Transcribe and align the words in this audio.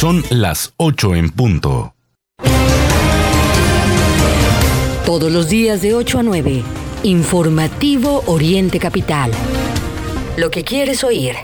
Son 0.00 0.22
las 0.30 0.74
8 0.76 1.16
en 1.16 1.30
punto. 1.30 1.92
Todos 5.04 5.32
los 5.32 5.48
días 5.48 5.82
de 5.82 5.96
8 5.96 6.20
a 6.20 6.22
9. 6.22 6.62
Informativo 7.02 8.22
Oriente 8.26 8.78
Capital. 8.78 9.32
Lo 10.36 10.52
que 10.52 10.62
quieres 10.62 11.02
oír. 11.02 11.34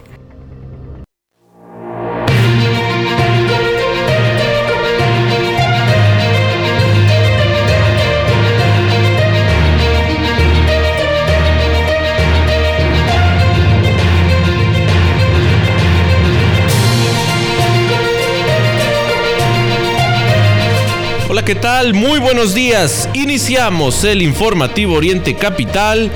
Hola, 21.35 21.45
¿qué 21.45 21.57
tal? 21.57 21.95
Muy 21.95 22.21
buenos 22.21 22.55
días. 22.55 23.09
Iniciamos 23.13 24.05
el 24.05 24.23
informativo 24.23 24.95
Oriente 24.95 25.35
Capital 25.35 26.13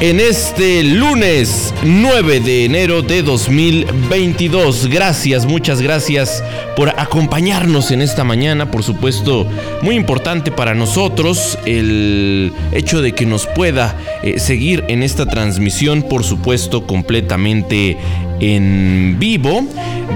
en 0.00 0.18
este 0.18 0.82
lunes 0.82 1.74
9 1.82 2.40
de 2.40 2.64
enero 2.64 3.02
de 3.02 3.22
2022. 3.22 4.86
Gracias, 4.86 5.44
muchas 5.44 5.82
gracias 5.82 6.42
por 6.74 6.88
acompañarnos 6.98 7.90
en 7.90 8.00
esta 8.00 8.24
mañana. 8.24 8.70
Por 8.70 8.82
supuesto, 8.82 9.46
muy 9.82 9.94
importante 9.94 10.50
para 10.50 10.72
nosotros 10.72 11.58
el 11.66 12.50
hecho 12.72 13.02
de 13.02 13.12
que 13.12 13.26
nos 13.26 13.46
pueda 13.48 13.94
eh, 14.22 14.40
seguir 14.40 14.86
en 14.88 15.02
esta 15.02 15.26
transmisión, 15.26 16.02
por 16.02 16.24
supuesto, 16.24 16.86
completamente 16.86 17.98
en 18.42 19.16
vivo 19.20 19.64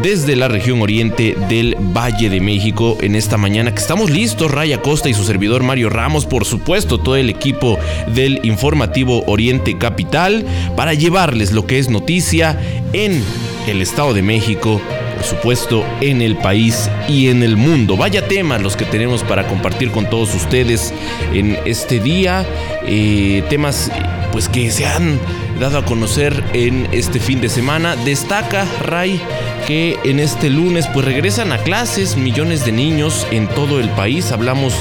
desde 0.02 0.36
la 0.36 0.48
región 0.48 0.82
oriente 0.82 1.36
del 1.48 1.76
Valle 1.78 2.28
de 2.28 2.40
México 2.40 2.98
en 3.00 3.14
esta 3.14 3.36
mañana 3.36 3.72
que 3.72 3.80
estamos 3.80 4.10
listos, 4.10 4.50
Raya 4.50 4.82
Costa 4.82 5.08
y 5.08 5.14
su 5.14 5.24
servidor 5.24 5.62
Mario 5.62 5.88
Ramos, 5.88 6.26
por 6.26 6.44
supuesto 6.44 6.98
todo 6.98 7.16
el 7.16 7.30
equipo 7.30 7.78
del 8.08 8.40
informativo 8.42 9.22
Oriente 9.26 9.78
Capital 9.78 10.44
para 10.76 10.92
llevarles 10.92 11.52
lo 11.52 11.66
que 11.66 11.78
es 11.78 11.88
noticia 11.88 12.60
en 12.92 13.22
el 13.68 13.80
Estado 13.80 14.12
de 14.12 14.22
México, 14.22 14.80
por 15.14 15.24
supuesto 15.24 15.84
en 16.00 16.20
el 16.20 16.36
país 16.36 16.90
y 17.08 17.28
en 17.28 17.42
el 17.42 17.56
mundo. 17.56 17.96
Vaya 17.96 18.26
temas 18.26 18.60
los 18.60 18.76
que 18.76 18.84
tenemos 18.84 19.22
para 19.22 19.46
compartir 19.46 19.90
con 19.92 20.10
todos 20.10 20.34
ustedes 20.34 20.92
en 21.32 21.56
este 21.64 22.00
día, 22.00 22.44
eh, 22.86 23.44
temas 23.48 23.90
pues 24.32 24.48
que 24.48 24.70
se 24.70 24.84
han 24.84 25.18
dado 25.58 25.78
a 25.78 25.84
conocer 25.84 26.44
en 26.52 26.88
este 26.92 27.20
fin 27.20 27.40
de 27.40 27.48
semana. 27.48 27.96
Destaca 27.96 28.66
Ray 28.82 29.20
que 29.66 29.98
en 30.04 30.20
este 30.20 30.48
lunes 30.48 30.86
pues 30.92 31.04
regresan 31.04 31.50
a 31.52 31.58
clases 31.58 32.16
millones 32.16 32.64
de 32.64 32.72
niños 32.72 33.26
en 33.30 33.48
todo 33.48 33.80
el 33.80 33.88
país. 33.90 34.30
Hablamos 34.30 34.74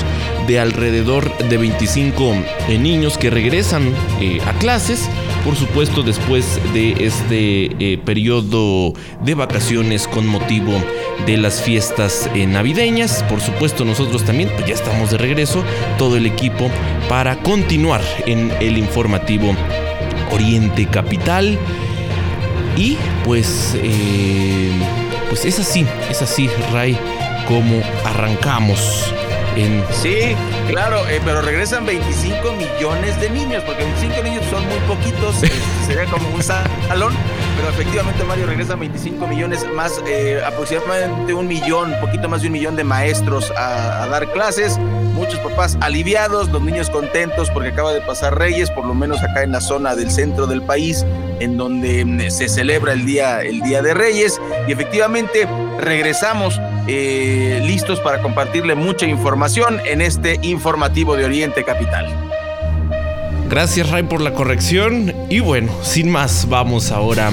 de 0.47 0.59
alrededor 0.59 1.35
de 1.37 1.57
25 1.57 2.33
eh, 2.69 2.77
niños 2.77 3.17
que 3.17 3.31
regresan 3.31 3.93
eh, 4.21 4.39
a 4.45 4.53
clases, 4.59 5.09
por 5.43 5.55
supuesto 5.55 6.03
después 6.03 6.59
de 6.73 6.91
este 6.99 7.93
eh, 7.93 7.97
periodo 7.97 8.93
de 9.23 9.33
vacaciones 9.33 10.07
con 10.07 10.27
motivo 10.27 10.73
de 11.25 11.37
las 11.37 11.61
fiestas 11.61 12.29
navideñas. 12.35 13.23
Por 13.23 13.41
supuesto 13.41 13.85
nosotros 13.85 14.23
también 14.23 14.49
pues 14.49 14.67
ya 14.67 14.75
estamos 14.75 15.11
de 15.11 15.17
regreso, 15.17 15.63
todo 15.97 16.17
el 16.17 16.25
equipo 16.25 16.69
para 17.09 17.37
continuar 17.37 18.01
en 18.27 18.51
el 18.59 18.77
informativo 18.77 19.55
Oriente 20.31 20.85
Capital. 20.87 21.57
Y 22.75 22.97
pues, 23.23 23.75
eh, 23.81 24.71
pues 25.29 25.45
es 25.45 25.59
así, 25.59 25.85
es 26.09 26.21
así, 26.21 26.49
Ray, 26.71 26.97
como 27.47 27.81
arrancamos 28.03 29.13
en... 29.55 29.83
Sí, 29.91 30.35
claro, 30.67 31.07
eh, 31.07 31.21
pero 31.23 31.41
regresan 31.41 31.85
25 31.85 32.53
millones 32.53 33.19
de 33.19 33.29
niños, 33.29 33.63
porque 33.63 33.83
25 33.83 34.23
niños 34.23 34.45
son 34.49 34.65
muy 34.67 34.79
poquitos, 34.87 35.35
este, 35.43 35.55
sería 35.85 36.05
como 36.05 36.29
un 36.29 36.43
salón, 36.43 37.13
pero 37.55 37.69
efectivamente 37.69 38.23
Mario 38.23 38.45
regresan 38.47 38.79
25 38.79 39.27
millones 39.27 39.65
más, 39.73 39.93
eh, 40.07 40.41
aproximadamente 40.45 41.33
un 41.33 41.47
millón, 41.47 41.93
poquito 42.01 42.29
más 42.29 42.41
de 42.41 42.47
un 42.47 42.53
millón 42.53 42.75
de 42.75 42.83
maestros 42.83 43.51
a, 43.51 44.03
a 44.03 44.07
dar 44.07 44.31
clases, 44.31 44.77
muchos 45.15 45.39
papás 45.39 45.77
aliviados, 45.79 46.49
los 46.49 46.61
niños 46.61 46.89
contentos 46.89 47.49
porque 47.49 47.69
acaba 47.69 47.93
de 47.93 48.01
pasar 48.01 48.37
Reyes, 48.37 48.69
por 48.69 48.85
lo 48.85 48.93
menos 48.93 49.23
acá 49.23 49.43
en 49.43 49.53
la 49.53 49.61
zona 49.61 49.95
del 49.95 50.11
centro 50.11 50.45
del 50.45 50.61
país, 50.61 51.05
en 51.39 51.57
donde 51.57 52.03
mm, 52.03 52.29
se 52.29 52.49
celebra 52.49 52.93
el 52.93 53.05
día, 53.05 53.41
el 53.41 53.61
día 53.61 53.81
de 53.81 53.93
Reyes, 53.93 54.39
y 54.67 54.73
efectivamente 54.73 55.47
regresamos 55.79 56.59
eh, 56.87 57.61
listos 57.63 57.99
para 57.99 58.21
compartirle 58.21 58.75
mucha 58.75 59.05
información 59.05 59.79
en 59.85 60.01
este 60.01 60.39
informativo 60.41 61.15
de 61.15 61.25
Oriente 61.25 61.63
Capital. 61.63 62.07
Gracias 63.49 63.89
Ray 63.89 64.03
por 64.03 64.21
la 64.21 64.33
corrección 64.33 65.13
y 65.29 65.39
bueno, 65.39 65.71
sin 65.83 66.09
más 66.09 66.47
vamos 66.49 66.91
ahora 66.91 67.31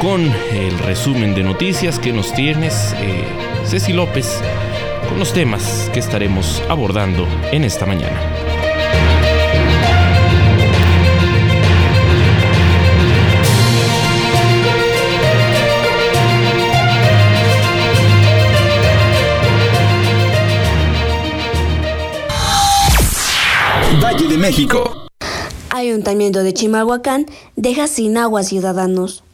con 0.00 0.20
el 0.52 0.78
resumen 0.80 1.34
de 1.34 1.42
noticias 1.42 1.98
que 1.98 2.12
nos 2.12 2.32
tienes, 2.32 2.94
eh, 2.98 3.24
Ceci 3.64 3.92
López, 3.92 4.40
con 5.08 5.18
los 5.18 5.32
temas 5.32 5.90
que 5.92 6.00
estaremos 6.00 6.62
abordando 6.68 7.26
en 7.50 7.64
esta 7.64 7.86
mañana. 7.86 8.20
México. 24.38 25.08
Ayuntamiento 25.70 26.42
de 26.42 26.54
Chimalhuacán 26.54 27.26
deja 27.56 27.88
sin 27.88 28.16
agua 28.16 28.40
a 28.40 28.44
ciudadanos. 28.44 29.24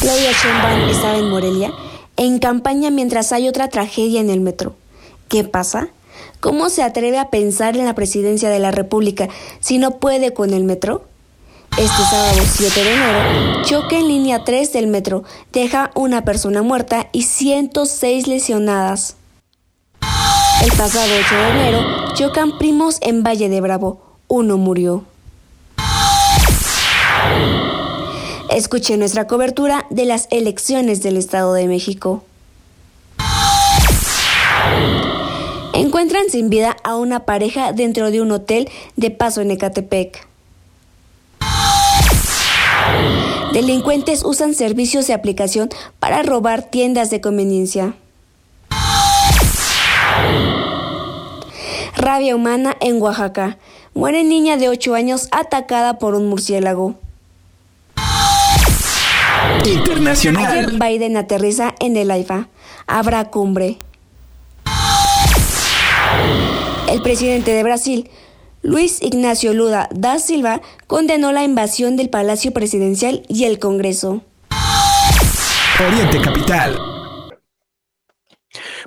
Claudia 0.00 0.32
Sheinbaum 0.32 0.88
estaba 0.88 1.18
en 1.18 1.28
Morelia 1.28 1.72
en 2.16 2.38
campaña 2.38 2.90
mientras 2.90 3.32
hay 3.32 3.48
otra 3.48 3.68
tragedia 3.68 4.20
en 4.20 4.30
el 4.30 4.40
metro. 4.40 4.74
¿Qué 5.28 5.44
pasa? 5.44 5.88
¿Cómo 6.40 6.70
se 6.70 6.82
atreve 6.82 7.18
a 7.18 7.30
pensar 7.30 7.76
en 7.76 7.84
la 7.84 7.94
presidencia 7.94 8.48
de 8.48 8.58
la 8.58 8.70
República 8.70 9.28
si 9.60 9.78
no 9.78 9.98
puede 9.98 10.32
con 10.32 10.54
el 10.54 10.64
metro? 10.64 11.04
Este 11.78 12.02
sábado 12.10 12.40
7 12.44 12.82
de 12.82 12.94
enero, 12.94 13.62
choque 13.64 13.98
en 13.98 14.08
línea 14.08 14.44
3 14.44 14.72
del 14.72 14.88
metro 14.88 15.22
deja 15.52 15.92
una 15.94 16.24
persona 16.24 16.62
muerta 16.62 17.08
y 17.12 17.22
106 17.22 18.26
lesionadas. 18.26 19.16
El 20.62 20.72
pasado 20.72 21.06
8 21.26 21.34
de 21.36 21.48
enero, 21.50 22.14
chocan 22.14 22.58
primos 22.58 22.98
en 23.00 23.22
Valle 23.22 23.48
de 23.48 23.60
Bravo. 23.60 24.02
Uno 24.28 24.58
murió. 24.58 25.04
Escuche 28.50 28.96
nuestra 28.98 29.26
cobertura 29.26 29.86
de 29.88 30.04
las 30.04 30.28
elecciones 30.30 31.02
del 31.02 31.16
Estado 31.16 31.54
de 31.54 31.66
México. 31.66 32.24
Encuentran 35.72 36.28
sin 36.28 36.50
vida 36.50 36.76
a 36.84 36.96
una 36.96 37.20
pareja 37.20 37.72
dentro 37.72 38.10
de 38.10 38.20
un 38.20 38.30
hotel 38.32 38.68
de 38.96 39.10
paso 39.10 39.40
en 39.40 39.52
Ecatepec. 39.52 40.26
Delincuentes 43.54 44.24
usan 44.24 44.54
servicios 44.54 45.06
de 45.06 45.14
aplicación 45.14 45.70
para 45.98 46.22
robar 46.22 46.70
tiendas 46.70 47.08
de 47.08 47.20
conveniencia. 47.20 47.94
Rabia 52.00 52.34
humana 52.34 52.78
en 52.80 53.00
Oaxaca. 53.02 53.58
Muere 53.92 54.24
niña 54.24 54.56
de 54.56 54.70
8 54.70 54.94
años 54.94 55.28
atacada 55.32 55.98
por 55.98 56.14
un 56.14 56.30
murciélago. 56.30 56.94
Internacional. 59.66 60.78
Biden 60.78 61.18
aterriza 61.18 61.74
en 61.78 61.98
el 61.98 62.10
AIFA. 62.10 62.48
Habrá 62.86 63.26
cumbre. 63.26 63.76
El 66.88 67.02
presidente 67.02 67.52
de 67.52 67.62
Brasil, 67.62 68.10
Luis 68.62 69.02
Ignacio 69.02 69.52
Lula 69.52 69.90
da 69.92 70.18
Silva, 70.18 70.62
condenó 70.86 71.32
la 71.32 71.44
invasión 71.44 71.96
del 71.96 72.08
Palacio 72.08 72.52
Presidencial 72.52 73.24
y 73.28 73.44
el 73.44 73.58
Congreso. 73.58 74.22
Oriente 75.86 76.18
Capital. 76.22 76.89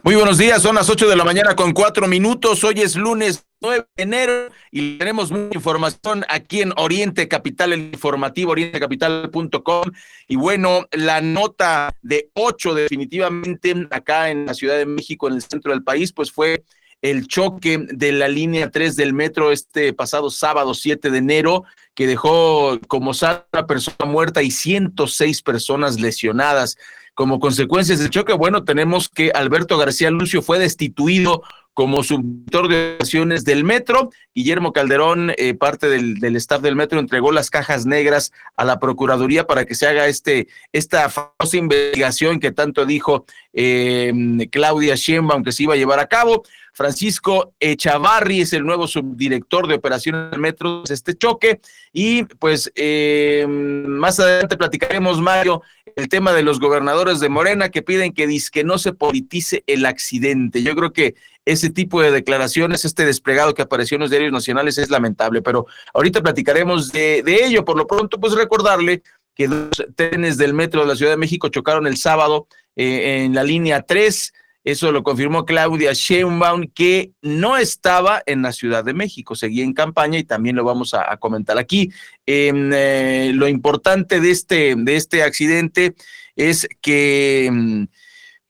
Muy 0.06 0.16
buenos 0.16 0.38
días, 0.38 0.62
son 0.62 0.76
las 0.76 0.90
8 0.90 1.08
de 1.08 1.16
la 1.16 1.24
mañana 1.24 1.56
con 1.56 1.72
cuatro 1.72 2.10
minutos. 2.10 2.62
Hoy 2.66 2.82
es 2.82 2.98
lunes 2.98 3.46
9 3.62 3.86
de 3.96 4.04
enero 4.04 4.50
y 4.70 4.98
tenemos 4.98 5.32
mucha 5.32 5.56
información 5.56 6.26
aquí 6.28 6.62
en 6.62 6.74
Oriente 6.76 7.30
Capital, 7.30 7.72
el 7.72 7.80
informativo 7.94 8.52
orientecapital.com. 8.52 9.92
Y 10.28 10.36
bueno, 10.36 10.88
la 10.92 11.22
nota 11.22 11.96
de 12.02 12.30
8 12.34 12.74
definitivamente 12.74 13.88
acá 13.92 14.30
en 14.30 14.46
la 14.46 14.54
Ciudad 14.54 14.78
de 14.78 14.86
México, 14.86 15.30
en 15.30 15.36
el 15.36 15.42
centro 15.42 15.72
del 15.72 15.86
país, 15.86 16.12
pues 16.12 16.34
fue 16.34 16.66
el 17.02 17.26
choque 17.30 17.78
de 17.90 18.12
la 18.12 18.28
línea 18.28 18.70
3 18.70 18.98
del 18.98 19.14
metro 19.14 19.54
este 19.54 19.94
pasado 19.94 20.30
sábado 20.30 20.74
7 20.74 21.12
de 21.12 21.18
enero, 21.18 21.64
que 21.96 22.08
dejó 22.08 22.78
como 22.90 23.12
una 23.12 23.68
persona 23.68 24.06
muerta 24.06 24.44
y 24.44 24.52
106 24.52 25.42
personas 25.44 25.98
lesionadas. 25.98 26.78
Como 27.13 27.39
consecuencias 27.39 28.00
del 28.00 28.10
choque, 28.10 28.33
bueno, 28.33 28.63
tenemos 28.63 29.10
que 29.10 29.31
Alberto 29.31 29.77
García 29.77 30.10
Lucio 30.10 30.42
fue 30.42 30.60
destituido 30.60 31.44
como 31.74 32.04
subdirector 32.04 32.68
de 32.68 32.94
operaciones 32.94 33.45
del 33.45 33.63
metro. 33.63 34.12
Guillermo 34.36 34.74
Calderón, 34.74 35.33
eh, 35.38 35.56
parte 35.56 35.89
del, 35.89 36.36
staff 36.36 36.62
del 36.62 36.75
metro, 36.75 37.00
entregó 37.00 37.31
las 37.31 37.50
cajas 37.50 37.86
negras 37.86 38.31
a 38.56 38.63
la 38.63 38.80
Procuraduría 38.80 39.48
para 39.48 39.65
que 39.65 39.75
se 39.75 39.88
haga 39.88 40.07
este, 40.07 40.48
esta 40.71 41.10
famosa 41.10 41.57
investigación 41.57 42.39
que 42.39 42.51
tanto 42.51 42.86
dijo 42.86 43.25
eh, 43.54 44.13
Claudia 44.51 44.95
Sheinbaum 44.95 45.44
que 45.44 45.51
se 45.51 45.63
iba 45.63 45.74
a 45.74 45.77
llevar 45.77 46.00
a 46.00 46.07
cabo. 46.07 46.44
Francisco 46.75 47.54
Echavarri 47.59 48.42
es 48.42 48.54
el 48.54 48.66
nuevo 48.66 48.88
subdirector 48.88 49.68
de 49.68 49.75
operaciones 49.75 50.31
del 50.31 50.39
metro 50.39 50.83
este 50.89 51.16
choque. 51.16 51.62
Y 51.92 52.24
pues 52.24 52.71
eh, 52.75 53.45
más 53.48 54.19
adelante 54.19 54.57
platicaremos, 54.57 55.21
Mario, 55.21 55.62
el 55.95 56.10
tema 56.10 56.34
de 56.34 56.44
los 56.44 56.60
gobernadores 56.60 57.19
de 57.19 57.30
Morena 57.30 57.69
que 57.69 57.81
piden 57.81 58.13
que, 58.13 58.28
que 58.51 58.63
no 58.63 58.78
se 58.78 58.94
politice 58.94 59.63
el 59.68 59.86
accidente. 59.86 60.63
Yo 60.63 60.75
creo 60.75 60.94
que 60.94 61.16
ese 61.45 61.69
tipo 61.69 62.01
de 62.01 62.12
declaraciones, 62.12 62.86
este 62.86 63.06
desplegado 63.06 63.54
que 63.54 63.62
apareció 63.62 63.95
en 63.95 64.01
los 64.01 64.10
diarios 64.10 64.31
nacionales 64.31 64.78
es 64.78 64.90
lamentable, 64.90 65.42
pero 65.42 65.66
ahorita 65.94 66.22
platicaremos 66.22 66.92
de, 66.92 67.24
ello. 67.25 67.66
Por 67.66 67.78
lo 67.78 67.88
pronto, 67.88 68.19
pues 68.19 68.34
recordarle 68.34 69.04
que 69.36 69.48
dos 69.48 69.72
trenes 69.95 70.38
del 70.38 70.54
metro 70.54 70.81
de 70.81 70.88
la 70.88 70.95
Ciudad 70.95 71.12
de 71.12 71.18
México 71.18 71.50
chocaron 71.50 71.88
el 71.88 71.98
sábado 71.98 72.48
eh, 72.75 73.24
en 73.25 73.34
la 73.34 73.44
línea 73.44 73.81
3. 73.81 74.34
Eso 74.63 74.92
lo 74.92 75.04
confirmó 75.04 75.45
Claudia 75.45 75.92
Sheinbaum, 75.94 76.68
que 76.74 77.12
no 77.21 77.57
estaba 77.57 78.24
en 78.25 78.42
la 78.42 78.54
Ciudad 78.54 78.83
de 78.86 78.94
México, 78.94 79.36
seguía 79.36 79.63
en 79.63 79.74
campaña 79.74 80.19
y 80.19 80.24
también 80.24 80.56
lo 80.56 80.63
vamos 80.63 80.94
a, 80.94 81.18
comentar 81.18 81.57
aquí. 81.57 81.92
Eh, 82.25 83.31
lo 83.33 83.48
importante 83.48 84.21
de 84.21 84.31
este, 84.31 84.75
de 84.77 84.95
este 84.95 85.24
accidente 85.24 85.95
es 86.36 86.68
que, 86.81 87.88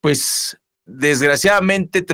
pues, 0.01 0.57
desgraciadamente 0.85 2.05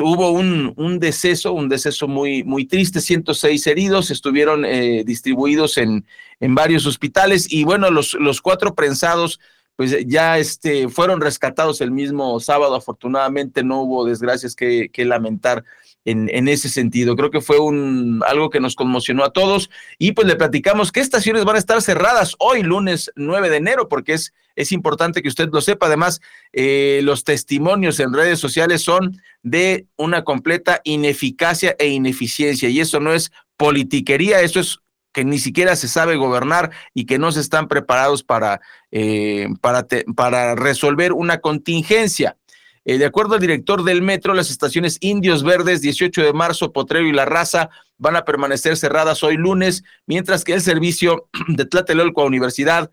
hubo 0.00 0.30
un, 0.30 0.72
un, 0.76 0.98
deceso, 0.98 1.52
un 1.52 1.68
deceso 1.68 2.08
muy, 2.08 2.42
muy 2.42 2.66
triste, 2.66 3.00
106 3.00 3.66
heridos, 3.66 4.10
estuvieron 4.10 4.64
eh, 4.64 5.04
distribuidos 5.04 5.78
en, 5.78 6.06
en 6.40 6.54
varios 6.54 6.86
hospitales 6.86 7.46
y 7.52 7.64
bueno, 7.64 7.90
los, 7.90 8.14
los 8.14 8.40
cuatro 8.40 8.74
prensados 8.74 9.40
pues 9.76 9.96
ya 10.06 10.38
este, 10.38 10.88
fueron 10.88 11.20
rescatados 11.20 11.80
el 11.80 11.90
mismo 11.90 12.38
sábado, 12.40 12.74
afortunadamente 12.74 13.64
no 13.64 13.82
hubo 13.82 14.04
desgracias 14.04 14.54
que, 14.54 14.88
que 14.92 15.04
lamentar 15.04 15.64
en, 16.04 16.28
en, 16.32 16.48
ese 16.48 16.68
sentido. 16.68 17.16
Creo 17.16 17.30
que 17.30 17.40
fue 17.40 17.58
un, 17.58 18.22
algo 18.26 18.50
que 18.50 18.60
nos 18.60 18.76
conmocionó 18.76 19.24
a 19.24 19.32
todos 19.32 19.70
y 19.98 20.12
pues 20.12 20.28
le 20.28 20.36
platicamos 20.36 20.92
qué 20.92 21.00
estaciones 21.00 21.44
van 21.44 21.56
a 21.56 21.58
estar 21.58 21.80
cerradas 21.82 22.36
hoy, 22.38 22.62
lunes 22.62 23.10
9 23.16 23.50
de 23.50 23.56
enero, 23.56 23.88
porque 23.88 24.12
es, 24.12 24.32
es 24.54 24.70
importante 24.70 25.22
que 25.22 25.28
usted 25.28 25.48
lo 25.52 25.60
sepa. 25.60 25.86
Además, 25.86 26.20
eh, 26.52 27.00
los 27.02 27.24
testimonios 27.24 27.98
en 28.00 28.12
redes 28.12 28.38
sociales 28.38 28.82
son 28.82 29.20
de 29.42 29.86
una 29.96 30.22
completa 30.24 30.80
ineficacia 30.84 31.74
e 31.78 31.88
ineficiencia 31.88 32.68
y 32.68 32.80
eso 32.80 33.00
no 33.00 33.12
es 33.12 33.32
politiquería, 33.56 34.40
eso 34.40 34.60
es 34.60 34.80
que 35.14 35.24
ni 35.24 35.38
siquiera 35.38 35.76
se 35.76 35.88
sabe 35.88 36.16
gobernar 36.16 36.72
y 36.92 37.06
que 37.06 37.18
no 37.18 37.32
se 37.32 37.40
están 37.40 37.68
preparados 37.68 38.22
para, 38.22 38.60
eh, 38.90 39.48
para, 39.62 40.54
resolver 40.56 41.12
una 41.12 41.38
contingencia. 41.38 42.36
Eh, 42.84 42.98
de 42.98 43.06
acuerdo 43.06 43.34
al 43.34 43.40
director 43.40 43.84
del 43.84 44.02
metro, 44.02 44.34
las 44.34 44.50
estaciones 44.50 44.98
Indios 45.00 45.42
Verdes, 45.42 45.80
18 45.80 46.20
de 46.20 46.32
marzo, 46.34 46.72
Potrero 46.72 47.06
y 47.06 47.12
La 47.12 47.24
Raza 47.24 47.70
van 47.96 48.16
a 48.16 48.24
permanecer 48.24 48.76
cerradas 48.76 49.22
hoy 49.22 49.36
lunes, 49.36 49.84
mientras 50.06 50.44
que 50.44 50.52
el 50.52 50.60
servicio 50.60 51.28
de 51.48 51.64
Tlatelolco 51.64 52.20
a 52.20 52.26
Universidad 52.26 52.90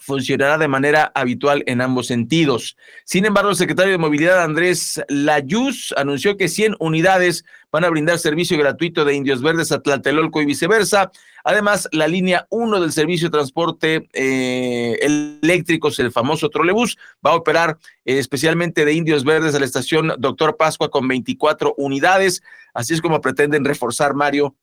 funcionará 0.00 0.58
de 0.58 0.68
manera 0.68 1.12
habitual 1.14 1.62
en 1.66 1.80
ambos 1.80 2.06
sentidos. 2.08 2.76
Sin 3.04 3.24
embargo, 3.24 3.50
el 3.50 3.56
secretario 3.56 3.92
de 3.92 3.98
Movilidad, 3.98 4.42
Andrés 4.42 5.00
Layuz, 5.08 5.92
anunció 5.96 6.36
que 6.36 6.48
100 6.48 6.76
unidades 6.80 7.44
van 7.70 7.84
a 7.84 7.90
brindar 7.90 8.18
servicio 8.18 8.58
gratuito 8.58 9.04
de 9.04 9.14
Indios 9.14 9.42
Verdes 9.42 9.70
a 9.72 9.80
Tlatelolco 9.80 10.40
y 10.42 10.46
viceversa. 10.46 11.12
Además, 11.44 11.88
la 11.92 12.08
línea 12.08 12.46
1 12.50 12.80
del 12.80 12.92
servicio 12.92 13.28
de 13.28 13.32
transporte 13.32 14.08
eh, 14.12 14.98
eléctricos, 15.00 15.98
el 15.98 16.10
famoso 16.10 16.48
trolebús, 16.48 16.98
va 17.24 17.30
a 17.30 17.36
operar 17.36 17.78
eh, 18.04 18.18
especialmente 18.18 18.84
de 18.84 18.94
Indios 18.94 19.24
Verdes 19.24 19.54
a 19.54 19.60
la 19.60 19.66
estación 19.66 20.12
Doctor 20.18 20.56
Pascua 20.56 20.90
con 20.90 21.06
24 21.06 21.74
unidades. 21.76 22.42
Así 22.74 22.94
es 22.94 23.00
como 23.00 23.20
pretenden 23.20 23.64
reforzar, 23.64 24.14
Mario, 24.14 24.56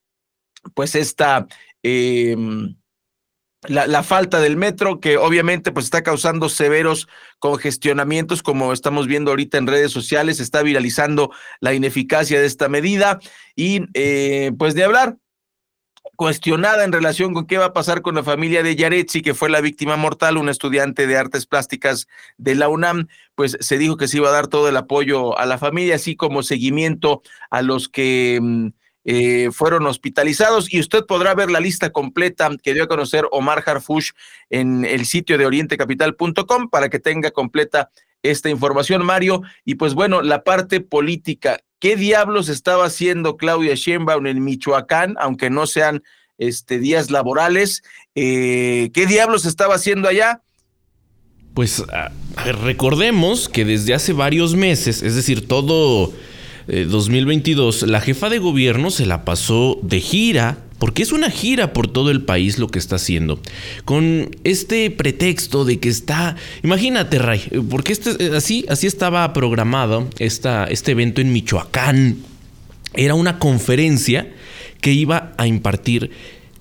pues 0.73 0.95
esta... 0.95 1.47
Eh, 1.83 2.35
la, 3.63 4.03
falta 4.03 4.39
del 4.39 4.55
metro, 4.55 4.99
que 4.99 5.17
obviamente 5.17 5.71
pues 5.71 5.85
está 5.85 6.03
causando 6.03 6.49
severos 6.49 7.07
congestionamientos, 7.39 8.43
como 8.43 8.71
estamos 8.71 9.07
viendo 9.07 9.31
ahorita 9.31 9.57
en 9.57 9.67
redes 9.67 9.91
sociales, 9.91 10.39
está 10.39 10.61
viralizando 10.61 11.31
la 11.59 11.73
ineficacia 11.73 12.39
de 12.39 12.45
esta 12.45 12.69
medida. 12.69 13.19
Y 13.55 13.85
eh, 13.93 14.51
pues 14.57 14.75
de 14.75 14.83
hablar, 14.83 15.17
cuestionada 16.15 16.83
en 16.83 16.91
relación 16.91 17.33
con 17.33 17.45
qué 17.45 17.57
va 17.57 17.65
a 17.65 17.73
pasar 17.73 18.01
con 18.01 18.15
la 18.15 18.23
familia 18.23 18.63
de 18.63 18.75
Yaretsi, 18.75 19.21
que 19.21 19.33
fue 19.33 19.49
la 19.49 19.61
víctima 19.61 19.97
mortal, 19.97 20.37
un 20.37 20.49
estudiante 20.49 21.05
de 21.07 21.17
artes 21.17 21.45
plásticas 21.45 22.07
de 22.37 22.55
la 22.55 22.69
UNAM, 22.69 23.07
pues 23.35 23.57
se 23.59 23.77
dijo 23.77 23.97
que 23.97 24.07
se 24.07 24.17
iba 24.17 24.29
a 24.29 24.33
dar 24.33 24.47
todo 24.47 24.69
el 24.69 24.77
apoyo 24.77 25.37
a 25.37 25.45
la 25.45 25.57
familia, 25.57 25.95
así 25.95 26.15
como 26.15 26.43
seguimiento 26.43 27.21
a 27.49 27.61
los 27.61 27.89
que... 27.89 28.39
Mm, 28.41 28.67
eh, 29.09 29.51
fueron 29.53 29.87
hospitalizados 29.87 30.71
y 30.73 30.81
usted 30.81 31.05
podrá 31.05 31.33
ver 31.33 31.49
la 31.49 31.61
lista 31.61 31.91
completa 31.91 32.49
que 32.61 32.73
dio 32.73 32.83
a 32.83 32.87
conocer 32.89 33.25
Omar 33.31 33.63
Harfush 33.65 34.11
en 34.49 34.83
el 34.83 35.05
sitio 35.05 35.37
de 35.37 35.45
orientecapital.com 35.45 36.69
para 36.69 36.89
que 36.89 36.99
tenga 36.99 37.31
completa 37.31 37.89
esta 38.21 38.49
información, 38.49 39.05
Mario. 39.05 39.43
Y 39.63 39.75
pues 39.75 39.93
bueno, 39.93 40.21
la 40.21 40.43
parte 40.43 40.81
política, 40.81 41.61
¿qué 41.79 41.95
diablos 41.95 42.49
estaba 42.49 42.83
haciendo 42.83 43.37
Claudia 43.37 43.75
Sheinbaum 43.75 44.27
en 44.27 44.43
Michoacán, 44.43 45.15
aunque 45.21 45.49
no 45.49 45.67
sean 45.67 46.03
este, 46.37 46.77
días 46.77 47.09
laborales? 47.09 47.83
Eh, 48.13 48.91
¿Qué 48.93 49.05
diablos 49.05 49.45
estaba 49.45 49.75
haciendo 49.75 50.09
allá? 50.09 50.41
Pues 51.53 51.81
recordemos 52.61 53.47
que 53.47 53.63
desde 53.63 53.93
hace 53.93 54.11
varios 54.11 54.53
meses, 54.53 55.01
es 55.01 55.15
decir, 55.15 55.47
todo 55.47 56.11
2022, 56.67 57.83
eh, 57.83 57.87
la 57.87 58.01
jefa 58.01 58.29
de 58.29 58.39
gobierno 58.39 58.91
se 58.91 59.05
la 59.05 59.25
pasó 59.25 59.79
de 59.81 59.99
gira 59.99 60.63
porque 60.79 61.01
es 61.01 61.11
una 61.11 61.31
gira 61.31 61.73
por 61.73 61.87
todo 61.87 62.11
el 62.11 62.21
país 62.21 62.59
lo 62.59 62.67
que 62.67 62.79
está 62.79 62.97
haciendo. 62.97 63.39
Con 63.85 64.35
este 64.43 64.91
pretexto 64.91 65.65
de 65.65 65.79
que 65.79 65.89
está. 65.89 66.35
Imagínate, 66.63 67.19
Ray, 67.19 67.41
porque 67.69 67.93
este, 67.93 68.11
eh, 68.23 68.35
así, 68.35 68.65
así 68.69 68.85
estaba 68.87 69.33
programado 69.33 70.07
esta, 70.19 70.65
este 70.65 70.91
evento 70.91 71.21
en 71.21 71.31
Michoacán. 71.31 72.17
Era 72.93 73.15
una 73.15 73.39
conferencia 73.39 74.31
que 74.81 74.93
iba 74.93 75.33
a 75.37 75.47
impartir 75.47 76.11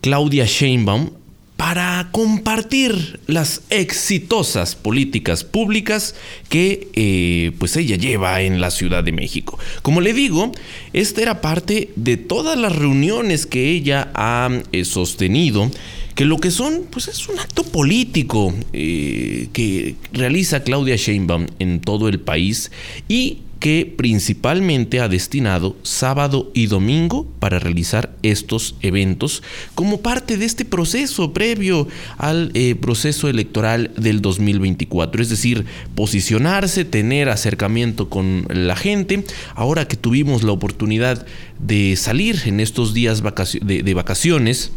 Claudia 0.00 0.46
Sheinbaum 0.46 1.10
para 1.56 2.08
compartir 2.12 3.20
las 3.26 3.62
exitosas 3.70 4.74
políticas 4.74 5.42
públicas 5.42 6.14
que 6.48 6.88
eh, 6.92 7.52
pues 7.58 7.76
ella 7.76 7.96
lleva 7.96 8.42
en 8.42 8.60
la 8.60 8.70
Ciudad 8.70 9.02
de 9.02 9.12
México. 9.12 9.58
Como 9.82 10.00
le 10.00 10.12
digo, 10.12 10.52
esta 10.92 11.22
era 11.22 11.40
parte 11.40 11.90
de 11.96 12.16
todas 12.18 12.58
las 12.58 12.76
reuniones 12.76 13.46
que 13.46 13.70
ella 13.70 14.10
ha 14.14 14.50
eh, 14.72 14.84
sostenido 14.84 15.70
que 16.14 16.24
lo 16.24 16.38
que 16.38 16.50
son, 16.50 16.86
pues 16.90 17.08
es 17.08 17.28
un 17.28 17.38
acto 17.38 17.62
político 17.62 18.54
eh, 18.72 19.48
que 19.52 19.96
realiza 20.12 20.62
Claudia 20.62 20.96
Sheinbaum 20.96 21.46
en 21.58 21.80
todo 21.80 22.08
el 22.08 22.20
país 22.20 22.72
y 23.06 23.40
que 23.60 23.92
principalmente 23.96 25.00
ha 25.00 25.08
destinado 25.08 25.76
sábado 25.82 26.50
y 26.54 26.66
domingo 26.66 27.26
para 27.38 27.58
realizar 27.58 28.14
estos 28.22 28.76
eventos 28.82 29.42
como 29.74 30.00
parte 30.02 30.36
de 30.36 30.44
este 30.44 30.64
proceso 30.64 31.32
previo 31.32 31.88
al 32.18 32.50
eh, 32.54 32.74
proceso 32.74 33.28
electoral 33.28 33.90
del 33.96 34.20
2024. 34.20 35.22
Es 35.22 35.30
decir, 35.30 35.64
posicionarse, 35.94 36.84
tener 36.84 37.28
acercamiento 37.28 38.08
con 38.08 38.46
la 38.50 38.76
gente. 38.76 39.24
Ahora 39.54 39.88
que 39.88 39.96
tuvimos 39.96 40.42
la 40.42 40.52
oportunidad 40.52 41.26
de 41.58 41.96
salir 41.96 42.42
en 42.44 42.60
estos 42.60 42.92
días 42.92 43.22
de, 43.62 43.82
de 43.82 43.94
vacaciones, 43.94 44.72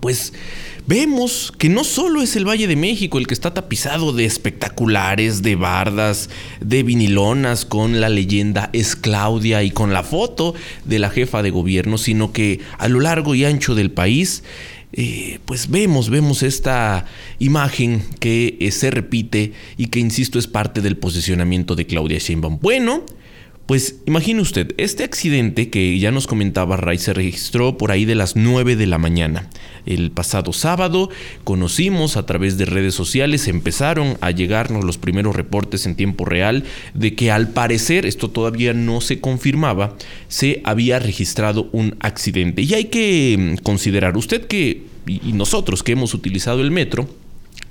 pues 0.00 0.32
vemos 0.88 1.52
que 1.56 1.68
no 1.68 1.84
solo 1.84 2.22
es 2.22 2.34
el 2.34 2.48
Valle 2.48 2.66
de 2.66 2.74
México 2.74 3.18
el 3.18 3.26
que 3.26 3.34
está 3.34 3.52
tapizado 3.52 4.14
de 4.14 4.24
espectaculares, 4.24 5.42
de 5.42 5.54
bardas, 5.54 6.30
de 6.60 6.82
vinilonas 6.82 7.66
con 7.66 8.00
la 8.00 8.08
leyenda 8.08 8.70
es 8.72 8.96
Claudia 8.96 9.62
y 9.62 9.70
con 9.70 9.92
la 9.92 10.02
foto 10.02 10.54
de 10.86 10.98
la 10.98 11.10
jefa 11.10 11.42
de 11.42 11.50
gobierno, 11.50 11.98
sino 11.98 12.32
que 12.32 12.60
a 12.78 12.88
lo 12.88 13.00
largo 13.00 13.34
y 13.34 13.44
ancho 13.44 13.74
del 13.74 13.90
país 13.90 14.42
eh, 14.94 15.38
pues 15.44 15.68
vemos, 15.68 16.08
vemos 16.08 16.42
esta 16.42 17.04
imagen 17.38 18.02
que 18.20 18.56
eh, 18.58 18.70
se 18.70 18.90
repite 18.90 19.52
y 19.76 19.88
que, 19.88 20.00
insisto, 20.00 20.38
es 20.38 20.46
parte 20.46 20.80
del 20.80 20.96
posicionamiento 20.96 21.74
de 21.74 21.86
Claudia 21.86 22.18
Sheinbaum. 22.18 22.58
Bueno, 22.62 23.04
Pues 23.68 23.96
imagine 24.06 24.40
usted, 24.40 24.72
este 24.78 25.04
accidente 25.04 25.68
que 25.68 25.98
ya 25.98 26.10
nos 26.10 26.26
comentaba 26.26 26.78
Ray 26.78 26.96
se 26.96 27.12
registró 27.12 27.76
por 27.76 27.92
ahí 27.92 28.06
de 28.06 28.14
las 28.14 28.34
9 28.34 28.76
de 28.76 28.86
la 28.86 28.96
mañana. 28.96 29.50
El 29.84 30.10
pasado 30.10 30.54
sábado 30.54 31.10
conocimos 31.44 32.16
a 32.16 32.24
través 32.24 32.56
de 32.56 32.64
redes 32.64 32.94
sociales, 32.94 33.46
empezaron 33.46 34.16
a 34.22 34.30
llegarnos 34.30 34.84
los 34.86 34.96
primeros 34.96 35.36
reportes 35.36 35.84
en 35.84 35.96
tiempo 35.96 36.24
real 36.24 36.64
de 36.94 37.14
que 37.14 37.30
al 37.30 37.50
parecer, 37.50 38.06
esto 38.06 38.30
todavía 38.30 38.72
no 38.72 39.02
se 39.02 39.20
confirmaba, 39.20 39.98
se 40.28 40.62
había 40.64 40.98
registrado 40.98 41.68
un 41.72 41.94
accidente. 42.00 42.62
Y 42.62 42.72
hay 42.72 42.86
que 42.86 43.36
mm, 43.38 43.62
considerar, 43.62 44.16
usted 44.16 44.46
que, 44.46 44.84
y 45.06 45.34
nosotros 45.34 45.82
que 45.82 45.92
hemos 45.92 46.14
utilizado 46.14 46.62
el 46.62 46.70
metro, 46.70 47.06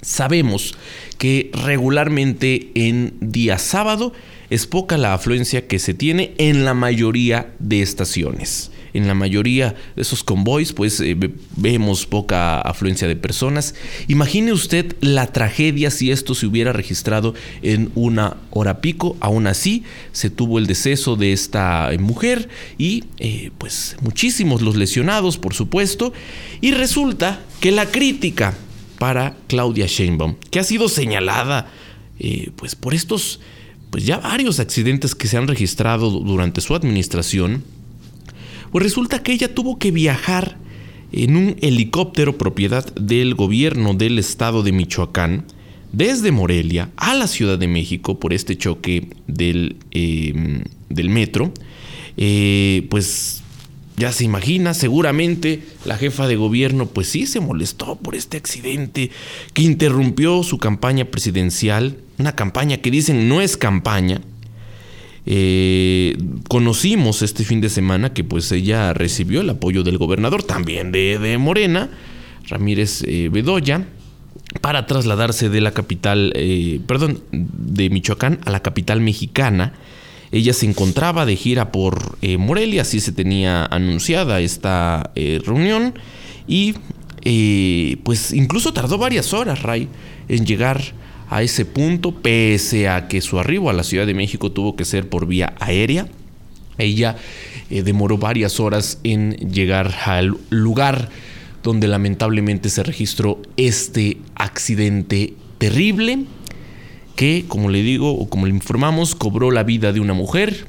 sabemos 0.04 0.76
que 1.18 1.50
regularmente 1.54 2.70
en 2.76 3.16
día 3.20 3.58
sábado 3.58 4.14
es 4.50 4.68
poca 4.68 4.98
la 4.98 5.14
afluencia 5.14 5.68
que 5.68 5.80
se 5.80 5.94
tiene 5.94 6.34
en 6.38 6.66
la 6.66 6.74
mayoría 6.74 7.54
de 7.60 7.82
estaciones. 7.82 8.72
En 8.94 9.08
la 9.08 9.14
mayoría 9.14 9.76
de 9.96 10.02
esos 10.02 10.24
convoys, 10.24 10.74
pues 10.74 11.00
eh, 11.02 11.16
vemos 11.56 12.06
poca 12.06 12.60
afluencia 12.62 13.08
de 13.08 13.16
personas. 13.16 13.76
Imagine 14.08 14.54
usted 14.54 14.96
la 15.02 15.28
tragedia 15.28 15.92
si 15.92 16.10
esto 16.12 16.34
se 16.34 16.48
hubiera 16.48 16.74
registrado 16.74 17.36
en 17.62 17.92
una 17.96 18.38
hora 18.50 18.82
pico. 18.82 19.18
Aún 19.20 19.46
así, 19.46 19.84
se 20.14 20.30
tuvo 20.30 20.58
el 20.58 20.66
deceso 20.66 21.16
de 21.16 21.34
esta 21.34 21.94
eh, 21.94 22.00
mujer 22.00 22.50
y 22.78 23.04
eh, 23.20 23.52
pues 23.58 23.98
muchísimos 24.02 24.62
los 24.62 24.76
lesionados, 24.76 25.38
por 25.38 25.54
supuesto. 25.54 26.14
Y 26.62 26.72
resulta 26.72 27.42
que 27.60 27.72
la 27.72 27.86
crítica 27.88 28.56
para 28.98 29.36
Claudia 29.48 29.86
Sheinbaum, 29.86 30.38
que 30.50 30.60
ha 30.60 30.64
sido 30.64 30.90
señalada 30.90 31.72
pues 32.56 32.74
por 32.74 32.96
estos 32.96 33.40
pues 33.90 34.06
ya 34.06 34.18
varios 34.18 34.60
accidentes 34.60 35.16
que 35.16 35.28
se 35.28 35.38
han 35.38 35.48
registrado 35.48 36.10
durante 36.10 36.62
su 36.62 36.76
administración, 36.76 37.64
pues 38.72 38.84
resulta 38.84 39.24
que 39.24 39.32
ella 39.32 39.54
tuvo 39.54 39.80
que 39.80 39.92
viajar 39.92 40.58
en 41.12 41.36
un 41.36 41.56
helicóptero 41.62 42.38
propiedad 42.38 42.94
del 42.96 43.34
gobierno 43.34 43.94
del 43.94 44.20
estado 44.20 44.64
de 44.64 44.72
Michoacán, 44.74 45.46
desde 45.92 46.32
Morelia 46.32 46.90
a 46.98 47.14
la 47.14 47.28
Ciudad 47.28 47.58
de 47.58 47.68
México 47.68 48.20
por 48.20 48.34
este 48.34 48.58
choque 48.58 49.08
del, 49.26 49.78
em, 49.92 50.64
del 50.90 51.10
metro, 51.10 51.54
eh, 52.18 52.86
pues 52.90 53.42
ya 53.98 54.12
se 54.12 54.24
imagina, 54.24 54.76
seguramente 54.76 55.64
la 55.84 55.98
jefa 55.98 56.28
de 56.28 56.36
gobierno 56.36 56.86
pues 56.86 57.08
sí 57.08 57.26
se 57.26 57.40
molestó 57.40 57.96
por 57.96 58.14
este 58.14 58.38
accidente 58.38 59.10
que 59.54 59.64
interrumpió 59.64 60.44
su 60.44 60.60
campaña 60.60 61.06
presidencial, 61.06 61.98
una 62.20 62.36
campaña 62.36 62.78
que 62.78 62.92
dicen 62.92 63.28
no 63.28 63.42
es 63.42 63.58
campaña. 63.58 64.22
Eh, 65.26 66.16
conocimos 66.48 67.24
este 67.24 67.44
fin 67.44 67.60
de 67.60 67.70
semana 67.70 68.14
que 68.14 68.24
pues 68.24 68.52
ella 68.52 68.94
recibió 68.94 69.42
el 69.42 69.50
apoyo 69.50 69.82
del 69.82 69.98
gobernador, 69.98 70.44
también 70.44 70.92
de, 70.92 71.36
Morena, 71.40 71.90
Ramírez 72.48 73.04
eh, 73.04 73.30
Bedoya, 73.32 73.88
para 74.62 74.86
trasladarse 74.86 75.50
de 75.50 75.60
la 75.60 75.72
capital, 75.72 76.34
eh, 76.36 76.80
perdón, 76.86 77.22
de 77.32 77.90
Michoacán 77.90 78.40
a 78.46 78.52
la 78.52 78.62
capital 78.62 79.02
mexicana 79.02 79.74
ella 80.32 80.54
se 80.54 80.66
encontraba 80.66 81.26
de 81.26 81.36
gira 81.36 81.72
por 81.72 82.18
eh, 82.22 82.38
Morelia, 82.38 82.82
así 82.82 83.00
se 83.00 83.12
tenía 83.12 83.66
anunciada 83.66 84.40
esta 84.42 85.12
eh, 85.16 85.40
reunión. 85.46 85.94
Y 86.48 86.76
eh, 87.24 87.98
pues 88.04 88.34
incluso 88.34 88.74
tardó 88.74 88.98
varias 88.98 89.34
horas, 89.34 89.64
Ray, 89.64 89.88
en 90.28 90.46
llegar 90.46 90.82
a 91.30 91.44
ese 91.44 91.66
punto, 91.66 92.14
pese 92.14 92.88
a 92.88 93.08
que 93.08 93.22
su 93.22 93.40
arribo 93.40 93.70
a 93.70 93.74
la 93.74 93.84
Ciudad 93.84 94.06
de 94.06 94.14
México 94.14 94.52
tuvo 94.52 94.76
que 94.76 94.86
ser 94.86 95.10
por 95.10 95.28
vía 95.28 95.54
aérea. 95.60 96.08
Ella 96.78 97.18
demoró 97.70 98.18
varias 98.18 98.60
horas 98.60 99.00
en 99.04 99.32
llegar 99.52 99.94
al 100.06 100.38
lugar 100.50 101.10
donde 101.64 101.88
lamentablemente 101.88 102.70
se 102.70 102.84
registró 102.84 103.42
este 103.58 104.20
accidente 104.36 105.34
terrible 105.58 106.26
que, 107.18 107.46
como 107.48 107.70
le 107.70 107.82
digo 107.82 108.12
o 108.12 108.30
como 108.30 108.46
le 108.46 108.54
informamos, 108.54 109.16
cobró 109.16 109.52
la 109.52 109.64
vida 109.64 109.92
de 109.92 110.00
una 110.00 110.14
mujer. 110.14 110.68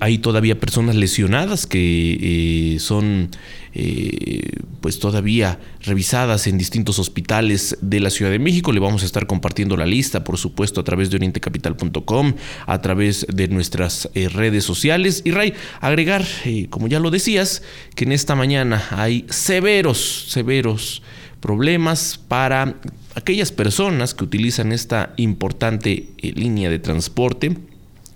hay 0.00 0.18
todavía 0.18 0.58
personas 0.58 0.96
lesionadas 0.96 1.66
que 1.66 2.74
eh, 2.74 2.78
son 2.78 3.28
eh, 3.74 4.48
pues 4.80 4.98
todavía 4.98 5.60
revisadas 5.82 6.46
en 6.46 6.56
distintos 6.56 6.98
hospitales 6.98 7.76
de 7.82 8.00
la 8.00 8.08
Ciudad 8.08 8.30
de 8.30 8.38
México. 8.38 8.72
Le 8.72 8.80
vamos 8.80 9.02
a 9.02 9.04
estar 9.04 9.26
compartiendo 9.26 9.76
la 9.76 9.84
lista, 9.84 10.24
por 10.24 10.38
supuesto, 10.38 10.80
a 10.80 10.84
través 10.84 11.10
de 11.10 11.16
orientecapital.com, 11.16 12.32
a 12.66 12.80
través 12.80 13.26
de 13.28 13.48
nuestras 13.48 14.08
eh, 14.14 14.30
redes 14.30 14.64
sociales. 14.64 15.20
Y 15.26 15.32
Ray, 15.32 15.52
agregar, 15.80 16.24
como 16.70 16.88
ya 16.88 16.98
lo 16.98 17.10
decías, 17.10 17.62
que 17.94 18.04
en 18.04 18.12
esta 18.12 18.34
mañana 18.34 18.86
hay 18.90 19.26
severos, 19.28 20.26
severos 20.30 21.02
problemas 21.40 22.18
para 22.26 22.76
aquellas 23.16 23.50
personas 23.50 24.14
que 24.14 24.24
utilizan 24.24 24.70
esta 24.72 25.14
importante 25.16 26.10
eh, 26.18 26.32
línea 26.36 26.70
de 26.70 26.78
transporte, 26.78 27.56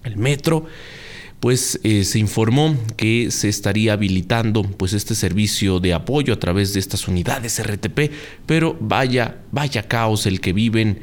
el 0.04 0.16
metro, 0.16 0.66
pues 1.40 1.80
eh, 1.82 2.04
se 2.04 2.18
informó 2.18 2.76
que 2.96 3.30
se 3.30 3.48
estaría 3.48 3.94
habilitando 3.94 4.62
pues 4.62 4.92
este 4.92 5.14
servicio 5.14 5.80
de 5.80 5.94
apoyo 5.94 6.34
a 6.34 6.38
través 6.38 6.74
de 6.74 6.80
estas 6.80 7.08
unidades 7.08 7.62
RTP, 7.62 8.12
pero 8.44 8.76
vaya, 8.78 9.38
vaya 9.50 9.88
caos 9.88 10.26
el 10.26 10.40
que 10.40 10.52
viven 10.52 11.00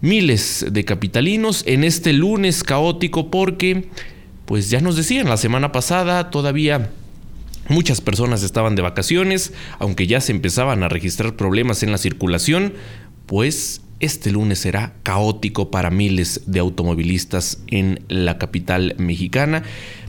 miles 0.00 0.66
de 0.70 0.84
capitalinos 0.84 1.62
en 1.66 1.84
este 1.84 2.12
lunes 2.12 2.64
caótico 2.64 3.30
porque 3.30 3.88
pues 4.44 4.70
ya 4.70 4.80
nos 4.80 4.96
decían 4.96 5.28
la 5.28 5.36
semana 5.36 5.70
pasada 5.70 6.30
todavía 6.30 6.90
Muchas 7.68 8.00
personas 8.00 8.44
estaban 8.44 8.76
de 8.76 8.82
vacaciones, 8.82 9.52
aunque 9.80 10.06
ya 10.06 10.20
se 10.20 10.30
empezaban 10.30 10.84
a 10.84 10.88
registrar 10.88 11.34
problemas 11.34 11.82
en 11.82 11.90
la 11.90 11.98
circulación, 11.98 12.74
pues 13.26 13.82
este 14.00 14.30
lunes 14.30 14.58
será 14.58 14.94
caótico 15.02 15.70
para 15.70 15.90
miles 15.90 16.42
de 16.46 16.60
automovilistas 16.60 17.58
en 17.68 18.00
la 18.08 18.38
capital 18.38 18.94
mexicana. 18.98 19.62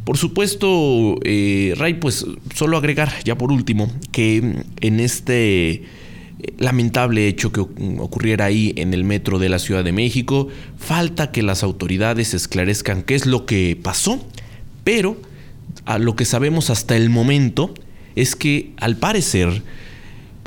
Por 0.03 0.17
supuesto, 0.17 1.17
eh, 1.23 1.73
Ray, 1.77 1.95
pues 1.95 2.25
solo 2.53 2.77
agregar 2.77 3.11
ya 3.23 3.37
por 3.37 3.51
último 3.51 3.91
que 4.11 4.63
en 4.81 4.99
este 4.99 5.69
eh, 5.69 5.83
lamentable 6.57 7.27
hecho 7.27 7.51
que 7.51 7.61
ocurriera 7.61 8.45
ahí 8.45 8.73
en 8.77 8.93
el 8.93 9.03
metro 9.03 9.39
de 9.39 9.49
la 9.49 9.59
Ciudad 9.59 9.83
de 9.83 9.93
México, 9.93 10.49
falta 10.77 11.31
que 11.31 11.41
las 11.41 11.63
autoridades 11.63 12.33
esclarezcan 12.33 13.03
qué 13.03 13.15
es 13.15 13.25
lo 13.25 13.45
que 13.45 13.77
pasó, 13.81 14.25
pero 14.83 15.17
a 15.85 15.97
lo 15.97 16.15
que 16.15 16.25
sabemos 16.25 16.69
hasta 16.69 16.97
el 16.97 17.09
momento 17.09 17.73
es 18.15 18.35
que 18.35 18.71
al 18.77 18.97
parecer 18.97 19.61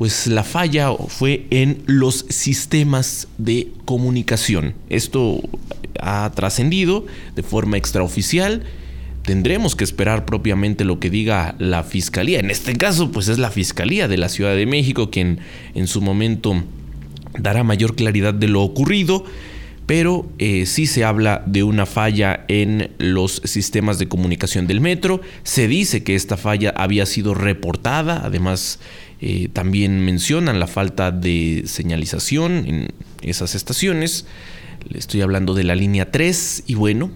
pues 0.00 0.26
la 0.28 0.44
falla 0.44 0.94
fue 1.08 1.44
en 1.50 1.82
los 1.84 2.24
sistemas 2.30 3.28
de 3.36 3.68
comunicación. 3.84 4.72
Esto 4.88 5.42
ha 6.00 6.32
trascendido 6.34 7.04
de 7.36 7.42
forma 7.42 7.76
extraoficial. 7.76 8.62
Tendremos 9.26 9.76
que 9.76 9.84
esperar 9.84 10.24
propiamente 10.24 10.86
lo 10.86 11.00
que 11.00 11.10
diga 11.10 11.54
la 11.58 11.82
Fiscalía. 11.82 12.40
En 12.40 12.50
este 12.50 12.76
caso, 12.76 13.12
pues 13.12 13.28
es 13.28 13.38
la 13.38 13.50
Fiscalía 13.50 14.08
de 14.08 14.16
la 14.16 14.30
Ciudad 14.30 14.56
de 14.56 14.64
México 14.64 15.10
quien 15.10 15.40
en 15.74 15.86
su 15.86 16.00
momento 16.00 16.54
dará 17.38 17.62
mayor 17.62 17.94
claridad 17.94 18.32
de 18.32 18.48
lo 18.48 18.62
ocurrido 18.62 19.26
pero 19.90 20.24
eh, 20.38 20.66
sí 20.66 20.86
se 20.86 21.02
habla 21.02 21.42
de 21.46 21.64
una 21.64 21.84
falla 21.84 22.44
en 22.46 22.92
los 22.98 23.42
sistemas 23.44 23.98
de 23.98 24.06
comunicación 24.06 24.68
del 24.68 24.80
metro. 24.80 25.20
Se 25.42 25.66
dice 25.66 26.04
que 26.04 26.14
esta 26.14 26.36
falla 26.36 26.72
había 26.76 27.06
sido 27.06 27.34
reportada, 27.34 28.22
además 28.24 28.78
eh, 29.20 29.48
también 29.52 30.00
mencionan 30.00 30.60
la 30.60 30.66
falta 30.66 31.10
de 31.10 31.64
señalización 31.66 32.66
en 32.66 32.88
esas 33.22 33.54
estaciones. 33.54 34.26
Estoy 34.94 35.20
hablando 35.20 35.54
de 35.54 35.64
la 35.64 35.74
línea 35.74 36.10
3 36.10 36.64
y 36.66 36.74
bueno, 36.74 37.10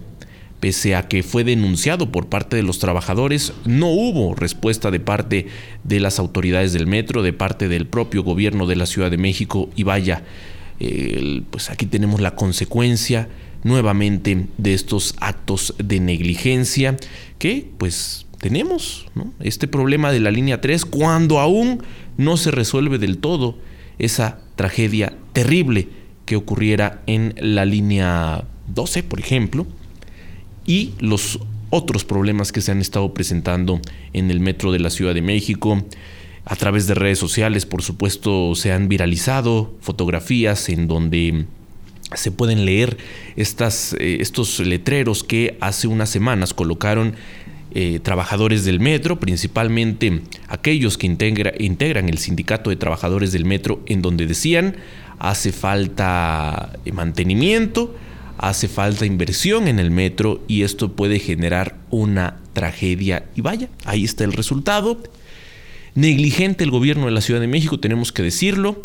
pese 0.61 0.95
a 0.95 1.09
que 1.09 1.23
fue 1.23 1.45
denunciado 1.45 2.13
por 2.13 2.29
parte 2.29 2.57
de 2.57 2.63
los 2.63 2.79
trabajadores, 2.79 3.53
no 3.65 3.89
hubo 3.89 4.35
respuesta 4.35 4.91
de 4.91 5.01
parte 5.01 5.47
de 5.83 6.01
las 6.01 6.19
autoridades 6.19 6.73
del 6.73 6.87
metro, 6.87 7.23
de 7.23 7.33
parte 7.33 7.69
del 7.69 7.87
propio 7.87 8.23
gobierno 8.23 8.67
de 8.67 8.77
la 8.77 8.87
Ciudad 8.87 9.11
de 9.11 9.17
México 9.17 9.71
y 9.75 9.83
vaya, 9.83 10.25
pues 11.51 11.71
aquí 11.71 11.87
tenemos 11.87 12.21
la 12.21 12.35
consecuencia 12.35 13.29
nuevamente 13.65 14.47
de 14.59 14.75
estos 14.75 15.15
actos 15.21 15.75
de 15.79 15.99
negligencia 15.99 16.97
que 17.39 17.67
pues 17.79 18.24
tenemos 18.45 19.07
este 19.41 19.67
problema 19.67 20.13
de 20.13 20.21
la 20.21 20.31
línea 20.31 20.61
3 20.61 20.85
cuando 20.85 21.39
aún 21.39 21.83
no 22.19 22.37
se 22.37 22.51
resuelve 22.51 22.99
del 22.99 23.17
todo 23.17 23.57
esa 23.99 24.39
tragedia 24.55 25.17
terrible 25.33 25.89
que 26.27 26.37
ocurriera 26.37 27.01
en 27.07 27.35
la 27.39 27.65
línea 27.65 28.45
12, 28.67 29.03
por 29.05 29.19
ejemplo, 29.19 29.67
y 30.67 30.93
los 31.01 31.41
otros 31.71 32.05
problemas 32.05 32.53
que 32.53 32.61
se 32.61 32.71
han 32.71 32.83
estado 32.83 33.15
presentando 33.15 33.81
en 34.13 34.31
el 34.31 34.41
metro 34.41 34.73
de 34.73 34.81
la 34.81 34.91
Ciudad 34.91 35.15
de 35.15 35.23
México. 35.23 35.83
A 36.45 36.55
través 36.55 36.87
de 36.87 36.93
redes 36.93 37.19
sociales, 37.19 37.65
por 37.65 37.81
supuesto, 37.81 38.55
se 38.57 38.73
han 38.73 38.91
viralizado 38.91 39.75
fotografías 39.81 40.69
en 40.69 40.87
donde 40.87 41.47
se 42.13 42.31
pueden 42.31 42.67
leer 42.67 42.99
estas, 43.37 43.95
eh, 43.99 44.19
estos 44.21 44.61
letreros 44.61 45.25
que 45.25 45.57
hace 45.63 45.87
unas 45.87 46.11
semanas 46.11 46.53
colocaron 46.53 47.15
eh, 47.75 47.99
trabajadores 48.01 48.65
del 48.65 48.79
metro, 48.79 49.19
principalmente 49.19 50.23
aquellos 50.49 50.97
que 50.97 51.07
integra, 51.07 51.53
integran 51.59 52.09
el 52.09 52.19
sindicato 52.19 52.71
de 52.71 52.77
trabajadores 52.77 53.33
del 53.33 53.45
metro, 53.45 53.83
en 53.87 54.01
donde 54.01 54.27
decían 54.27 54.77
hace 55.19 55.53
falta 55.53 56.73
eh, 56.85 56.93
mantenimiento, 56.93 57.95
hace 58.39 58.69
falta 58.69 59.07
inversión 59.07 59.69
en 59.69 59.79
el 59.79 59.91
metro 59.91 60.43
y 60.49 60.63
esto 60.63 60.93
puede 60.93 61.19
generar 61.19 61.77
una 61.91 62.39
tragedia. 62.53 63.27
Y 63.35 63.41
vaya, 63.41 63.69
ahí 63.85 64.05
está 64.05 64.25
el 64.25 64.33
resultado. 64.33 65.03
Negligente 65.95 66.65
el 66.65 66.71
gobierno 66.71 67.07
de 67.07 67.13
la 67.13 67.21
Ciudad 67.21 67.41
de 67.41 67.47
México, 67.47 67.81
tenemos 67.81 68.13
que 68.13 68.23
decirlo. 68.23 68.81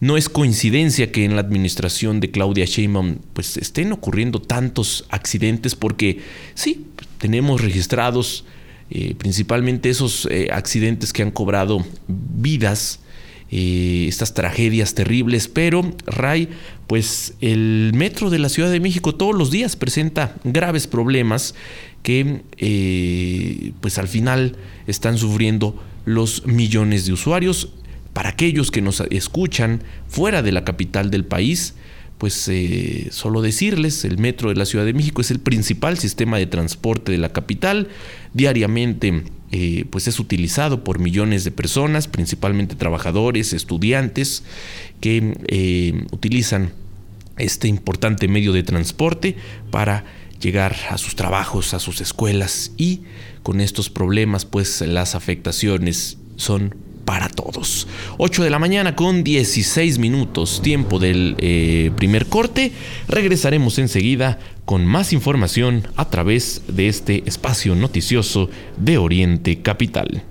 No 0.00 0.16
es 0.16 0.28
coincidencia 0.28 1.12
que 1.12 1.24
en 1.24 1.34
la 1.34 1.40
administración 1.40 2.20
de 2.20 2.30
Claudia 2.30 2.64
Sheinbaum 2.64 3.18
pues 3.32 3.56
estén 3.56 3.92
ocurriendo 3.92 4.42
tantos 4.42 5.06
accidentes 5.08 5.74
porque 5.76 6.20
sí, 6.54 6.86
tenemos 7.18 7.60
registrados 7.60 8.44
eh, 8.90 9.14
principalmente 9.16 9.88
esos 9.88 10.28
eh, 10.30 10.48
accidentes 10.52 11.12
que 11.12 11.22
han 11.22 11.30
cobrado 11.30 11.84
vidas, 12.06 13.00
eh, 13.50 14.06
estas 14.08 14.34
tragedias 14.34 14.94
terribles, 14.94 15.48
pero 15.48 15.90
Ray, 16.06 16.50
pues 16.86 17.34
el 17.40 17.92
metro 17.94 18.28
de 18.28 18.38
la 18.38 18.50
Ciudad 18.50 18.70
de 18.70 18.80
México 18.80 19.14
todos 19.14 19.34
los 19.34 19.50
días 19.50 19.74
presenta 19.74 20.36
graves 20.44 20.86
problemas 20.86 21.54
que 22.02 22.42
pues 23.80 23.96
al 23.96 24.08
final 24.08 24.56
están 24.86 25.16
sufriendo 25.16 25.82
los 26.04 26.46
millones 26.46 27.06
de 27.06 27.14
usuarios. 27.14 27.70
Para 28.12 28.28
aquellos 28.28 28.70
que 28.70 28.82
nos 28.82 29.00
escuchan 29.10 29.82
fuera 30.06 30.42
de 30.42 30.52
la 30.52 30.64
capital 30.64 31.10
del 31.10 31.24
país, 31.24 31.74
pues 32.18 32.48
eh, 32.48 33.08
solo 33.10 33.42
decirles, 33.42 34.04
el 34.04 34.18
metro 34.18 34.48
de 34.48 34.56
la 34.56 34.64
Ciudad 34.64 34.84
de 34.84 34.94
México 34.94 35.20
es 35.20 35.30
el 35.30 35.40
principal 35.40 35.98
sistema 35.98 36.38
de 36.38 36.46
transporte 36.46 37.12
de 37.12 37.18
la 37.18 37.30
capital. 37.32 37.88
Diariamente 38.32 39.24
eh, 39.52 39.84
pues 39.90 40.08
es 40.08 40.18
utilizado 40.18 40.84
por 40.84 40.98
millones 40.98 41.44
de 41.44 41.50
personas, 41.50 42.08
principalmente 42.08 42.76
trabajadores, 42.76 43.52
estudiantes, 43.52 44.42
que 45.00 45.36
eh, 45.48 46.06
utilizan 46.12 46.72
este 47.36 47.68
importante 47.68 48.28
medio 48.28 48.52
de 48.52 48.62
transporte 48.62 49.36
para 49.70 50.04
llegar 50.40 50.76
a 50.90 50.98
sus 50.98 51.16
trabajos, 51.16 51.74
a 51.74 51.80
sus 51.80 52.00
escuelas 52.00 52.72
y 52.76 53.02
con 53.42 53.60
estos 53.60 53.90
problemas 53.90 54.44
pues 54.44 54.80
las 54.80 55.14
afectaciones 55.14 56.18
son 56.36 56.74
para 57.04 57.28
todos. 57.28 57.86
8 58.18 58.44
de 58.44 58.50
la 58.50 58.58
mañana 58.58 58.96
con 58.96 59.24
16 59.24 59.98
minutos, 59.98 60.60
tiempo 60.62 60.98
del 60.98 61.36
eh, 61.38 61.90
primer 61.96 62.26
corte. 62.26 62.72
Regresaremos 63.08 63.78
enseguida 63.78 64.38
con 64.64 64.86
más 64.86 65.12
información 65.12 65.86
a 65.96 66.08
través 66.08 66.62
de 66.68 66.88
este 66.88 67.22
espacio 67.26 67.74
noticioso 67.74 68.48
de 68.76 68.98
Oriente 68.98 69.60
Capital. 69.60 70.24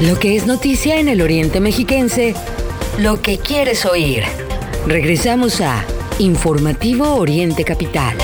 Lo 0.00 0.18
que 0.18 0.36
es 0.36 0.46
noticia 0.46 1.00
en 1.00 1.08
el 1.08 1.20
Oriente 1.20 1.60
Mexiquense, 1.60 2.34
lo 2.98 3.20
que 3.20 3.38
quieres 3.38 3.84
oír. 3.84 4.22
Regresamos 4.88 5.60
a 5.60 5.84
Informativo 6.18 7.16
Oriente 7.16 7.62
Capital. 7.62 8.16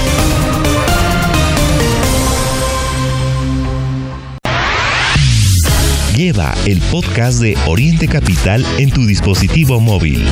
Lleva 6.17 6.55
el 6.65 6.81
podcast 6.91 7.41
de 7.41 7.55
Oriente 7.67 8.09
Capital 8.09 8.65
en 8.79 8.91
tu 8.91 9.05
dispositivo 9.05 9.79
móvil. 9.79 10.25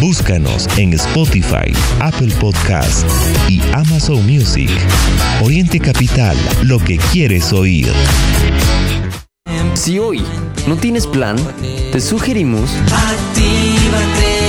Búscanos 0.00 0.68
en 0.78 0.92
Spotify, 0.92 1.72
Apple 1.98 2.32
Podcast 2.38 3.04
y 3.48 3.60
Amazon 3.72 4.24
Music. 4.24 4.70
Oriente 5.42 5.80
Capital, 5.80 6.36
lo 6.62 6.78
que 6.78 6.98
quieres 7.10 7.52
oír. 7.52 7.92
Si 9.74 9.98
hoy 9.98 10.22
no 10.68 10.76
tienes 10.76 11.08
plan, 11.08 11.36
te 11.90 12.00
sugerimos... 12.00 12.70
Actívate 12.92 14.39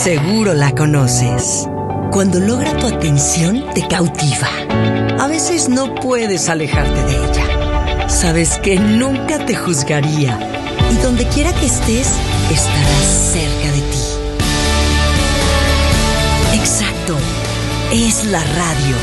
Seguro 0.06 0.54
la 0.54 0.72
conoces. 0.72 1.68
Cuando 2.12 2.40
logra 2.40 2.78
tu 2.78 2.88
atención, 2.88 3.66
te 3.74 3.86
cautiva. 3.88 4.48
A 5.20 5.28
veces 5.28 5.68
no 5.68 5.96
puedes 5.96 6.48
alejarte 6.48 7.04
de 7.06 7.26
ella. 7.26 8.08
Sabes 8.08 8.60
que 8.60 8.80
nunca 8.80 9.44
te 9.46 9.56
juzgaría. 9.56 10.40
Y 10.92 10.96
donde 11.02 11.28
quiera 11.28 11.52
que 11.54 11.66
estés, 11.66 12.14
estará 12.52 13.02
cerca 13.02 13.72
de 13.72 13.82
ti. 13.82 13.85
Es 17.92 18.26
la 18.26 18.44
radio. 18.44 18.96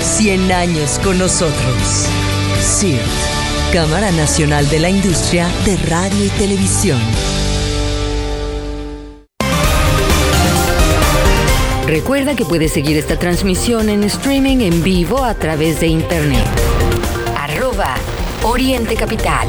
100 0.00 0.52
años 0.52 0.98
con 1.02 1.18
nosotros. 1.18 2.06
CIRT, 2.60 3.02
Cámara 3.72 4.10
Nacional 4.12 4.68
de 4.68 4.78
la 4.78 4.88
Industria 4.88 5.48
de 5.64 5.76
Radio 5.88 6.24
y 6.24 6.28
Televisión. 6.30 7.00
Recuerda 11.86 12.36
que 12.36 12.44
puedes 12.44 12.72
seguir 12.72 12.96
esta 12.96 13.18
transmisión 13.18 13.88
en 13.88 14.04
streaming 14.04 14.58
en 14.58 14.82
vivo 14.82 15.24
a 15.24 15.34
través 15.34 15.80
de 15.80 15.88
internet. 15.88 16.46
Arroba 17.36 17.96
Oriente 18.44 18.94
Capital. 18.94 19.48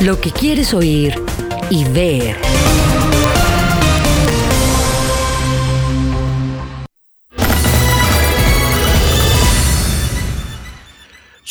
Lo 0.00 0.20
que 0.20 0.30
quieres 0.30 0.72
oír 0.72 1.20
y 1.70 1.84
ver. 1.84 2.36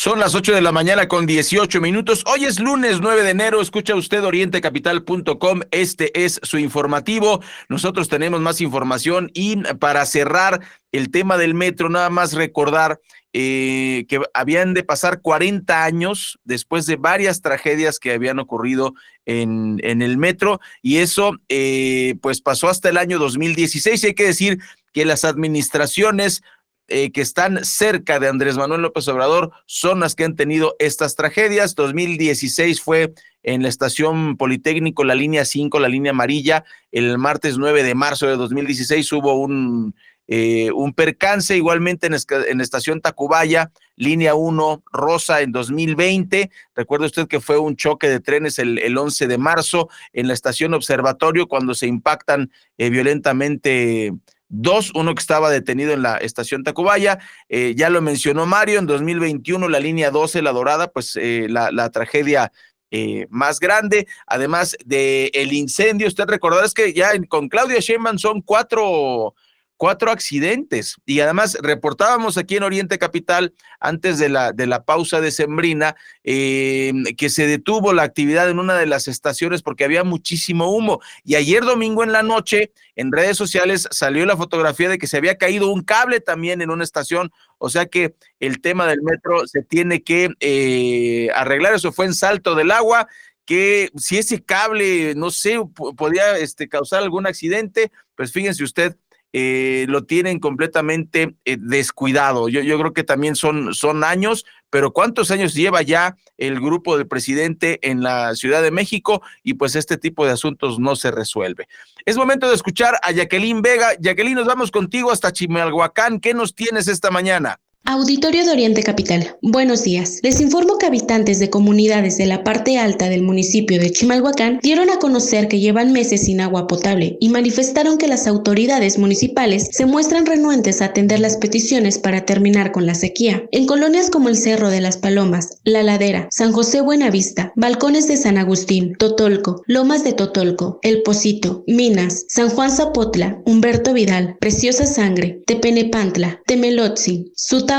Son 0.06 0.20
las 0.20 0.36
8 0.36 0.54
de 0.54 0.60
la 0.60 0.70
mañana 0.70 1.08
con 1.08 1.26
18 1.26 1.80
minutos. 1.80 2.22
Hoy 2.32 2.44
es 2.44 2.60
lunes 2.60 3.00
9 3.00 3.24
de 3.24 3.30
enero. 3.30 3.60
Escucha 3.60 3.96
usted 3.96 4.22
orientecapital.com. 4.22 5.62
Este 5.72 6.24
es 6.24 6.38
su 6.44 6.58
informativo. 6.58 7.42
Nosotros 7.68 8.08
tenemos 8.08 8.40
más 8.40 8.60
información 8.60 9.32
y 9.34 9.56
para 9.80 10.06
cerrar 10.06 10.60
el 10.92 11.10
tema 11.10 11.36
del 11.36 11.54
metro, 11.54 11.88
nada 11.88 12.08
más 12.08 12.34
recordar 12.34 13.00
eh, 13.32 14.06
que 14.08 14.20
habían 14.32 14.74
de 14.74 14.84
pasar 14.84 15.22
40 15.22 15.82
años 15.82 16.38
después 16.44 16.86
de 16.86 16.94
varias 16.94 17.42
tragedias 17.42 17.98
que 17.98 18.12
habían 18.12 18.38
ocurrido 18.38 18.94
en, 19.24 19.80
en 19.82 20.02
el 20.02 20.18
metro 20.18 20.60
y 20.82 20.98
eso 20.98 21.32
eh, 21.48 22.14
pues 22.22 22.40
pasó 22.40 22.68
hasta 22.68 22.90
el 22.90 22.96
año 22.96 23.18
2016. 23.18 24.04
Y 24.04 24.06
hay 24.06 24.14
que 24.14 24.22
decir 24.22 24.60
que 24.92 25.04
las 25.04 25.24
administraciones 25.24 26.42
eh, 26.88 27.10
que 27.10 27.20
están 27.20 27.64
cerca 27.64 28.20
de 28.20 28.28
Andrés 28.28 28.56
Manuel 28.56 28.82
López 28.82 29.08
Obrador 29.08 29.50
son 29.66 30.00
las 30.00 30.14
que 30.14 30.24
han 30.24 30.36
tenido 30.36 30.76
estas 30.78 31.16
tragedias. 31.16 31.74
2016 31.74 32.80
fue 32.80 33.12
en 33.42 33.62
la 33.62 33.68
estación 33.68 34.36
Politécnico, 34.36 35.04
la 35.04 35.14
línea 35.14 35.44
5, 35.44 35.80
la 35.80 35.88
línea 35.88 36.10
amarilla. 36.10 36.64
El 36.92 37.18
martes 37.18 37.58
9 37.58 37.82
de 37.82 37.94
marzo 37.94 38.26
de 38.26 38.36
2016 38.36 39.12
hubo 39.12 39.34
un, 39.34 39.94
eh, 40.28 40.70
un 40.72 40.92
percance, 40.92 41.56
igualmente 41.56 42.08
en, 42.08 42.14
en 42.48 42.60
estación 42.60 43.00
Tacubaya, 43.00 43.70
línea 43.94 44.34
1 44.34 44.82
rosa 44.92 45.40
en 45.40 45.52
2020. 45.52 46.50
Recuerda 46.74 47.06
usted 47.06 47.28
que 47.28 47.40
fue 47.40 47.58
un 47.58 47.76
choque 47.76 48.08
de 48.08 48.20
trenes 48.20 48.58
el, 48.58 48.78
el 48.78 48.98
11 48.98 49.26
de 49.28 49.38
marzo 49.38 49.88
en 50.12 50.26
la 50.26 50.34
estación 50.34 50.74
Observatorio 50.74 51.46
cuando 51.46 51.74
se 51.74 51.86
impactan 51.86 52.50
eh, 52.78 52.90
violentamente 52.90 54.12
dos, 54.48 54.92
uno 54.94 55.14
que 55.14 55.20
estaba 55.20 55.50
detenido 55.50 55.92
en 55.92 56.02
la 56.02 56.16
estación 56.18 56.64
Tacubaya, 56.64 57.18
eh, 57.48 57.74
ya 57.76 57.90
lo 57.90 58.00
mencionó 58.02 58.46
Mario, 58.46 58.78
en 58.78 58.86
2021 58.86 59.68
la 59.68 59.80
línea 59.80 60.10
12, 60.10 60.42
la 60.42 60.52
dorada, 60.52 60.88
pues 60.88 61.16
eh, 61.16 61.46
la, 61.48 61.90
tragedia 61.90 62.52
eh, 62.90 63.26
más 63.30 63.58
grande, 63.60 64.06
además 64.26 64.76
de 64.84 65.30
el 65.34 65.52
incendio. 65.52 66.08
Usted 66.08 66.26
recordará 66.26 66.66
es 66.66 66.74
que 66.74 66.92
ya 66.92 67.10
con 67.28 67.48
Claudia 67.48 67.80
Sheinbaum 67.80 68.18
son 68.18 68.42
cuatro 68.42 69.34
cuatro 69.76 70.10
accidentes. 70.10 70.96
Y 71.04 71.20
además 71.20 71.56
reportábamos 71.62 72.38
aquí 72.38 72.56
en 72.56 72.62
Oriente 72.62 72.98
Capital, 72.98 73.54
antes 73.80 74.18
de 74.18 74.28
la, 74.28 74.52
de 74.52 74.66
la 74.66 74.84
pausa 74.84 75.20
de 75.20 75.30
Sembrina, 75.30 75.96
eh, 76.24 76.92
que 77.16 77.30
se 77.30 77.46
detuvo 77.46 77.92
la 77.92 78.02
actividad 78.02 78.48
en 78.48 78.58
una 78.58 78.74
de 78.74 78.86
las 78.86 79.08
estaciones 79.08 79.62
porque 79.62 79.84
había 79.84 80.04
muchísimo 80.04 80.70
humo. 80.70 81.00
Y 81.24 81.34
ayer 81.34 81.64
domingo 81.64 82.02
en 82.02 82.12
la 82.12 82.22
noche, 82.22 82.72
en 82.94 83.12
redes 83.12 83.36
sociales 83.36 83.88
salió 83.90 84.24
la 84.26 84.36
fotografía 84.36 84.88
de 84.88 84.98
que 84.98 85.06
se 85.06 85.18
había 85.18 85.36
caído 85.36 85.70
un 85.70 85.82
cable 85.82 86.20
también 86.20 86.62
en 86.62 86.70
una 86.70 86.84
estación. 86.84 87.30
O 87.58 87.68
sea 87.70 87.86
que 87.86 88.14
el 88.40 88.60
tema 88.60 88.86
del 88.86 89.02
metro 89.02 89.46
se 89.46 89.62
tiene 89.62 90.02
que 90.02 90.30
eh, 90.40 91.28
arreglar. 91.34 91.74
Eso 91.74 91.92
fue 91.92 92.06
en 92.06 92.14
Salto 92.14 92.54
del 92.54 92.70
Agua 92.70 93.08
que 93.46 93.90
si 93.96 94.18
ese 94.18 94.42
cable, 94.42 95.14
no 95.14 95.30
sé, 95.30 95.58
podía 95.96 96.36
este, 96.36 96.68
causar 96.68 97.02
algún 97.02 97.26
accidente, 97.26 97.92
pues 98.16 98.32
fíjense 98.32 98.64
usted, 98.64 98.96
eh, 99.38 99.84
lo 99.90 100.04
tienen 100.04 100.38
completamente 100.38 101.36
eh, 101.44 101.58
descuidado. 101.60 102.48
Yo, 102.48 102.62
yo 102.62 102.78
creo 102.78 102.94
que 102.94 103.04
también 103.04 103.36
son, 103.36 103.74
son 103.74 104.02
años, 104.02 104.46
pero 104.70 104.94
¿cuántos 104.94 105.30
años 105.30 105.52
lleva 105.52 105.82
ya 105.82 106.16
el 106.38 106.58
grupo 106.58 106.96
del 106.96 107.06
presidente 107.06 107.78
en 107.82 108.02
la 108.02 108.34
Ciudad 108.34 108.62
de 108.62 108.70
México? 108.70 109.20
Y 109.42 109.52
pues 109.52 109.76
este 109.76 109.98
tipo 109.98 110.24
de 110.24 110.32
asuntos 110.32 110.78
no 110.78 110.96
se 110.96 111.10
resuelve. 111.10 111.68
Es 112.06 112.16
momento 112.16 112.48
de 112.48 112.54
escuchar 112.54 112.98
a 113.02 113.12
Jacqueline 113.12 113.60
Vega. 113.60 113.90
Jacqueline, 114.00 114.36
nos 114.36 114.46
vamos 114.46 114.70
contigo 114.70 115.10
hasta 115.10 115.30
Chimalhuacán. 115.30 116.18
¿Qué 116.18 116.32
nos 116.32 116.54
tienes 116.54 116.88
esta 116.88 117.10
mañana? 117.10 117.60
Auditorio 117.88 118.44
de 118.44 118.50
Oriente 118.50 118.82
Capital. 118.82 119.36
Buenos 119.42 119.84
días. 119.84 120.18
Les 120.22 120.40
informo 120.40 120.76
que 120.76 120.86
habitantes 120.86 121.38
de 121.38 121.50
comunidades 121.50 122.18
de 122.18 122.26
la 122.26 122.42
parte 122.42 122.78
alta 122.78 123.08
del 123.08 123.22
municipio 123.22 123.78
de 123.78 123.92
Chimalhuacán 123.92 124.58
dieron 124.60 124.90
a 124.90 124.98
conocer 124.98 125.46
que 125.46 125.60
llevan 125.60 125.92
meses 125.92 126.24
sin 126.24 126.40
agua 126.40 126.66
potable 126.66 127.16
y 127.20 127.28
manifestaron 127.28 127.96
que 127.96 128.08
las 128.08 128.26
autoridades 128.26 128.98
municipales 128.98 129.68
se 129.70 129.86
muestran 129.86 130.26
renuentes 130.26 130.82
a 130.82 130.86
atender 130.86 131.20
las 131.20 131.36
peticiones 131.36 131.98
para 132.00 132.24
terminar 132.24 132.72
con 132.72 132.86
la 132.86 132.96
sequía. 132.96 133.44
En 133.52 133.66
colonias 133.66 134.10
como 134.10 134.28
el 134.28 134.36
Cerro 134.36 134.68
de 134.68 134.80
las 134.80 134.96
Palomas, 134.96 135.58
La 135.62 135.84
Ladera, 135.84 136.26
San 136.32 136.50
José 136.50 136.80
Buenavista, 136.80 137.52
Balcones 137.54 138.08
de 138.08 138.16
San 138.16 138.36
Agustín, 138.36 138.96
Totolco, 138.98 139.62
Lomas 139.68 140.02
de 140.02 140.12
Totolco, 140.12 140.80
El 140.82 141.02
Pocito, 141.02 141.62
Minas, 141.68 142.24
San 142.28 142.50
Juan 142.50 142.72
Zapotla, 142.72 143.40
Humberto 143.46 143.92
Vidal, 143.92 144.36
Preciosa 144.40 144.86
Sangre, 144.86 145.40
Tepenepantla, 145.46 146.42
Temelotzi, 146.46 147.30
Suta 147.36 147.75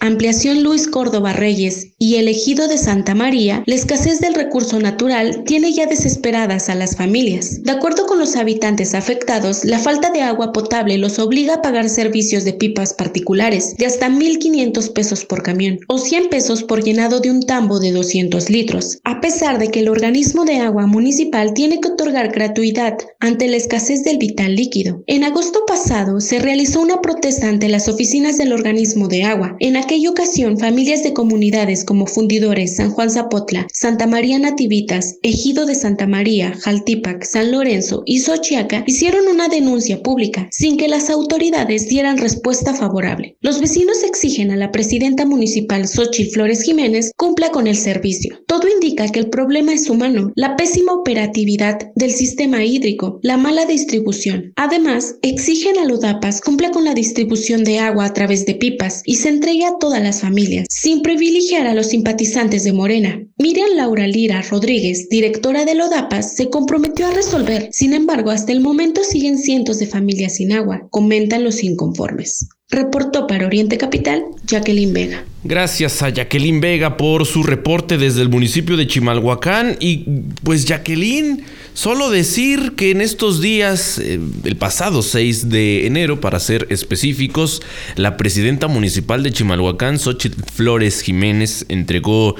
Ampliación 0.00 0.64
Luis 0.64 0.88
Córdoba 0.88 1.32
Reyes 1.32 1.92
y 1.98 2.16
el 2.16 2.26
Ejido 2.26 2.66
de 2.66 2.78
Santa 2.78 3.14
María, 3.14 3.62
la 3.66 3.76
escasez 3.76 4.18
del 4.18 4.34
recurso 4.34 4.80
natural 4.80 5.44
tiene 5.44 5.72
ya 5.72 5.86
desesperadas 5.86 6.68
a 6.68 6.74
las 6.74 6.96
familias. 6.96 7.62
De 7.62 7.70
acuerdo 7.70 8.06
con 8.06 8.18
los 8.18 8.34
habitantes 8.34 8.92
afectados, 8.94 9.64
la 9.64 9.78
falta 9.78 10.10
de 10.10 10.22
agua 10.22 10.52
potable 10.52 10.98
los 10.98 11.20
obliga 11.20 11.54
a 11.54 11.62
pagar 11.62 11.88
servicios 11.88 12.44
de 12.44 12.54
pipas 12.54 12.92
particulares 12.94 13.76
de 13.76 13.86
hasta 13.86 14.08
1.500 14.08 14.92
pesos 14.92 15.24
por 15.24 15.44
camión 15.44 15.78
o 15.86 15.98
100 15.98 16.28
pesos 16.28 16.64
por 16.64 16.82
llenado 16.82 17.20
de 17.20 17.30
un 17.30 17.42
tambo 17.42 17.78
de 17.78 17.92
200 17.92 18.50
litros, 18.50 18.98
a 19.04 19.20
pesar 19.20 19.60
de 19.60 19.68
que 19.68 19.80
el 19.80 19.88
organismo 19.88 20.44
de 20.44 20.56
agua 20.56 20.86
municipal 20.86 21.54
tiene 21.54 21.80
que 21.80 21.88
otorgar 21.88 22.32
gratuidad 22.32 22.98
ante 23.20 23.46
la 23.46 23.56
escasez 23.56 24.02
del 24.02 24.18
vital 24.18 24.56
líquido. 24.56 25.04
En 25.06 25.22
agosto 25.22 25.60
pasado 25.68 26.20
se 26.20 26.40
realizó 26.40 26.80
una 26.80 27.00
protesta 27.00 27.48
ante 27.48 27.68
las 27.68 27.88
oficinas 27.88 28.38
del 28.38 28.52
organismo 28.52 29.06
de 29.06 29.22
agua 29.30 29.56
en 29.60 29.76
aquella 29.76 30.10
ocasión, 30.10 30.58
familias 30.58 31.02
de 31.02 31.12
comunidades 31.12 31.84
como 31.84 32.06
Fundidores, 32.06 32.76
San 32.76 32.90
Juan 32.90 33.10
Zapotla, 33.10 33.66
Santa 33.72 34.06
María 34.06 34.38
Nativitas, 34.38 35.18
Ejido 35.22 35.66
de 35.66 35.74
Santa 35.74 36.06
María, 36.06 36.54
Jaltipac, 36.54 37.24
San 37.24 37.52
Lorenzo 37.52 38.02
y 38.06 38.20
Xochiaca 38.20 38.84
hicieron 38.86 39.28
una 39.28 39.48
denuncia 39.48 40.02
pública 40.02 40.48
sin 40.50 40.76
que 40.76 40.88
las 40.88 41.10
autoridades 41.10 41.88
dieran 41.88 42.18
respuesta 42.18 42.74
favorable. 42.74 43.36
Los 43.40 43.60
vecinos 43.60 44.02
exigen 44.02 44.50
a 44.50 44.56
la 44.56 44.70
presidenta 44.70 45.26
municipal 45.26 45.86
Xochitl 45.86 46.32
Flores 46.32 46.62
Jiménez 46.62 47.12
cumpla 47.16 47.50
con 47.50 47.66
el 47.66 47.76
servicio. 47.76 48.38
Todo 48.56 48.68
indica 48.72 49.06
que 49.08 49.20
el 49.20 49.28
problema 49.28 49.74
es 49.74 49.90
humano, 49.90 50.32
la 50.34 50.56
pésima 50.56 50.94
operatividad 50.94 51.92
del 51.94 52.10
sistema 52.10 52.64
hídrico, 52.64 53.20
la 53.22 53.36
mala 53.36 53.66
distribución. 53.66 54.54
Además, 54.56 55.16
exigen 55.20 55.78
a 55.78 55.84
Lodapas 55.84 56.40
cumpla 56.40 56.70
con 56.70 56.86
la 56.86 56.94
distribución 56.94 57.64
de 57.64 57.80
agua 57.80 58.06
a 58.06 58.14
través 58.14 58.46
de 58.46 58.54
pipas 58.54 59.02
y 59.04 59.16
se 59.16 59.28
entregue 59.28 59.66
a 59.66 59.76
todas 59.78 60.02
las 60.02 60.22
familias, 60.22 60.68
sin 60.70 61.02
privilegiar 61.02 61.66
a 61.66 61.74
los 61.74 61.88
simpatizantes 61.88 62.64
de 62.64 62.72
Morena. 62.72 63.22
Miriam 63.36 63.68
Laura 63.76 64.06
Lira 64.06 64.40
Rodríguez, 64.40 65.10
directora 65.10 65.66
de 65.66 65.74
Lodapas, 65.74 66.34
se 66.34 66.48
comprometió 66.48 67.08
a 67.08 67.12
resolver. 67.12 67.68
Sin 67.72 67.92
embargo, 67.92 68.30
hasta 68.30 68.52
el 68.52 68.60
momento 68.62 69.02
siguen 69.04 69.36
cientos 69.36 69.80
de 69.80 69.86
familias 69.86 70.36
sin 70.36 70.52
agua, 70.52 70.88
comentan 70.90 71.44
los 71.44 71.62
inconformes. 71.62 72.48
Reportó 72.68 73.28
para 73.28 73.46
Oriente 73.46 73.78
Capital 73.78 74.24
Jacqueline 74.44 74.92
Vega. 74.92 75.24
Gracias 75.44 76.02
a 76.02 76.08
Jacqueline 76.08 76.60
Vega 76.60 76.96
por 76.96 77.24
su 77.24 77.44
reporte 77.44 77.96
desde 77.96 78.22
el 78.22 78.28
municipio 78.28 78.76
de 78.76 78.88
Chimalhuacán. 78.88 79.76
Y 79.78 79.98
pues 80.42 80.64
Jacqueline, 80.64 81.44
solo 81.74 82.10
decir 82.10 82.72
que 82.76 82.90
en 82.90 83.02
estos 83.02 83.40
días, 83.40 84.00
eh, 84.00 84.18
el 84.42 84.56
pasado 84.56 85.02
6 85.02 85.48
de 85.48 85.86
enero, 85.86 86.20
para 86.20 86.40
ser 86.40 86.66
específicos, 86.68 87.62
la 87.94 88.16
presidenta 88.16 88.66
municipal 88.66 89.22
de 89.22 89.30
Chimalhuacán, 89.30 90.00
Xochitl 90.00 90.42
Flores 90.52 91.02
Jiménez, 91.02 91.66
entregó 91.68 92.34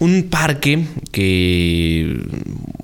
un 0.00 0.24
parque 0.30 0.86
que 1.12 2.20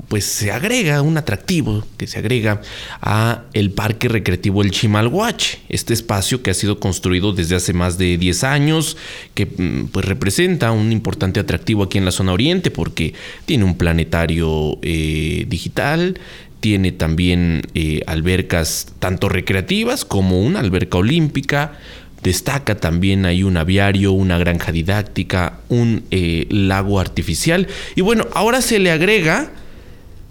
pues 0.09 0.25
se 0.25 0.53
agrega 0.53 1.03
un 1.03 1.17
atractivo 1.17 1.85
que 1.97 2.07
se 2.07 2.19
agrega 2.19 2.61
a 3.01 3.43
el 3.55 3.71
parque 3.71 4.09
recreativo 4.09 4.63
El 4.63 4.71
Chimalhuache, 4.71 5.59
este 5.69 5.95
espacio 5.95 6.43
que 6.43 6.51
ha 6.51 6.55
sido 6.55 6.79
construido 6.79 7.33
desde 7.33 7.57
hace 7.57 7.73
más 7.73 7.99
de 7.99 8.19
10 8.19 8.45
años, 8.45 8.97
que 9.35 9.47
mm, 9.47 9.87
pues 9.87 10.05
representa 10.05 10.71
un 10.71 10.93
importante 10.93 11.41
atractivo 11.41 11.85
aquí 11.85 11.99
en 11.99 12.05
la 12.05 12.13
zona 12.13 12.33
oriente 12.33 12.71
porque 12.71 13.15
tiene 13.47 13.65
un 13.65 13.77
planetario 13.77 14.79
eh, 14.83 15.47
digital, 15.49 16.21
tiene 16.61 16.93
también 16.93 17.63
eh, 17.75 18.03
albercas 18.07 18.89
tanto 18.99 19.29
recreativas 19.29 20.05
como 20.05 20.41
una 20.41 20.61
alberca 20.61 20.99
olímpica, 20.99 21.79
Destaca 22.27 22.75
también 22.75 23.25
hay 23.25 23.45
un 23.45 23.57
aviario, 23.57 24.11
una 24.11 24.37
granja 24.37 24.73
didáctica, 24.73 25.61
un 25.69 26.03
eh, 26.11 26.49
lago 26.51 26.99
artificial. 26.99 27.69
Y 27.95 28.01
bueno, 28.01 28.27
ahora 28.33 28.63
se 28.63 28.81
le 28.81 28.91
agrega 28.91 29.53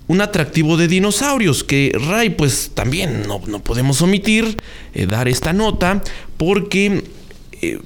un 0.08 0.20
atractivo 0.20 0.76
de 0.76 0.90
dinosaurios 0.90 1.64
que 1.64 1.98
Ray 1.98 2.32
pues 2.32 2.72
también 2.74 3.24
no, 3.26 3.40
podemos 3.64 4.02
omitir 4.02 4.58
eh, 4.94 5.06
dar 5.06 5.30
esta 5.30 5.54
nota 5.54 6.04
porque 6.36 7.06
eh, 7.62 7.80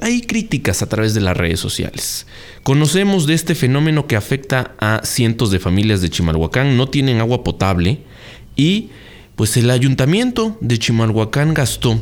hay 0.00 0.22
críticas 0.22 0.80
a 0.80 0.88
través 0.88 1.12
de 1.12 1.20
las 1.20 1.36
redes 1.36 1.60
sociales. 1.60 2.26
Conocemos 2.62 3.26
de 3.26 3.34
este 3.34 3.54
fenómeno 3.54 4.06
que 4.06 4.16
afecta 4.16 4.72
a 4.78 5.02
cientos 5.04 5.50
de 5.50 5.58
familias 5.58 6.00
de 6.00 6.08
Chimalhuacán, 6.08 6.78
no 6.78 6.88
tienen 6.88 7.20
agua 7.20 7.44
potable 7.44 7.98
y 8.56 8.88
pues 9.36 9.58
el 9.58 9.68
ayuntamiento 9.68 10.56
de 10.62 10.78
Chimalhuacán 10.78 11.52
gastó 11.52 12.00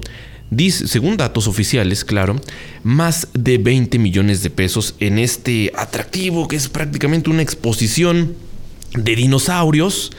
dice, 0.50 0.88
según 0.88 1.16
datos 1.16 1.46
oficiales, 1.46 2.04
claro, 2.04 2.36
más 2.82 3.28
de 3.34 3.58
20 3.58 3.98
millones 3.98 4.42
de 4.42 4.50
pesos 4.50 4.94
en 4.98 5.18
este 5.18 5.72
atractivo 5.76 6.48
que 6.48 6.56
es 6.56 6.68
prácticamente 6.68 7.30
una 7.30 7.42
exposición 7.42 8.34
de 8.94 9.16
dinosaurios. 9.16 10.12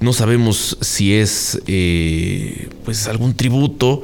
No 0.00 0.12
sabemos 0.12 0.78
si 0.80 1.14
es 1.14 1.60
eh, 1.66 2.68
pues 2.84 3.06
algún 3.06 3.34
tributo 3.34 4.02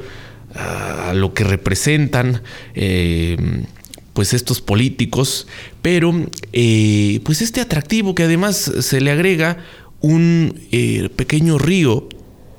a 0.53 1.13
lo 1.13 1.33
que 1.33 1.43
representan 1.45 2.41
eh, 2.75 3.37
pues 4.13 4.33
estos 4.33 4.61
políticos, 4.61 5.47
pero 5.81 6.13
eh, 6.51 7.21
pues 7.23 7.41
este 7.41 7.61
atractivo 7.61 8.15
que 8.15 8.23
además 8.23 8.71
se 8.79 8.99
le 8.99 9.11
agrega 9.11 9.57
un 10.01 10.59
pequeño 11.15 11.57
río 11.57 12.09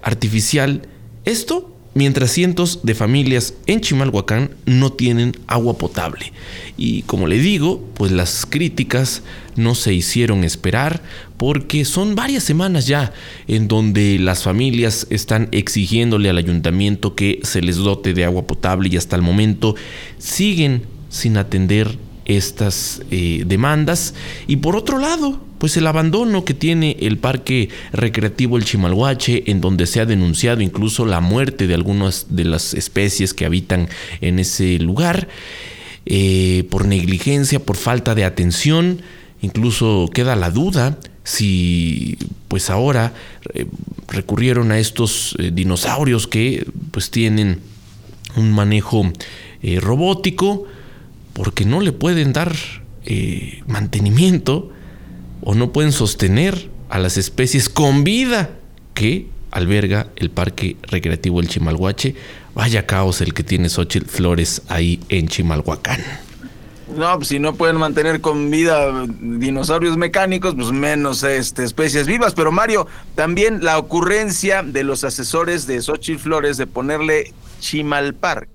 artificial, 0.02 0.82
esto 1.24 1.71
mientras 1.94 2.31
cientos 2.31 2.81
de 2.83 2.94
familias 2.94 3.55
en 3.66 3.81
Chimalhuacán 3.81 4.50
no 4.66 4.92
tienen 4.92 5.37
agua 5.46 5.76
potable. 5.78 6.33
Y 6.76 7.02
como 7.02 7.26
le 7.26 7.38
digo, 7.38 7.83
pues 7.94 8.12
las 8.12 8.46
críticas 8.46 9.22
no 9.57 9.74
se 9.74 9.92
hicieron 9.92 10.44
esperar 10.44 11.02
porque 11.37 11.85
son 11.85 12.14
varias 12.14 12.44
semanas 12.44 12.87
ya 12.87 13.12
en 13.46 13.68
donde 13.68 14.18
las 14.18 14.42
familias 14.42 15.07
están 15.11 15.48
exigiéndole 15.52 16.31
al 16.31 16.38
ayuntamiento 16.38 17.14
que 17.14 17.40
se 17.42 17.61
les 17.61 17.76
dote 17.76 18.14
de 18.14 18.24
agua 18.24 18.46
potable 18.46 18.88
y 18.90 18.96
hasta 18.96 19.16
el 19.16 19.22
momento 19.22 19.74
siguen 20.18 20.83
sin 21.11 21.37
atender 21.37 21.98
estas 22.24 23.02
eh, 23.11 23.44
demandas. 23.46 24.14
Y 24.46 24.56
por 24.56 24.76
otro 24.76 24.98
lado, 24.98 25.40
pues 25.58 25.76
el 25.76 25.87
abandono 25.87 26.44
que 26.44 26.54
tiene 26.54 26.96
el 27.00 27.18
parque 27.18 27.68
recreativo 27.92 28.56
El 28.56 28.64
Chimalhuache, 28.64 29.50
en 29.50 29.61
donde 29.61 29.87
se 29.87 30.00
ha 30.00 30.06
denunciado 30.06 30.61
incluso 30.61 31.06
la 31.06 31.20
muerte 31.20 31.66
de 31.66 31.74
algunas 31.74 32.26
de 32.30 32.44
las 32.44 32.74
especies 32.74 33.35
que 33.35 33.44
habitan 33.44 33.88
en 34.20 34.38
ese 34.38 34.78
lugar, 34.78 35.28
eh, 36.04 36.66
por 36.70 36.87
negligencia, 36.87 37.61
por 37.61 37.76
falta 37.76 38.14
de 38.14 38.24
atención. 38.24 39.02
incluso 39.40 40.08
queda 40.12 40.37
la 40.37 40.50
duda 40.50 40.98
si 41.24 42.16
pues 42.46 42.70
ahora 42.70 43.12
eh, 43.54 43.66
recurrieron 44.08 44.70
a 44.70 44.78
estos 44.78 45.37
dinosaurios 45.52 46.26
que 46.26 46.66
pues 46.90 47.11
tienen 47.11 47.61
un 48.37 48.52
manejo 48.52 49.12
robótico 49.80 50.66
porque 51.32 51.64
no 51.64 51.80
le 51.80 51.92
pueden 51.92 52.32
dar 52.32 52.54
mantenimiento 53.66 54.70
o 55.42 55.54
no 55.54 55.72
pueden 55.72 55.92
sostener 55.92 56.70
a 56.88 56.98
las 56.98 57.16
especies 57.16 57.68
con 57.68 58.04
vida 58.04 58.50
que 58.94 59.26
alberga 59.50 60.08
el 60.16 60.30
Parque 60.30 60.76
Recreativo 60.82 61.40
El 61.40 61.48
Chimalhuache. 61.48 62.14
Vaya 62.54 62.86
caos 62.86 63.20
el 63.20 63.32
que 63.34 63.42
tiene 63.42 63.68
Xochitl 63.68 64.08
Flores 64.08 64.62
ahí 64.68 65.00
en 65.08 65.28
Chimalhuacán. 65.28 66.00
No, 66.96 67.16
pues 67.16 67.28
si 67.28 67.38
no 67.38 67.54
pueden 67.54 67.76
mantener 67.76 68.20
con 68.20 68.50
vida 68.50 69.06
dinosaurios 69.20 69.96
mecánicos, 69.96 70.54
pues 70.54 70.70
menos 70.72 71.22
este, 71.22 71.64
especies 71.64 72.06
vivas. 72.06 72.34
Pero 72.34 72.52
Mario, 72.52 72.86
también 73.14 73.64
la 73.64 73.78
ocurrencia 73.78 74.62
de 74.62 74.84
los 74.84 75.04
asesores 75.04 75.66
de 75.66 75.80
Xochitl 75.80 76.20
Flores 76.20 76.58
de 76.58 76.66
ponerle 76.66 77.32
Chimalpark. 77.60 78.48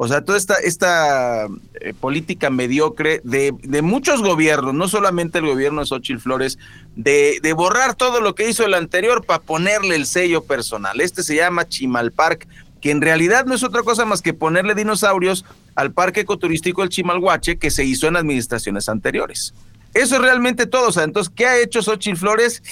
O 0.00 0.06
sea, 0.06 0.24
toda 0.24 0.38
esta, 0.38 1.48
eh, 1.80 1.92
política 1.92 2.50
mediocre 2.50 3.20
de, 3.24 3.52
muchos 3.82 4.22
gobiernos, 4.22 4.72
no 4.72 4.86
solamente 4.86 5.38
el 5.38 5.46
gobierno 5.46 5.80
de 5.80 5.88
Xochitl 5.88 6.20
Flores, 6.20 6.56
de, 6.94 7.40
de 7.42 7.52
borrar 7.52 7.96
todo 7.96 8.20
lo 8.20 8.36
que 8.36 8.48
hizo 8.48 8.64
el 8.64 8.74
anterior 8.74 9.26
para 9.26 9.42
ponerle 9.42 9.96
el 9.96 10.06
sello 10.06 10.44
personal. 10.44 11.00
Este 11.00 11.24
se 11.24 11.34
llama 11.34 11.68
Chimalpark, 11.68 12.46
que 12.80 12.92
en 12.92 13.00
realidad 13.00 13.44
no 13.44 13.56
es 13.56 13.64
otra 13.64 13.82
cosa 13.82 14.04
más 14.04 14.22
que 14.22 14.32
ponerle 14.34 14.76
dinosaurios 14.76 15.44
al 15.74 15.92
parque 15.92 16.20
ecoturístico 16.20 16.82
del 16.82 16.90
Chimalhuache 16.90 17.58
que 17.58 17.72
se 17.72 17.84
hizo 17.84 18.06
en 18.06 18.14
administraciones 18.14 18.88
anteriores. 18.88 19.52
Eso 19.94 20.14
es 20.14 20.22
realmente 20.22 20.66
todo. 20.66 20.90
O 20.90 20.92
sea, 20.92 21.02
entonces, 21.02 21.32
¿qué 21.34 21.46
ha 21.46 21.58
hecho 21.58 21.82
Xochitl 21.82 22.16
Flores? 22.16 22.62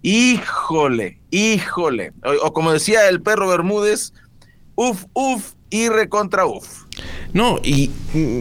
Híjole, 0.00 1.20
híjole. 1.30 2.12
O, 2.42 2.54
como 2.54 2.72
decía 2.72 3.08
el 3.10 3.20
perro 3.20 3.48
Bermúdez, 3.48 4.14
uf, 4.74 5.04
uf 5.12 5.57
y 5.70 5.88
recontra 5.88 6.46
uf. 6.46 6.84
No, 7.32 7.60
y 7.62 7.90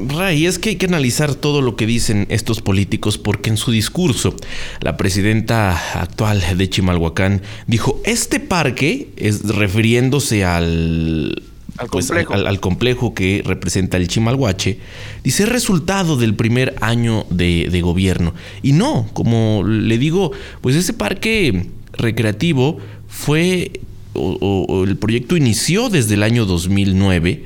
Ray, 0.07 0.45
es 0.45 0.59
que 0.59 0.69
hay 0.69 0.75
que 0.77 0.85
analizar 0.85 1.35
todo 1.35 1.61
lo 1.61 1.75
que 1.75 1.85
dicen 1.85 2.25
estos 2.29 2.61
políticos 2.61 3.17
porque 3.17 3.49
en 3.49 3.57
su 3.57 3.71
discurso 3.71 4.33
la 4.79 4.97
presidenta 4.97 5.99
actual 5.99 6.41
de 6.57 6.69
Chimalhuacán 6.69 7.41
dijo, 7.67 8.01
este 8.05 8.39
parque 8.39 9.09
es 9.17 9.43
refiriéndose 9.43 10.45
al 10.45 11.43
al, 11.77 11.89
pues, 11.89 12.07
complejo. 12.07 12.33
Al, 12.33 12.59
complejo. 12.59 13.13
que 13.13 13.43
representa 13.45 13.97
el 13.97 14.07
Chimalhuache, 14.07 14.79
dice 15.23 15.45
resultado 15.45 16.17
del 16.17 16.33
primer 16.33 16.75
año 16.81 17.25
de, 17.29 17.67
de, 17.71 17.81
gobierno. 17.81 18.33
Y 18.63 18.71
no, 18.71 19.07
como 19.13 19.63
le 19.63 19.97
digo, 19.97 20.31
pues 20.61 20.75
ese 20.75 20.93
parque 20.93 21.67
recreativo 21.93 22.79
fue, 23.07 23.79
o, 24.17 24.65
o 24.67 24.83
el 24.83 24.97
proyecto 24.97 25.37
inició 25.37 25.89
desde 25.89 26.15
el 26.15 26.23
año 26.23 26.45
2009 26.45 27.43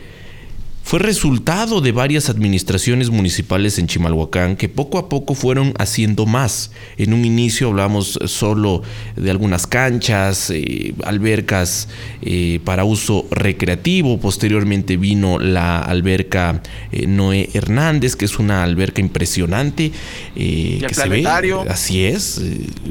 fue 0.83 0.99
resultado 0.99 1.79
de 1.79 1.91
varias 1.91 2.29
administraciones 2.29 3.09
municipales 3.09 3.79
en 3.79 3.87
Chimalhuacán 3.87 4.57
que 4.57 4.67
poco 4.67 4.97
a 4.97 5.09
poco 5.09 5.35
fueron 5.35 5.73
haciendo 5.77 6.25
más. 6.25 6.71
En 6.97 7.13
un 7.13 7.23
inicio 7.23 7.69
hablamos 7.69 8.19
solo 8.25 8.81
de 9.15 9.31
algunas 9.31 9.67
canchas, 9.67 10.49
eh, 10.49 10.93
albercas 11.05 11.87
eh, 12.21 12.59
para 12.65 12.83
uso 12.83 13.25
recreativo. 13.31 14.19
Posteriormente 14.19 14.97
vino 14.97 15.39
la 15.39 15.79
alberca 15.79 16.61
eh, 16.91 17.07
Noé 17.07 17.49
Hernández, 17.53 18.15
que 18.15 18.25
es 18.25 18.37
una 18.39 18.63
alberca 18.63 19.01
impresionante. 19.01 19.91
que 20.35 20.87
se 20.91 21.07
ve, 21.07 21.25
así 21.69 22.03
es, 22.03 22.41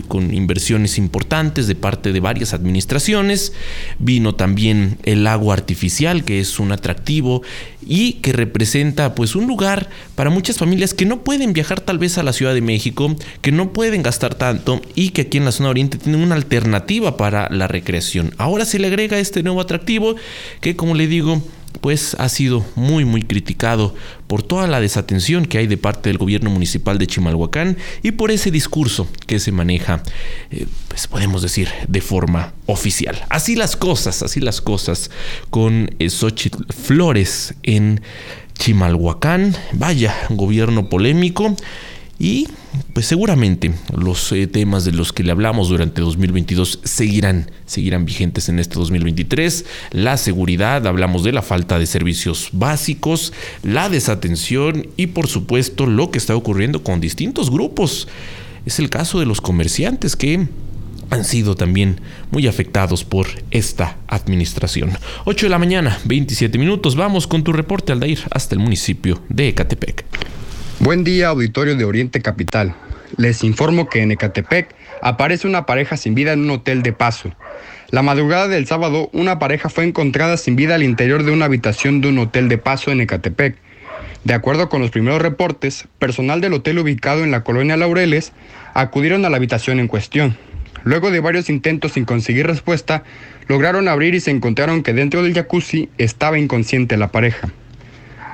con 0.08 0.32
inversiones 0.32 0.96
importantes 0.96 1.66
de 1.66 1.74
parte 1.74 2.12
de 2.12 2.20
varias 2.20 2.54
administraciones. 2.54 3.52
Vino 3.98 4.34
también 4.34 4.98
el 5.02 5.24
lago 5.24 5.52
artificial, 5.52 6.24
que 6.24 6.40
es 6.40 6.58
un 6.60 6.72
atractivo 6.72 7.42
y 7.86 8.14
que 8.14 8.32
representa 8.32 9.14
pues 9.14 9.34
un 9.34 9.46
lugar 9.46 9.88
para 10.14 10.30
muchas 10.30 10.58
familias 10.58 10.94
que 10.94 11.06
no 11.06 11.22
pueden 11.24 11.52
viajar 11.52 11.80
tal 11.80 11.98
vez 11.98 12.18
a 12.18 12.22
la 12.22 12.32
Ciudad 12.32 12.54
de 12.54 12.60
México, 12.60 13.14
que 13.42 13.52
no 13.52 13.72
pueden 13.72 14.02
gastar 14.02 14.34
tanto 14.34 14.80
y 14.94 15.10
que 15.10 15.22
aquí 15.22 15.38
en 15.38 15.44
la 15.44 15.52
zona 15.52 15.70
oriente 15.70 15.98
tienen 15.98 16.22
una 16.22 16.34
alternativa 16.34 17.16
para 17.16 17.48
la 17.50 17.68
recreación. 17.68 18.34
Ahora 18.38 18.64
se 18.64 18.78
le 18.78 18.88
agrega 18.88 19.18
este 19.18 19.42
nuevo 19.42 19.60
atractivo 19.60 20.16
que 20.60 20.76
como 20.76 20.94
le 20.94 21.06
digo 21.06 21.42
pues 21.80 22.14
ha 22.18 22.28
sido 22.28 22.64
muy 22.74 23.04
muy 23.04 23.22
criticado 23.22 23.94
por 24.26 24.42
toda 24.42 24.66
la 24.66 24.80
desatención 24.80 25.46
que 25.46 25.58
hay 25.58 25.66
de 25.66 25.76
parte 25.76 26.08
del 26.08 26.18
gobierno 26.18 26.50
municipal 26.50 26.98
de 26.98 27.06
Chimalhuacán 27.06 27.76
y 28.02 28.12
por 28.12 28.30
ese 28.30 28.50
discurso 28.50 29.08
que 29.26 29.40
se 29.40 29.52
maneja, 29.52 30.02
eh, 30.50 30.66
pues 30.88 31.06
podemos 31.08 31.42
decir, 31.42 31.68
de 31.88 32.00
forma 32.00 32.52
oficial. 32.66 33.24
Así 33.28 33.56
las 33.56 33.76
cosas, 33.76 34.22
así 34.22 34.40
las 34.40 34.60
cosas 34.60 35.10
con 35.50 35.94
eh, 35.98 36.10
Xochitl 36.10 36.64
Flores 36.72 37.54
en 37.62 38.02
Chimalhuacán. 38.58 39.56
Vaya, 39.72 40.14
gobierno 40.28 40.88
polémico. 40.88 41.56
Y 42.20 42.48
pues 42.92 43.06
seguramente 43.06 43.72
los 43.96 44.30
eh, 44.32 44.46
temas 44.46 44.84
de 44.84 44.92
los 44.92 45.10
que 45.10 45.24
le 45.24 45.32
hablamos 45.32 45.70
durante 45.70 46.02
2022 46.02 46.80
seguirán, 46.84 47.50
seguirán 47.64 48.04
vigentes 48.04 48.50
en 48.50 48.58
este 48.58 48.74
2023. 48.74 49.64
La 49.92 50.18
seguridad, 50.18 50.86
hablamos 50.86 51.24
de 51.24 51.32
la 51.32 51.40
falta 51.40 51.78
de 51.78 51.86
servicios 51.86 52.50
básicos, 52.52 53.32
la 53.62 53.88
desatención 53.88 54.86
y 54.98 55.06
por 55.08 55.28
supuesto 55.28 55.86
lo 55.86 56.10
que 56.10 56.18
está 56.18 56.36
ocurriendo 56.36 56.84
con 56.84 57.00
distintos 57.00 57.50
grupos. 57.50 58.06
Es 58.66 58.78
el 58.80 58.90
caso 58.90 59.18
de 59.18 59.24
los 59.24 59.40
comerciantes 59.40 60.14
que 60.14 60.46
han 61.08 61.24
sido 61.24 61.54
también 61.54 62.02
muy 62.30 62.46
afectados 62.46 63.02
por 63.02 63.28
esta 63.50 63.96
administración. 64.08 64.90
8 65.24 65.46
de 65.46 65.50
la 65.50 65.58
mañana, 65.58 65.98
27 66.04 66.58
minutos. 66.58 66.96
Vamos 66.96 67.26
con 67.26 67.42
tu 67.42 67.54
reporte, 67.54 67.92
Aldair, 67.92 68.20
hasta 68.30 68.54
el 68.54 68.60
municipio 68.60 69.22
de 69.30 69.48
Ecatepec. 69.48 70.04
Buen 70.82 71.04
día, 71.04 71.28
auditorio 71.28 71.76
de 71.76 71.84
Oriente 71.84 72.22
Capital. 72.22 72.74
Les 73.18 73.44
informo 73.44 73.90
que 73.90 74.00
en 74.00 74.12
Ecatepec 74.12 74.74
aparece 75.02 75.46
una 75.46 75.66
pareja 75.66 75.98
sin 75.98 76.14
vida 76.14 76.32
en 76.32 76.40
un 76.40 76.48
hotel 76.48 76.82
de 76.82 76.94
paso. 76.94 77.34
La 77.90 78.00
madrugada 78.00 78.48
del 78.48 78.66
sábado, 78.66 79.10
una 79.12 79.38
pareja 79.38 79.68
fue 79.68 79.84
encontrada 79.84 80.38
sin 80.38 80.56
vida 80.56 80.76
al 80.76 80.82
interior 80.82 81.22
de 81.22 81.32
una 81.32 81.44
habitación 81.44 82.00
de 82.00 82.08
un 82.08 82.18
hotel 82.18 82.48
de 82.48 82.56
paso 82.56 82.90
en 82.90 83.02
Ecatepec. 83.02 83.58
De 84.24 84.32
acuerdo 84.32 84.70
con 84.70 84.80
los 84.80 84.90
primeros 84.90 85.20
reportes, 85.20 85.86
personal 85.98 86.40
del 86.40 86.54
hotel 86.54 86.78
ubicado 86.78 87.24
en 87.24 87.30
la 87.30 87.44
colonia 87.44 87.76
Laureles 87.76 88.32
acudieron 88.72 89.26
a 89.26 89.28
la 89.28 89.36
habitación 89.36 89.80
en 89.80 89.86
cuestión. 89.86 90.38
Luego 90.82 91.10
de 91.10 91.20
varios 91.20 91.50
intentos 91.50 91.92
sin 91.92 92.06
conseguir 92.06 92.46
respuesta, 92.46 93.04
lograron 93.48 93.86
abrir 93.86 94.14
y 94.14 94.20
se 94.20 94.30
encontraron 94.30 94.82
que 94.82 94.94
dentro 94.94 95.22
del 95.22 95.34
jacuzzi 95.34 95.90
estaba 95.98 96.38
inconsciente 96.38 96.96
la 96.96 97.12
pareja. 97.12 97.50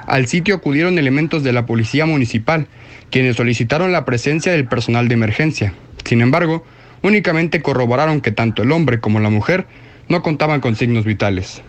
Al 0.06 0.26
sitio 0.28 0.54
acudieron 0.54 0.98
elementos 0.98 1.42
de 1.42 1.52
la 1.52 1.66
policía 1.66 2.06
municipal, 2.06 2.68
quienes 3.10 3.36
solicitaron 3.36 3.92
la 3.92 4.04
presencia 4.04 4.52
del 4.52 4.66
personal 4.66 5.08
de 5.08 5.14
emergencia. 5.14 5.74
Sin 6.04 6.20
embargo, 6.20 6.64
únicamente 7.02 7.60
corroboraron 7.60 8.20
que 8.20 8.30
tanto 8.30 8.62
el 8.62 8.72
hombre 8.72 9.00
como 9.00 9.20
la 9.20 9.30
mujer 9.30 9.66
no 10.08 10.22
contaban 10.22 10.60
con 10.60 10.76
signos 10.76 11.04
vitales. 11.04 11.62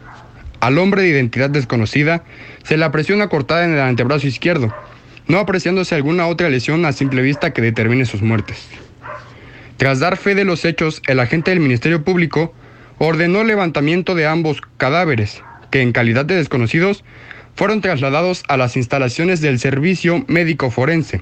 Al 0.59 0.77
hombre 0.77 1.01
de 1.01 1.09
identidad 1.09 1.49
desconocida 1.49 2.23
se 2.63 2.77
le 2.77 2.85
apreció 2.85 3.15
una 3.15 3.29
cortada 3.29 3.65
en 3.65 3.73
el 3.73 3.79
antebrazo 3.79 4.27
izquierdo, 4.27 4.73
no 5.27 5.39
apreciándose 5.39 5.95
alguna 5.95 6.27
otra 6.27 6.49
lesión 6.49 6.85
a 6.85 6.93
simple 6.93 7.21
vista 7.21 7.53
que 7.53 7.61
determine 7.61 8.05
sus 8.05 8.21
muertes. 8.21 8.67
Tras 9.77 9.99
dar 9.99 10.17
fe 10.17 10.33
de 10.33 10.45
los 10.45 10.65
hechos, 10.65 11.01
el 11.07 11.19
agente 11.19 11.51
del 11.51 11.59
Ministerio 11.59 12.03
Público 12.03 12.53
ordenó 12.97 13.41
el 13.41 13.47
levantamiento 13.47 14.15
de 14.15 14.25
ambos 14.25 14.61
cadáveres, 14.77 15.43
que 15.69 15.81
en 15.81 15.91
calidad 15.91 16.25
de 16.25 16.35
desconocidos 16.35 17.03
fueron 17.57 17.81
trasladados 17.81 18.43
a 18.47 18.55
las 18.55 18.77
instalaciones 18.77 19.41
del 19.41 19.57
Servicio 19.59 20.23
Médico 20.27 20.69
Forense, 20.69 21.21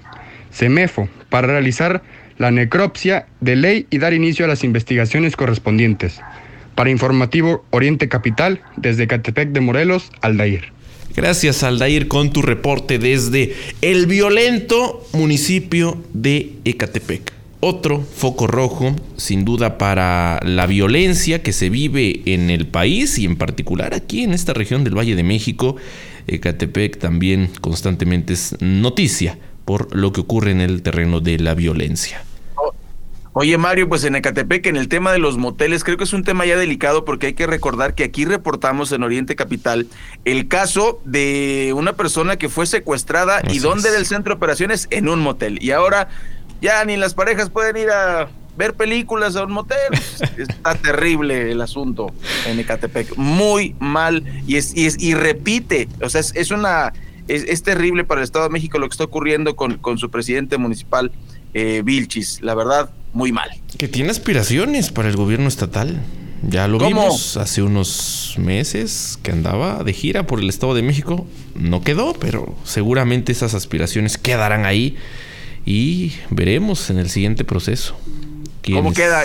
CEMEFO, 0.54 1.08
para 1.30 1.48
realizar 1.48 2.04
la 2.38 2.52
necropsia 2.52 3.26
de 3.40 3.56
ley 3.56 3.88
y 3.90 4.00
dar 4.00 4.14
inicio 4.14 4.44
a 4.44 4.50
las 4.50 4.66
investigaciones 4.66 5.38
correspondientes. 5.38 6.20
Para 6.76 6.90
Informativo 6.90 7.64
Oriente 7.70 8.10
Capital, 8.10 8.62
desde 8.76 9.08
Catepec 9.08 9.50
de 9.50 9.62
Morelos, 9.62 10.12
Aldair. 10.22 10.74
Gracias, 11.16 11.64
Aldair, 11.64 12.10
con 12.10 12.34
tu 12.34 12.42
reporte 12.42 13.00
desde 13.00 13.56
el 13.82 14.06
violento 14.06 15.08
municipio 15.14 16.04
de 16.14 16.52
Ecatepec. 16.66 17.32
Otro 17.62 18.02
foco 18.02 18.46
rojo, 18.46 18.94
sin 19.16 19.46
duda, 19.46 19.78
para 19.78 20.42
la 20.44 20.68
violencia 20.68 21.42
que 21.42 21.54
se 21.54 21.70
vive 21.70 22.22
en 22.26 22.50
el 22.50 22.68
país 22.68 23.18
y 23.18 23.24
en 23.24 23.38
particular 23.38 23.94
aquí 23.94 24.24
en 24.24 24.34
esta 24.34 24.54
región 24.54 24.84
del 24.84 24.98
Valle 24.98 25.16
de 25.16 25.24
México 25.24 25.78
Ecatepec 26.28 26.98
también 26.98 27.52
constantemente 27.62 28.34
es 28.34 28.56
noticia 28.60 29.38
por 29.66 29.96
lo 29.96 30.12
que 30.14 30.22
ocurre 30.22 30.52
en 30.52 30.62
el 30.62 30.82
terreno 30.82 31.20
de 31.20 31.40
la 31.40 31.56
violencia. 31.56 32.24
Oye, 33.38 33.58
Mario, 33.58 33.90
pues 33.90 34.06
en 34.06 34.16
Ecatepec, 34.16 34.66
en 34.68 34.78
el 34.78 34.88
tema 34.88 35.12
de 35.12 35.20
los 35.20 35.38
moteles, 35.38 35.84
creo 35.84 35.98
que 35.98 36.06
es 36.06 36.14
un 36.14 36.24
tema 36.24 36.46
ya 36.46 36.56
delicado 36.56 37.04
porque 37.04 37.28
hay 37.28 37.34
que 37.34 37.46
recordar 37.46 37.94
que 37.94 38.06
aquí 38.06 38.24
reportamos 38.24 38.94
en 38.94 39.04
Oriente 39.04 39.36
Capital 39.36 39.88
el 40.24 40.48
caso 40.48 41.02
de 41.04 41.74
una 41.76 41.94
persona 41.94 42.38
que 42.38 42.48
fue 42.48 42.66
secuestrada 42.66 43.42
y 43.52 43.60
donde 43.60 43.92
del 43.92 44.06
centro 44.06 44.34
de 44.34 44.38
operaciones 44.38 44.88
en 44.90 45.10
un 45.10 45.20
motel. 45.20 45.62
Y 45.62 45.72
ahora 45.72 46.08
ya 46.62 46.86
ni 46.86 46.96
las 46.96 47.14
parejas 47.14 47.50
pueden 47.50 47.76
ir 47.76 47.90
a 47.90 48.30
ver 48.58 48.74
películas 48.74 49.36
a 49.36 49.44
un 49.44 49.54
motel. 49.54 49.78
Está 50.38 50.76
terrible 50.76 51.52
el 51.52 51.62
asunto 51.62 52.12
en 52.48 52.60
Ecatepec. 52.60 53.16
Muy 53.18 53.76
mal. 53.80 54.24
Y 54.48 54.56
es, 54.56 54.76
y, 54.76 54.86
es, 54.86 55.02
y 55.02 55.14
repite. 55.14 55.88
O 56.02 56.10
sea, 56.10 56.22
es, 56.22 56.52
una. 56.52 56.94
Es, 57.28 57.64
terrible 57.64 58.04
para 58.04 58.22
el 58.22 58.26
Estado 58.26 58.46
de 58.46 58.52
México 58.52 58.78
lo 58.80 58.88
que 58.88 58.94
está 58.94 59.04
ocurriendo 59.04 59.56
con, 59.56 59.78
con 59.78 59.98
su 59.98 60.10
presidente 60.10 60.58
municipal, 60.58 61.12
eh, 61.54 61.82
Vilchis. 61.84 62.42
La 62.42 62.56
verdad, 62.56 62.90
muy 63.14 63.32
mal. 63.32 63.50
Que 63.78 63.88
tiene 63.88 64.12
aspiraciones 64.12 64.92
para 64.92 65.10
el 65.10 65.16
gobierno 65.16 65.48
estatal. 65.48 66.02
Ya 66.48 66.68
lo 66.68 66.78
vimos 66.78 67.38
hace 67.38 67.64
unos 67.64 68.36
meses 68.38 69.18
que 69.24 69.32
andaba 69.32 69.84
de 69.84 69.94
gira 69.94 70.28
por 70.28 70.40
el 70.40 70.50
Estado 70.50 70.76
de 70.76 70.84
México. 70.84 71.26
No 71.56 71.82
quedó, 71.82 72.14
pero 72.14 72.56
seguramente 72.64 73.32
esas 73.32 73.56
aspiraciones 73.56 74.18
quedarán 74.18 74.66
ahí 74.66 74.96
y 75.66 76.14
veremos 76.30 76.90
en 76.90 77.00
el 77.00 77.10
siguiente 77.10 77.44
proceso. 77.44 77.96
¿Cómo 78.74 78.94
queda? 78.94 79.24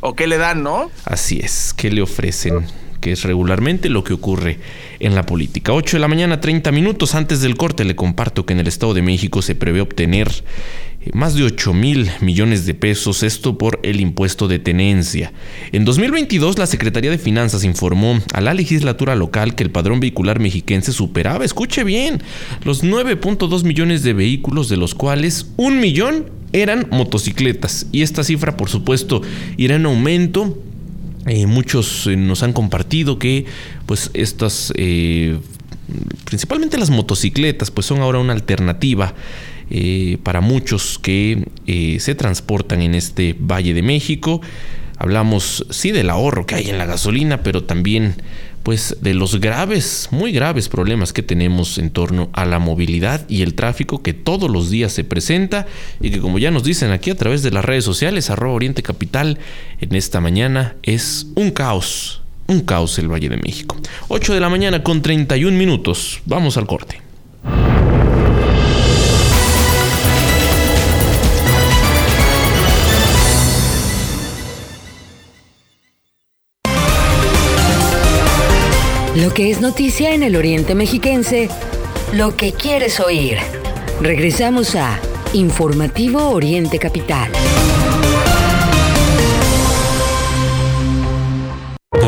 ¿O 0.00 0.14
qué 0.14 0.26
le 0.26 0.38
dan, 0.38 0.62
no? 0.62 0.90
Así 1.04 1.40
es, 1.42 1.74
¿qué 1.74 1.90
le 1.90 2.02
ofrecen? 2.02 2.66
que 3.00 3.12
es 3.12 3.24
regularmente 3.24 3.88
lo 3.88 4.04
que 4.04 4.12
ocurre 4.12 4.58
en 4.98 5.14
la 5.14 5.24
política. 5.24 5.72
8 5.72 5.96
de 5.96 6.00
la 6.00 6.08
mañana, 6.08 6.40
30 6.40 6.70
minutos 6.70 7.14
antes 7.14 7.40
del 7.40 7.56
corte, 7.56 7.84
le 7.84 7.96
comparto 7.96 8.44
que 8.44 8.52
en 8.52 8.60
el 8.60 8.68
Estado 8.68 8.94
de 8.94 9.02
México 9.02 9.42
se 9.42 9.54
prevé 9.54 9.80
obtener 9.80 10.30
más 11.14 11.34
de 11.34 11.44
8 11.44 11.72
mil 11.72 12.10
millones 12.20 12.66
de 12.66 12.74
pesos, 12.74 13.22
esto 13.22 13.56
por 13.56 13.80
el 13.82 14.00
impuesto 14.00 14.48
de 14.48 14.58
tenencia. 14.58 15.32
En 15.72 15.84
2022, 15.84 16.58
la 16.58 16.66
Secretaría 16.66 17.10
de 17.10 17.18
Finanzas 17.18 17.64
informó 17.64 18.20
a 18.32 18.40
la 18.40 18.54
legislatura 18.54 19.14
local 19.14 19.54
que 19.54 19.62
el 19.62 19.70
padrón 19.70 20.00
vehicular 20.00 20.40
mexiquense 20.40 20.92
superaba, 20.92 21.44
escuche 21.44 21.84
bien, 21.84 22.22
los 22.64 22.84
9.2 22.84 23.64
millones 23.64 24.02
de 24.02 24.12
vehículos, 24.12 24.68
de 24.68 24.76
los 24.76 24.94
cuales 24.94 25.50
un 25.56 25.80
millón 25.80 26.26
eran 26.52 26.86
motocicletas. 26.90 27.86
Y 27.92 28.02
esta 28.02 28.24
cifra, 28.24 28.56
por 28.56 28.68
supuesto, 28.68 29.22
irá 29.56 29.76
en 29.76 29.86
aumento 29.86 30.56
eh, 31.26 31.46
muchos 31.46 32.06
eh, 32.06 32.16
nos 32.16 32.42
han 32.42 32.54
compartido 32.54 33.18
que 33.18 33.44
pues 33.84 34.10
estas, 34.14 34.72
eh, 34.76 35.38
principalmente 36.24 36.78
las 36.78 36.88
motocicletas, 36.88 37.70
pues 37.70 37.86
son 37.86 38.00
ahora 38.00 38.18
una 38.18 38.32
alternativa 38.32 39.14
para 40.22 40.40
muchos 40.40 40.98
que 40.98 41.48
se 41.98 42.14
transportan 42.14 42.82
en 42.82 42.94
este 42.94 43.36
Valle 43.38 43.74
de 43.74 43.82
México. 43.82 44.40
Hablamos 44.98 45.66
sí 45.70 45.92
del 45.92 46.10
ahorro 46.10 46.44
que 46.46 46.56
hay 46.56 46.68
en 46.68 46.78
la 46.78 46.86
gasolina, 46.86 47.42
pero 47.42 47.64
también 47.64 48.16
pues 48.62 48.96
de 49.00 49.14
los 49.14 49.40
graves, 49.40 50.08
muy 50.10 50.32
graves 50.32 50.68
problemas 50.68 51.12
que 51.12 51.22
tenemos 51.22 51.78
en 51.78 51.90
torno 51.90 52.28
a 52.32 52.44
la 52.44 52.58
movilidad 52.58 53.26
y 53.28 53.42
el 53.42 53.54
tráfico 53.54 54.02
que 54.02 54.12
todos 54.12 54.50
los 54.50 54.70
días 54.70 54.92
se 54.92 55.04
presenta 55.04 55.66
y 56.00 56.10
que 56.10 56.20
como 56.20 56.38
ya 56.38 56.50
nos 56.50 56.64
dicen 56.64 56.90
aquí 56.90 57.10
a 57.10 57.16
través 57.16 57.42
de 57.42 57.50
las 57.50 57.64
redes 57.64 57.84
sociales, 57.84 58.28
arroba 58.28 58.54
Oriente 58.54 58.82
Capital, 58.82 59.38
en 59.80 59.94
esta 59.94 60.20
mañana 60.20 60.76
es 60.82 61.28
un 61.34 61.50
caos, 61.50 62.20
un 62.46 62.60
caos 62.60 62.98
el 62.98 63.10
Valle 63.10 63.30
de 63.30 63.38
México. 63.38 63.78
8 64.08 64.34
de 64.34 64.40
la 64.40 64.50
mañana 64.50 64.82
con 64.82 65.00
31 65.00 65.56
minutos, 65.56 66.20
vamos 66.26 66.58
al 66.58 66.66
corte. 66.66 67.09
Lo 79.20 79.34
que 79.34 79.50
es 79.50 79.60
noticia 79.60 80.14
en 80.14 80.22
el 80.22 80.34
Oriente 80.34 80.74
Mexiquense, 80.74 81.50
lo 82.12 82.36
que 82.36 82.52
quieres 82.52 83.00
oír. 83.00 83.36
Regresamos 84.00 84.74
a 84.76 84.98
Informativo 85.34 86.30
Oriente 86.30 86.78
Capital. 86.78 87.30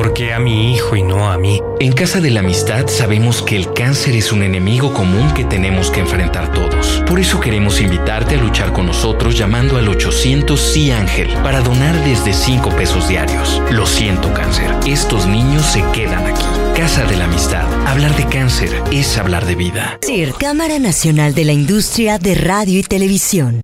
¿Por 0.03 0.15
qué 0.15 0.35
a 0.35 0.41
mi 0.41 0.75
hijo 0.75 0.97
y 0.97 1.03
no 1.05 1.31
a 1.31 1.38
mí? 1.38 1.62
En 1.79 1.93
Casa 1.93 2.21
de 2.21 2.31
la 2.31 2.41
Amistad 2.41 2.88
sabemos 2.88 3.41
que 3.41 3.55
el 3.55 3.73
cáncer 3.73 4.17
es 4.17 4.33
un 4.33 4.43
enemigo 4.43 4.93
común 4.93 5.33
que 5.33 5.45
tenemos 5.45 5.93
que 5.93 6.01
enfrentar 6.01 6.53
todos. 6.53 7.05
Por 7.07 7.21
eso 7.21 7.38
queremos 7.38 7.81
invitarte 7.81 8.35
a 8.35 8.38
luchar 8.38 8.73
con 8.73 8.87
nosotros 8.87 9.38
llamando 9.38 9.77
al 9.77 9.87
800 9.88 10.61
Sí 10.61 10.91
Ángel 10.91 11.33
para 11.45 11.61
donar 11.61 11.95
desde 12.05 12.33
5 12.33 12.71
pesos 12.71 13.07
diarios. 13.07 13.62
Lo 13.71 13.87
siento 13.87 14.35
cáncer, 14.35 14.75
estos 14.88 15.29
niños 15.29 15.65
se 15.67 15.85
quedan 15.93 16.27
aquí. 16.27 16.47
Casa 16.75 17.05
de 17.05 17.17
la 17.17 17.27
Amistad. 17.27 17.73
Hablar 17.87 18.17
de 18.17 18.27
cáncer 18.27 18.83
es 18.91 19.17
hablar 19.19 19.47
de 19.47 19.55
vida. 19.55 20.01
CIR, 20.05 20.35
Cámara 20.35 20.81
Nacional 20.81 21.33
de 21.33 21.45
la 21.45 21.53
Industria 21.53 22.19
de 22.19 22.35
Radio 22.35 22.81
y 22.81 22.83
Televisión. 22.83 23.62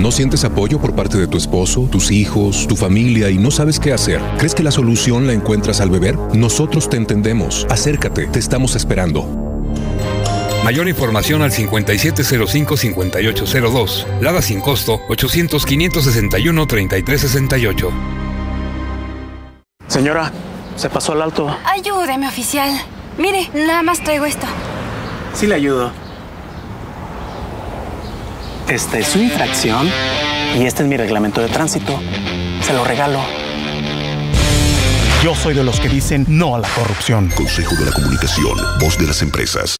¿No 0.00 0.10
sientes 0.12 0.44
apoyo 0.44 0.80
por 0.80 0.94
parte 0.94 1.18
de 1.18 1.26
tu 1.26 1.36
esposo, 1.36 1.88
tus 1.90 2.12
hijos, 2.12 2.68
tu 2.68 2.76
familia 2.76 3.30
y 3.30 3.38
no 3.38 3.50
sabes 3.50 3.80
qué 3.80 3.92
hacer? 3.92 4.20
¿Crees 4.38 4.54
que 4.54 4.62
la 4.62 4.70
solución 4.70 5.26
la 5.26 5.32
encuentras 5.32 5.80
al 5.80 5.90
beber? 5.90 6.16
Nosotros 6.34 6.88
te 6.88 6.96
entendemos. 6.96 7.66
Acércate, 7.68 8.28
te 8.28 8.38
estamos 8.38 8.76
esperando. 8.76 9.24
Mayor 10.62 10.86
información 10.88 11.42
al 11.42 11.50
5705-5802. 11.50 14.20
Lada 14.20 14.40
sin 14.40 14.60
costo 14.60 15.00
800-561-3368. 15.08 17.90
Señora, 19.88 20.30
se 20.76 20.88
pasó 20.90 21.10
al 21.12 21.22
alto. 21.22 21.52
Ayúdeme, 21.64 22.28
oficial. 22.28 22.70
Mire, 23.18 23.50
nada 23.52 23.82
más 23.82 24.04
traigo 24.04 24.26
esto. 24.26 24.46
Sí 25.34 25.48
le 25.48 25.56
ayudo. 25.56 25.90
Esta 28.68 28.98
es 28.98 29.06
su 29.06 29.18
infracción 29.18 29.88
y 30.58 30.66
este 30.66 30.82
es 30.82 30.88
mi 30.90 30.98
reglamento 30.98 31.40
de 31.40 31.48
tránsito. 31.48 31.98
Se 32.60 32.74
lo 32.74 32.84
regalo. 32.84 33.18
Yo 35.24 35.34
soy 35.34 35.54
de 35.54 35.64
los 35.64 35.80
que 35.80 35.88
dicen 35.88 36.26
no 36.28 36.54
a 36.54 36.58
la 36.58 36.68
corrupción. 36.68 37.30
Consejo 37.34 37.74
de 37.76 37.86
la 37.86 37.92
Comunicación, 37.92 38.58
voz 38.78 38.98
de 38.98 39.06
las 39.06 39.22
empresas. 39.22 39.77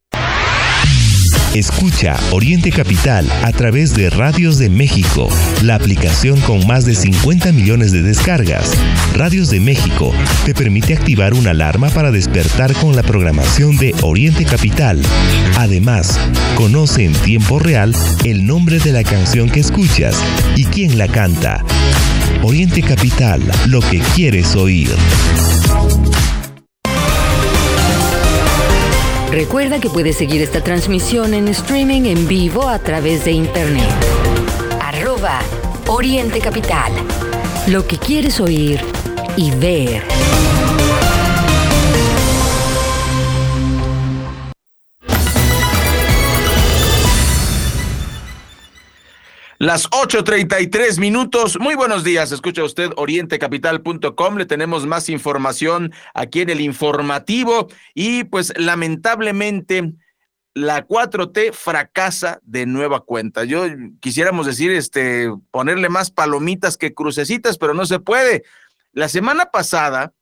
Escucha 1.54 2.16
Oriente 2.30 2.70
Capital 2.70 3.26
a 3.42 3.52
través 3.52 3.94
de 3.94 4.10
Radios 4.10 4.58
de 4.58 4.68
México, 4.68 5.28
la 5.62 5.76
aplicación 5.76 6.38
con 6.42 6.66
más 6.66 6.84
de 6.84 6.94
50 6.94 7.52
millones 7.52 7.90
de 7.90 8.02
descargas. 8.02 8.72
Radios 9.14 9.48
de 9.50 9.58
México 9.58 10.12
te 10.44 10.54
permite 10.54 10.94
activar 10.94 11.34
una 11.34 11.50
alarma 11.50 11.88
para 11.88 12.10
despertar 12.10 12.74
con 12.74 12.94
la 12.94 13.02
programación 13.02 13.76
de 13.78 13.94
Oriente 14.02 14.44
Capital. 14.44 15.00
Además, 15.56 16.20
conoce 16.54 17.04
en 17.04 17.14
tiempo 17.14 17.58
real 17.58 17.96
el 18.24 18.46
nombre 18.46 18.78
de 18.78 18.92
la 18.92 19.02
canción 19.02 19.48
que 19.48 19.60
escuchas 19.60 20.16
y 20.54 20.64
quién 20.66 20.98
la 20.98 21.08
canta. 21.08 21.64
Oriente 22.42 22.82
Capital, 22.82 23.42
lo 23.66 23.80
que 23.80 24.00
quieres 24.14 24.54
oír. 24.54 24.90
Recuerda 29.30 29.78
que 29.78 29.90
puedes 29.90 30.16
seguir 30.16 30.40
esta 30.40 30.62
transmisión 30.62 31.34
en 31.34 31.48
streaming 31.48 32.02
en 32.06 32.26
vivo 32.26 32.66
a 32.66 32.78
través 32.78 33.26
de 33.26 33.32
internet. 33.32 33.84
Arroba 34.80 35.40
Oriente 35.86 36.40
Capital. 36.40 36.90
Lo 37.66 37.86
que 37.86 37.98
quieres 37.98 38.40
oír 38.40 38.80
y 39.36 39.50
ver. 39.50 40.02
Las 49.60 49.90
8.33 49.90 51.00
minutos. 51.00 51.58
Muy 51.58 51.74
buenos 51.74 52.04
días. 52.04 52.30
Escucha 52.30 52.62
usted 52.62 52.92
orientecapital.com. 52.94 54.36
Le 54.36 54.46
tenemos 54.46 54.86
más 54.86 55.08
información 55.08 55.92
aquí 56.14 56.42
en 56.42 56.50
el 56.50 56.60
informativo. 56.60 57.66
Y 57.92 58.22
pues 58.22 58.52
lamentablemente 58.56 59.94
la 60.54 60.86
4T 60.86 61.52
fracasa 61.52 62.38
de 62.44 62.66
nueva 62.66 63.00
cuenta. 63.00 63.42
Yo 63.42 63.64
quisiéramos 63.98 64.46
decir, 64.46 64.70
este, 64.70 65.28
ponerle 65.50 65.88
más 65.88 66.12
palomitas 66.12 66.76
que 66.76 66.94
crucecitas, 66.94 67.58
pero 67.58 67.74
no 67.74 67.84
se 67.84 67.98
puede. 67.98 68.44
La 68.92 69.08
semana 69.08 69.46
pasada, 69.46 70.12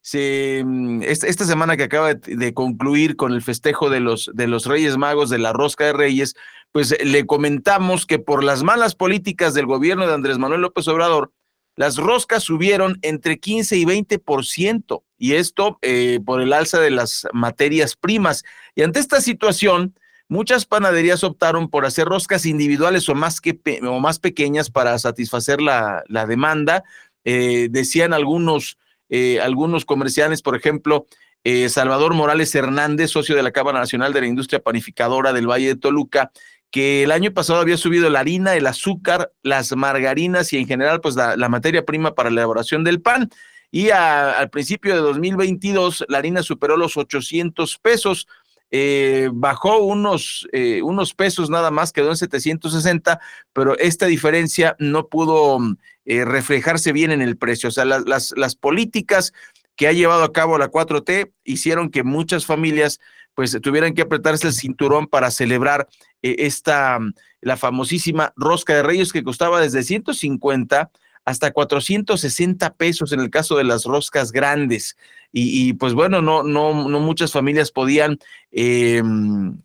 se, 0.00 0.64
esta 1.02 1.44
semana 1.44 1.76
que 1.76 1.82
acaba 1.82 2.14
de, 2.14 2.36
de, 2.36 2.54
concluir 2.54 3.16
con 3.16 3.32
el 3.32 3.42
festejo 3.42 3.90
de 3.90 4.00
los, 4.00 4.30
de 4.32 4.46
los 4.46 4.64
Reyes 4.64 4.96
Magos 4.96 5.28
de 5.28 5.38
la 5.38 5.52
Rosca 5.52 5.84
de 5.84 5.92
Reyes, 5.92 6.34
pues 6.72 6.96
le 7.02 7.26
comentamos 7.26 8.06
que 8.06 8.18
por 8.18 8.44
las 8.44 8.62
malas 8.62 8.94
políticas 8.94 9.54
del 9.54 9.66
gobierno 9.66 10.06
de 10.06 10.14
Andrés 10.14 10.38
Manuel 10.38 10.60
López 10.60 10.86
Obrador, 10.88 11.32
las 11.74 11.96
roscas 11.96 12.42
subieron 12.42 12.98
entre 13.02 13.38
15 13.38 13.76
y 13.76 13.84
20%, 13.84 15.02
y 15.18 15.34
esto 15.34 15.78
eh, 15.82 16.20
por 16.24 16.40
el 16.40 16.52
alza 16.52 16.80
de 16.80 16.90
las 16.90 17.26
materias 17.32 17.96
primas. 17.96 18.44
Y 18.74 18.82
ante 18.82 18.98
esta 18.98 19.20
situación, 19.20 19.94
muchas 20.28 20.64
panaderías 20.64 21.22
optaron 21.24 21.68
por 21.68 21.86
hacer 21.86 22.06
roscas 22.06 22.46
individuales 22.46 23.08
o 23.08 23.14
más, 23.14 23.40
que 23.40 23.58
o 23.82 24.00
más 24.00 24.18
pequeñas 24.18 24.70
para 24.70 24.98
satisfacer 24.98 25.60
la, 25.60 26.02
la 26.08 26.26
demanda. 26.26 26.84
Eh, 27.24 27.68
decían 27.70 28.12
algunos, 28.12 28.78
eh, 29.08 29.40
algunos 29.40 29.84
comerciales, 29.84 30.42
por 30.42 30.56
ejemplo, 30.56 31.06
eh, 31.48 31.68
Salvador 31.68 32.14
Morales 32.14 32.54
Hernández, 32.54 33.10
socio 33.10 33.36
de 33.36 33.42
la 33.42 33.52
Cámara 33.52 33.78
Nacional 33.78 34.12
de 34.12 34.20
la 34.20 34.26
Industria 34.26 34.60
Panificadora 34.60 35.32
del 35.32 35.48
Valle 35.48 35.68
de 35.68 35.76
Toluca, 35.76 36.32
que 36.76 37.04
el 37.04 37.10
año 37.10 37.32
pasado 37.32 37.58
había 37.60 37.78
subido 37.78 38.10
la 38.10 38.20
harina, 38.20 38.54
el 38.54 38.66
azúcar, 38.66 39.32
las 39.42 39.74
margarinas 39.74 40.52
y 40.52 40.58
en 40.58 40.66
general 40.66 41.00
pues 41.00 41.16
la, 41.16 41.48
materia 41.48 41.86
prima 41.86 42.14
para 42.14 42.28
la 42.28 42.42
elaboración 42.42 42.84
del 42.84 43.00
pan. 43.00 43.30
Y 43.70 43.88
al 43.88 44.50
principio 44.50 44.94
de 44.94 45.00
2022 45.00 46.04
la 46.06 46.18
harina 46.18 46.42
superó 46.42 46.76
los 46.76 46.98
800 46.98 47.78
pesos. 47.78 48.28
Eh, 48.70 49.30
bajó 49.32 49.78
unos, 49.78 50.46
eh, 50.52 50.82
unos 50.82 51.14
pesos 51.14 51.48
nada 51.48 51.70
más, 51.70 51.94
quedó 51.94 52.10
en 52.10 52.18
760, 52.18 53.20
pero 53.54 53.78
esta 53.78 54.04
diferencia 54.04 54.76
no 54.78 55.08
pudo 55.08 55.58
eh, 56.04 56.26
reflejarse 56.26 56.92
bien 56.92 57.10
en 57.10 57.22
el 57.22 57.38
precio. 57.38 57.70
O 57.70 57.72
sea, 57.72 57.86
las, 57.86 58.04
las, 58.04 58.34
las 58.36 58.54
políticas 58.54 59.32
que 59.76 59.88
ha 59.88 59.92
llevado 59.92 60.24
a 60.24 60.32
cabo 60.34 60.58
la 60.58 60.70
4T 60.70 61.32
hicieron 61.42 61.88
que 61.88 62.02
muchas 62.02 62.44
familias 62.44 63.00
pues 63.36 63.56
tuvieran 63.62 63.92
que 63.92 64.02
apretarse 64.02 64.48
el 64.48 64.54
cinturón 64.54 65.06
para 65.06 65.30
celebrar 65.30 65.86
eh, 66.22 66.36
esta, 66.38 66.98
la 67.42 67.56
famosísima 67.56 68.32
rosca 68.34 68.74
de 68.74 68.82
reyes 68.82 69.12
que 69.12 69.22
costaba 69.22 69.60
desde 69.60 69.82
150 69.84 70.90
hasta 71.26 71.52
460 71.52 72.74
pesos 72.74 73.12
en 73.12 73.20
el 73.20 73.30
caso 73.30 73.56
de 73.56 73.64
las 73.64 73.84
roscas 73.84 74.32
grandes. 74.32 74.96
Y, 75.32 75.74
pues 75.74 75.92
bueno, 75.92 76.22
no, 76.22 76.42
no, 76.42 76.88
no 76.88 77.00
muchas 77.00 77.30
familias 77.30 77.70
podían, 77.70 78.18
em, 78.52 79.58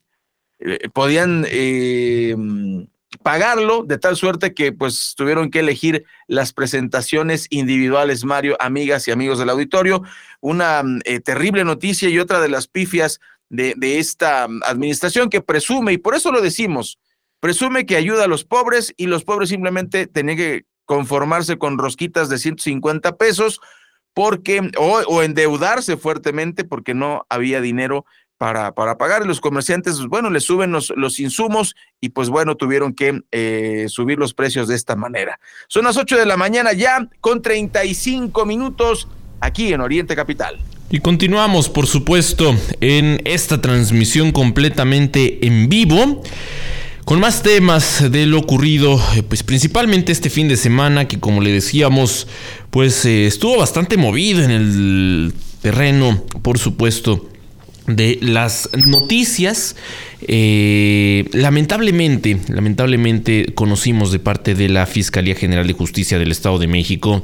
eh, 0.59 0.89
podían 0.91 1.45
em, 1.49 2.87
pagarlo, 3.23 3.83
de 3.83 3.97
tal 3.97 4.17
suerte 4.17 4.53
que 4.53 4.73
pues 4.73 5.13
tuvieron 5.15 5.49
que 5.49 5.59
elegir 5.59 6.03
las 6.27 6.51
presentaciones 6.51 7.47
individuales, 7.49 8.25
Mario, 8.25 8.57
amigas 8.59 9.07
y 9.07 9.11
amigos 9.11 9.39
del 9.39 9.49
auditorio. 9.49 10.03
Una 10.41 10.83
eh, 11.05 11.19
terrible 11.19 11.63
noticia 11.63 12.09
y 12.09 12.19
otra 12.19 12.41
de 12.41 12.49
las 12.49 12.67
pifias 12.67 13.21
de, 13.51 13.99
esta 13.99 14.47
mm, 14.47 14.61
administración 14.65 15.29
que 15.29 15.41
presume, 15.41 15.93
y 15.93 15.97
por 15.97 16.15
eso 16.15 16.31
lo 16.31 16.41
decimos, 16.41 16.99
presume 17.39 17.85
que 17.85 17.97
ayuda 17.97 18.23
a 18.23 18.27
los 18.27 18.45
pobres 18.45 18.93
y 18.97 19.07
los 19.07 19.23
pobres 19.23 19.49
simplemente 19.49 20.07
tenían 20.07 20.37
que 20.37 20.65
conformarse 20.85 21.57
con 21.57 21.77
rosquitas 21.77 22.29
de 22.29 22.37
150 22.37 23.17
pesos 23.17 23.59
porque 24.13 24.71
o, 24.77 25.21
endeudarse 25.21 25.95
fuertemente 25.97 26.63
porque 26.63 26.93
no 26.93 27.25
había 27.29 27.61
dinero 27.61 28.05
para, 28.37 28.73
para 28.73 28.97
pagar. 28.97 29.25
Los 29.25 29.39
comerciantes, 29.39 29.97
pues, 29.97 30.07
bueno, 30.07 30.29
les 30.29 30.43
suben 30.43 30.71
los, 30.71 30.91
los 30.95 31.19
insumos 31.19 31.75
y 32.01 32.09
pues 32.09 32.29
bueno, 32.29 32.55
tuvieron 32.55 32.93
que 32.93 33.21
eh, 33.31 33.85
subir 33.87 34.17
los 34.17 34.33
precios 34.33 34.67
de 34.67 34.75
esta 34.75 34.95
manera. 34.95 35.39
Son 35.67 35.85
las 35.85 35.97
8 35.97 36.17
de 36.17 36.25
la 36.25 36.37
mañana 36.37 36.73
ya 36.73 37.07
con 37.21 37.41
35 37.41 38.45
minutos 38.45 39.07
aquí 39.41 39.73
en 39.73 39.81
Oriente 39.81 40.15
Capital. 40.15 40.57
Y 40.89 40.99
continuamos, 40.99 41.69
por 41.69 41.87
supuesto, 41.87 42.55
en 42.81 43.21
esta 43.25 43.61
transmisión 43.61 44.31
completamente 44.31 45.45
en 45.45 45.69
vivo. 45.69 46.21
Con 47.05 47.19
más 47.19 47.41
temas 47.41 48.11
de 48.11 48.25
lo 48.25 48.39
ocurrido, 48.39 49.01
eh, 49.15 49.23
pues 49.23 49.43
principalmente 49.43 50.11
este 50.11 50.29
fin 50.29 50.47
de 50.47 50.55
semana 50.55 51.07
que 51.07 51.19
como 51.19 51.41
le 51.41 51.51
decíamos, 51.51 52.27
pues 52.69 53.03
eh, 53.05 53.25
estuvo 53.25 53.57
bastante 53.57 53.97
movido 53.97 54.43
en 54.43 54.51
el 54.51 55.33
terreno, 55.61 56.23
por 56.41 56.59
supuesto, 56.59 57.30
de 57.95 58.19
las 58.21 58.69
noticias. 58.85 59.75
Eh, 60.27 61.25
lamentablemente, 61.33 62.37
lamentablemente 62.47 63.53
conocimos 63.55 64.11
de 64.11 64.19
parte 64.19 64.55
de 64.55 64.69
la 64.69 64.85
Fiscalía 64.85 65.35
General 65.35 65.65
de 65.65 65.73
Justicia 65.73 66.19
del 66.19 66.31
Estado 66.31 66.59
de 66.59 66.67
México 66.67 67.23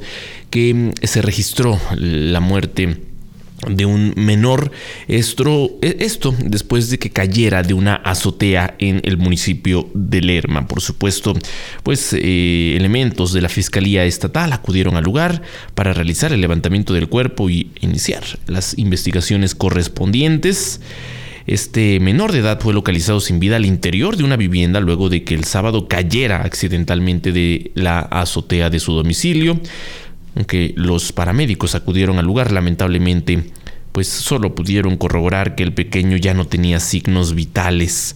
que 0.50 0.74
mm, 0.74 0.90
se 1.02 1.22
registró 1.22 1.80
la 1.96 2.40
muerte 2.40 2.96
de 3.66 3.86
un 3.86 4.12
menor. 4.16 4.70
Esto, 5.08 5.78
esto 5.82 6.34
después 6.38 6.90
de 6.90 6.98
que 6.98 7.10
cayera 7.10 7.62
de 7.62 7.74
una 7.74 7.96
azotea 7.96 8.76
en 8.78 9.00
el 9.04 9.18
municipio 9.18 9.88
de 9.94 10.20
Lerma. 10.20 10.66
Por 10.66 10.80
supuesto, 10.80 11.34
pues 11.82 12.12
eh, 12.12 12.76
elementos 12.76 13.32
de 13.32 13.42
la 13.42 13.48
Fiscalía 13.48 14.04
Estatal 14.04 14.52
acudieron 14.52 14.96
al 14.96 15.04
lugar 15.04 15.42
para 15.74 15.92
realizar 15.92 16.32
el 16.32 16.40
levantamiento 16.40 16.94
del 16.94 17.08
cuerpo 17.08 17.50
y 17.50 17.70
iniciar 17.80 18.22
las 18.46 18.78
investigaciones 18.78 19.54
correspondientes. 19.54 20.80
Este 21.48 21.98
menor 21.98 22.32
de 22.32 22.40
edad 22.40 22.60
fue 22.60 22.74
localizado 22.74 23.20
sin 23.20 23.40
vida 23.40 23.56
al 23.56 23.64
interior 23.64 24.18
de 24.18 24.24
una 24.24 24.36
vivienda 24.36 24.80
luego 24.80 25.08
de 25.08 25.24
que 25.24 25.34
el 25.34 25.44
sábado 25.44 25.88
cayera 25.88 26.42
accidentalmente 26.42 27.32
de 27.32 27.72
la 27.74 28.00
azotea 28.00 28.68
de 28.68 28.78
su 28.78 28.92
domicilio. 28.92 29.58
Aunque 30.38 30.72
los 30.76 31.10
paramédicos 31.10 31.74
acudieron 31.74 32.20
al 32.20 32.26
lugar, 32.26 32.52
lamentablemente, 32.52 33.50
pues 33.90 34.06
solo 34.06 34.54
pudieron 34.54 34.96
corroborar 34.96 35.56
que 35.56 35.64
el 35.64 35.74
pequeño 35.74 36.16
ya 36.16 36.32
no 36.32 36.46
tenía 36.46 36.78
signos 36.78 37.34
vitales. 37.34 38.14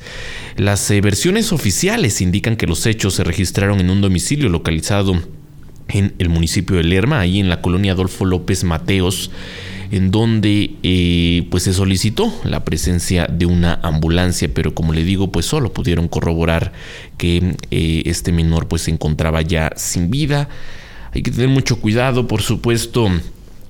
Las 0.57 0.89
eh, 0.93 1.01
versiones 1.01 1.53
oficiales 1.53 2.21
indican 2.21 2.55
que 2.55 2.69
los 2.69 2.87
hechos 2.87 3.15
se 3.15 3.25
registraron 3.25 3.81
en 3.81 3.91
un 3.91 4.01
domicilio 4.01 4.49
localizado 4.51 5.21
en 5.89 6.15
el 6.21 6.29
municipio 6.29 6.77
de 6.77 6.85
Lerma, 6.85 7.19
ahí 7.19 7.41
en 7.41 7.49
la 7.49 7.61
colonia 7.61 7.91
Adolfo 7.91 8.25
López 8.25 8.63
Mateos, 8.63 9.33
en 9.91 10.13
donde 10.13 10.77
eh, 10.85 11.49
pues 11.51 11.65
se 11.65 11.73
solicitó 11.73 12.33
la 12.45 12.63
presencia 12.63 13.27
de 13.27 13.47
una 13.47 13.81
ambulancia, 13.83 14.49
pero 14.55 14.77
como 14.77 14.93
le 14.93 15.03
digo, 15.03 15.33
pues 15.33 15.47
solo 15.47 15.73
pudieron 15.73 16.07
corroborar 16.07 16.73
que 17.19 17.57
eh, 17.73 18.03
este 18.07 18.31
menor 18.31 18.69
pues 18.69 18.83
se 18.83 18.93
encontraba 18.93 19.43
ya 19.43 19.73
sin 19.75 20.09
vida. 20.09 20.49
Hay 21.15 21.23
que 21.23 21.31
tener 21.31 21.49
mucho 21.49 21.77
cuidado, 21.77 22.27
por 22.27 22.41
supuesto, 22.41 23.11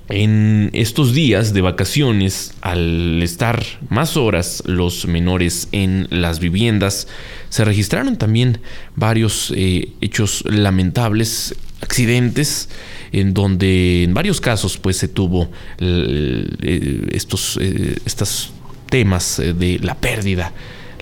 en 0.07 0.69
estos 0.73 1.13
días 1.13 1.53
de 1.53 1.61
vacaciones, 1.61 2.53
al 2.61 3.21
estar 3.21 3.63
más 3.89 4.15
horas 4.15 4.63
los 4.65 5.07
menores 5.07 5.67
en 5.73 6.07
las 6.09 6.39
viviendas, 6.39 7.07
se 7.49 7.65
registraron 7.65 8.17
también 8.17 8.59
varios 8.95 9.51
eh, 9.55 9.89
hechos 9.99 10.43
lamentables, 10.45 11.55
accidentes, 11.81 12.69
en 13.11 13.33
donde 13.33 14.03
en 14.03 14.13
varios 14.13 14.39
casos 14.39 14.77
pues 14.77 14.95
se 14.95 15.09
tuvo 15.09 15.51
eh, 15.79 17.07
estos, 17.11 17.57
eh, 17.61 17.97
estos 18.05 18.53
temas 18.89 19.41
de 19.43 19.79
la 19.79 19.95
pérdida 19.95 20.53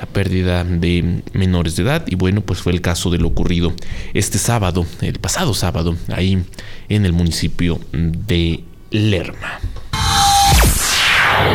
la 0.02 0.08
pérdida 0.08 0.64
de 0.64 1.22
menores 1.34 1.76
de 1.76 1.84
edad. 1.84 2.04
Y 2.08 2.16
bueno 2.16 2.42
pues 2.42 2.62
fue 2.62 2.74
el 2.74 2.82
caso 2.82 3.10
de 3.12 3.20
lo 3.20 3.28
ocurrido 3.28 3.72
este 4.14 4.40
sábado 4.40 4.86
el 5.02 5.20
pasado 5.20 5.54
sábado 5.54 5.96
ahí 6.10 6.44
en 6.90 7.06
el 7.06 7.14
municipio 7.14 7.80
de 7.92 8.64
Lerma. 8.90 9.60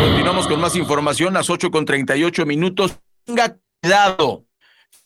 Continuamos 0.01 0.47
con 0.47 0.61
más 0.61 0.77
información 0.77 1.35
las 1.35 1.51
8 1.51 1.71
con 1.71 1.85
38 1.85 2.47
minutos. 2.47 2.99
Tenga 3.25 3.57
cuidado 3.83 4.46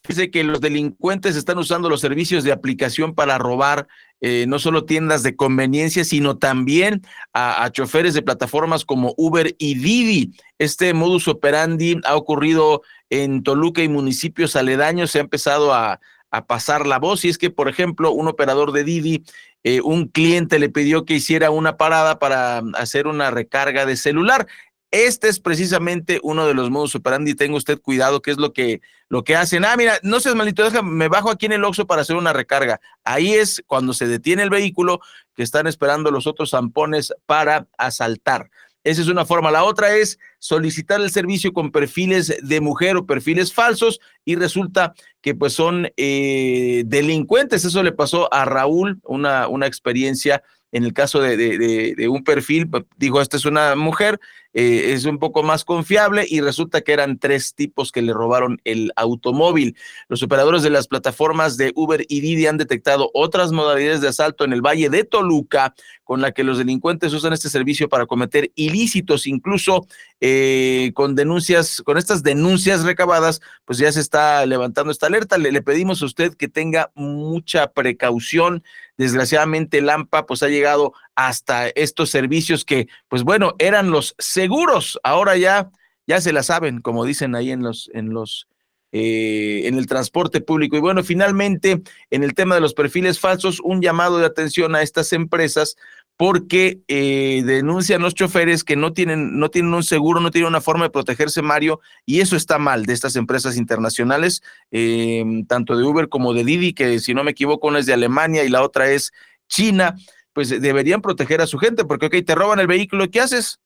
Dice 0.08 0.30
que 0.30 0.44
los 0.44 0.60
delincuentes 0.60 1.36
están 1.36 1.58
usando 1.58 1.90
los 1.90 2.00
servicios 2.00 2.42
de 2.42 2.52
aplicación 2.52 3.14
para 3.14 3.38
robar 3.38 3.86
eh, 4.22 4.44
no 4.48 4.58
solo 4.58 4.84
tiendas 4.84 5.22
de 5.22 5.34
conveniencia, 5.34 6.04
sino 6.04 6.36
también 6.36 7.02
a, 7.32 7.70
choferes 7.70 8.12
de 8.12 8.22
plataformas 8.22 8.84
como 8.84 9.14
Uber 9.16 9.54
y 9.58 9.74
Didi. 9.74 10.32
Este 10.58 10.92
modus 10.92 11.26
operandi 11.28 12.00
ha 12.04 12.16
ocurrido 12.16 12.82
en 13.08 13.42
Toluca 13.42 13.82
y 13.82 13.88
municipios 13.88 14.56
aledaños 14.56 15.10
se 15.10 15.18
ha 15.18 15.22
empezado 15.22 15.72
a, 15.74 16.00
pasar 16.46 16.86
la 16.86 17.00
voz. 17.00 17.24
Y 17.24 17.28
es 17.28 17.38
que, 17.38 17.50
por 17.50 17.68
ejemplo, 17.68 18.12
un 18.12 18.28
operador 18.28 18.70
de 18.70 18.84
Didi, 18.84 19.24
eh, 19.64 19.80
un 19.80 20.06
cliente 20.06 20.60
le 20.60 20.68
pidió 20.68 21.04
que 21.04 21.14
hiciera 21.14 21.50
una 21.50 21.76
parada 21.76 22.20
para 22.20 22.62
hacer 22.74 23.08
una 23.08 23.32
recarga 23.32 23.84
de 23.84 23.96
celular. 23.96 24.46
Este 24.90 25.28
es 25.28 25.38
precisamente 25.38 26.18
uno 26.22 26.46
de 26.46 26.54
los 26.54 26.70
modos 26.70 26.94
operandi. 26.96 27.34
Tenga 27.34 27.56
usted 27.56 27.80
cuidado, 27.80 28.22
que 28.22 28.32
es 28.32 28.38
lo 28.38 28.52
que, 28.52 28.80
lo 29.08 29.22
que 29.22 29.36
hacen. 29.36 29.64
Ah, 29.64 29.76
mira, 29.76 30.00
no 30.02 30.18
seas 30.18 30.34
malito, 30.34 30.64
déjame, 30.64 30.90
me 30.90 31.08
bajo 31.08 31.30
aquí 31.30 31.46
en 31.46 31.52
el 31.52 31.64
Oxxo 31.64 31.86
para 31.86 32.02
hacer 32.02 32.16
una 32.16 32.32
recarga. 32.32 32.80
Ahí 33.04 33.34
es 33.34 33.62
cuando 33.66 33.92
se 33.92 34.08
detiene 34.08 34.42
el 34.42 34.50
vehículo 34.50 35.00
que 35.34 35.44
están 35.44 35.68
esperando 35.68 36.10
los 36.10 36.26
otros 36.26 36.50
zampones 36.50 37.14
para 37.26 37.68
asaltar. 37.78 38.50
Esa 38.82 39.02
es 39.02 39.08
una 39.08 39.26
forma. 39.26 39.50
La 39.50 39.64
otra 39.64 39.94
es 39.94 40.18
solicitar 40.38 41.00
el 41.00 41.10
servicio 41.10 41.52
con 41.52 41.70
perfiles 41.70 42.34
de 42.42 42.60
mujer 42.60 42.96
o 42.96 43.06
perfiles 43.06 43.52
falsos 43.52 44.00
y 44.24 44.36
resulta 44.36 44.94
que 45.20 45.34
pues 45.34 45.52
son 45.52 45.88
eh, 45.96 46.82
delincuentes. 46.86 47.64
Eso 47.64 47.82
le 47.82 47.92
pasó 47.92 48.32
a 48.32 48.44
Raúl, 48.46 48.98
una, 49.04 49.48
una 49.48 49.66
experiencia 49.66 50.42
en 50.72 50.84
el 50.84 50.92
caso 50.92 51.20
de, 51.20 52.08
un 52.08 52.24
perfil, 52.24 52.68
pues, 52.68 52.84
dijo, 52.96 53.20
esta 53.20 53.36
es 53.36 53.44
una 53.44 53.74
mujer, 53.74 54.20
eh, 54.52 54.92
es 54.94 55.04
un 55.04 55.18
poco 55.18 55.42
más 55.42 55.64
confiable 55.64 56.26
y 56.28 56.40
resulta 56.40 56.80
que 56.80 56.92
eran 56.92 57.18
tres 57.18 57.54
tipos 57.54 57.92
que 57.92 58.02
le 58.02 58.12
robaron 58.12 58.60
el 58.64 58.92
automóvil. 58.96 59.76
Los 60.08 60.22
operadores 60.22 60.62
de 60.62 60.70
las 60.70 60.88
plataformas 60.88 61.56
de 61.56 61.72
Uber 61.76 62.04
y 62.08 62.20
Didi 62.20 62.46
han 62.46 62.56
detectado 62.56 63.10
otras 63.14 63.52
modalidades 63.52 64.00
de 64.00 64.08
asalto 64.08 64.44
en 64.44 64.52
el 64.52 64.62
Valle 64.62 64.90
de 64.90 65.04
Toluca 65.04 65.74
con 66.04 66.20
la 66.20 66.32
que 66.32 66.42
los 66.42 66.58
delincuentes 66.58 67.12
usan 67.12 67.32
este 67.32 67.48
servicio 67.48 67.88
para 67.88 68.06
cometer 68.06 68.50
ilícitos, 68.56 69.28
incluso 69.28 69.86
eh, 70.20 70.90
con 70.94 71.14
denuncias, 71.14 71.82
con 71.84 71.98
estas 71.98 72.24
denuncias 72.24 72.82
recabadas, 72.82 73.40
pues 73.64 73.78
ya 73.78 73.92
se 73.92 74.00
está 74.00 74.44
levantando 74.46 74.90
esta 74.90 75.06
alerta. 75.06 75.38
Le, 75.38 75.52
le 75.52 75.62
pedimos 75.62 76.02
a 76.02 76.06
usted 76.06 76.34
que 76.34 76.48
tenga 76.48 76.90
mucha 76.96 77.70
precaución. 77.72 78.64
Desgraciadamente, 79.00 79.80
Lampa 79.80 80.26
pues 80.26 80.42
ha 80.42 80.48
llegado 80.48 80.92
hasta 81.14 81.68
estos 81.68 82.10
servicios 82.10 82.66
que, 82.66 82.86
pues 83.08 83.22
bueno, 83.22 83.54
eran 83.58 83.90
los 83.90 84.14
seguros. 84.18 85.00
Ahora 85.02 85.38
ya, 85.38 85.70
ya 86.06 86.20
se 86.20 86.34
la 86.34 86.42
saben, 86.42 86.82
como 86.82 87.06
dicen 87.06 87.34
ahí 87.34 87.50
en 87.50 87.62
los, 87.62 87.90
en 87.94 88.12
los, 88.12 88.46
eh, 88.92 89.62
en 89.64 89.78
el 89.78 89.86
transporte 89.86 90.42
público. 90.42 90.76
Y 90.76 90.80
bueno, 90.80 91.02
finalmente, 91.02 91.80
en 92.10 92.24
el 92.24 92.34
tema 92.34 92.54
de 92.56 92.60
los 92.60 92.74
perfiles 92.74 93.18
falsos, 93.18 93.58
un 93.60 93.80
llamado 93.80 94.18
de 94.18 94.26
atención 94.26 94.74
a 94.74 94.82
estas 94.82 95.14
empresas 95.14 95.76
porque 96.20 96.82
eh, 96.86 97.42
denuncian 97.46 98.02
los 98.02 98.14
choferes 98.14 98.62
que 98.62 98.76
no 98.76 98.92
tienen, 98.92 99.38
no 99.38 99.48
tienen 99.48 99.72
un 99.72 99.82
seguro, 99.82 100.20
no 100.20 100.30
tienen 100.30 100.48
una 100.48 100.60
forma 100.60 100.84
de 100.84 100.90
protegerse, 100.90 101.40
Mario, 101.40 101.80
y 102.04 102.20
eso 102.20 102.36
está 102.36 102.58
mal 102.58 102.84
de 102.84 102.92
estas 102.92 103.16
empresas 103.16 103.56
internacionales, 103.56 104.42
eh, 104.70 105.24
tanto 105.48 105.78
de 105.78 105.82
Uber 105.82 106.10
como 106.10 106.34
de 106.34 106.44
Didi, 106.44 106.74
que 106.74 106.98
si 106.98 107.14
no 107.14 107.24
me 107.24 107.30
equivoco, 107.30 107.68
una 107.68 107.78
es 107.78 107.86
de 107.86 107.94
Alemania 107.94 108.44
y 108.44 108.50
la 108.50 108.62
otra 108.62 108.90
es 108.90 109.12
China, 109.48 109.96
pues 110.34 110.50
deberían 110.50 111.00
proteger 111.00 111.40
a 111.40 111.46
su 111.46 111.56
gente, 111.56 111.86
porque, 111.86 112.04
ok, 112.04 112.16
te 112.22 112.34
roban 112.34 112.60
el 112.60 112.66
vehículo, 112.66 113.10
¿qué 113.10 113.22
haces? 113.22 113.58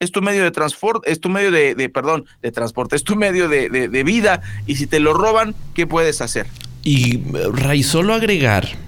Es 0.00 0.10
tu 0.10 0.20
medio 0.20 0.42
de 0.42 0.50
transporte, 0.50 1.12
es 1.12 1.20
tu 1.20 1.28
medio 1.28 1.52
de, 1.52 1.76
de, 1.76 1.88
perdón, 1.88 2.24
de 2.42 2.50
transporte, 2.50 2.96
es 2.96 3.04
tu 3.04 3.14
medio 3.14 3.48
de, 3.48 3.68
de, 3.68 3.88
de 3.88 4.02
vida, 4.02 4.42
y 4.66 4.74
si 4.74 4.88
te 4.88 4.98
lo 4.98 5.14
roban, 5.14 5.54
¿qué 5.74 5.86
puedes 5.86 6.22
hacer? 6.22 6.48
Y 6.82 7.22
Ray, 7.52 7.84
solo 7.84 8.14
agregar 8.14 8.87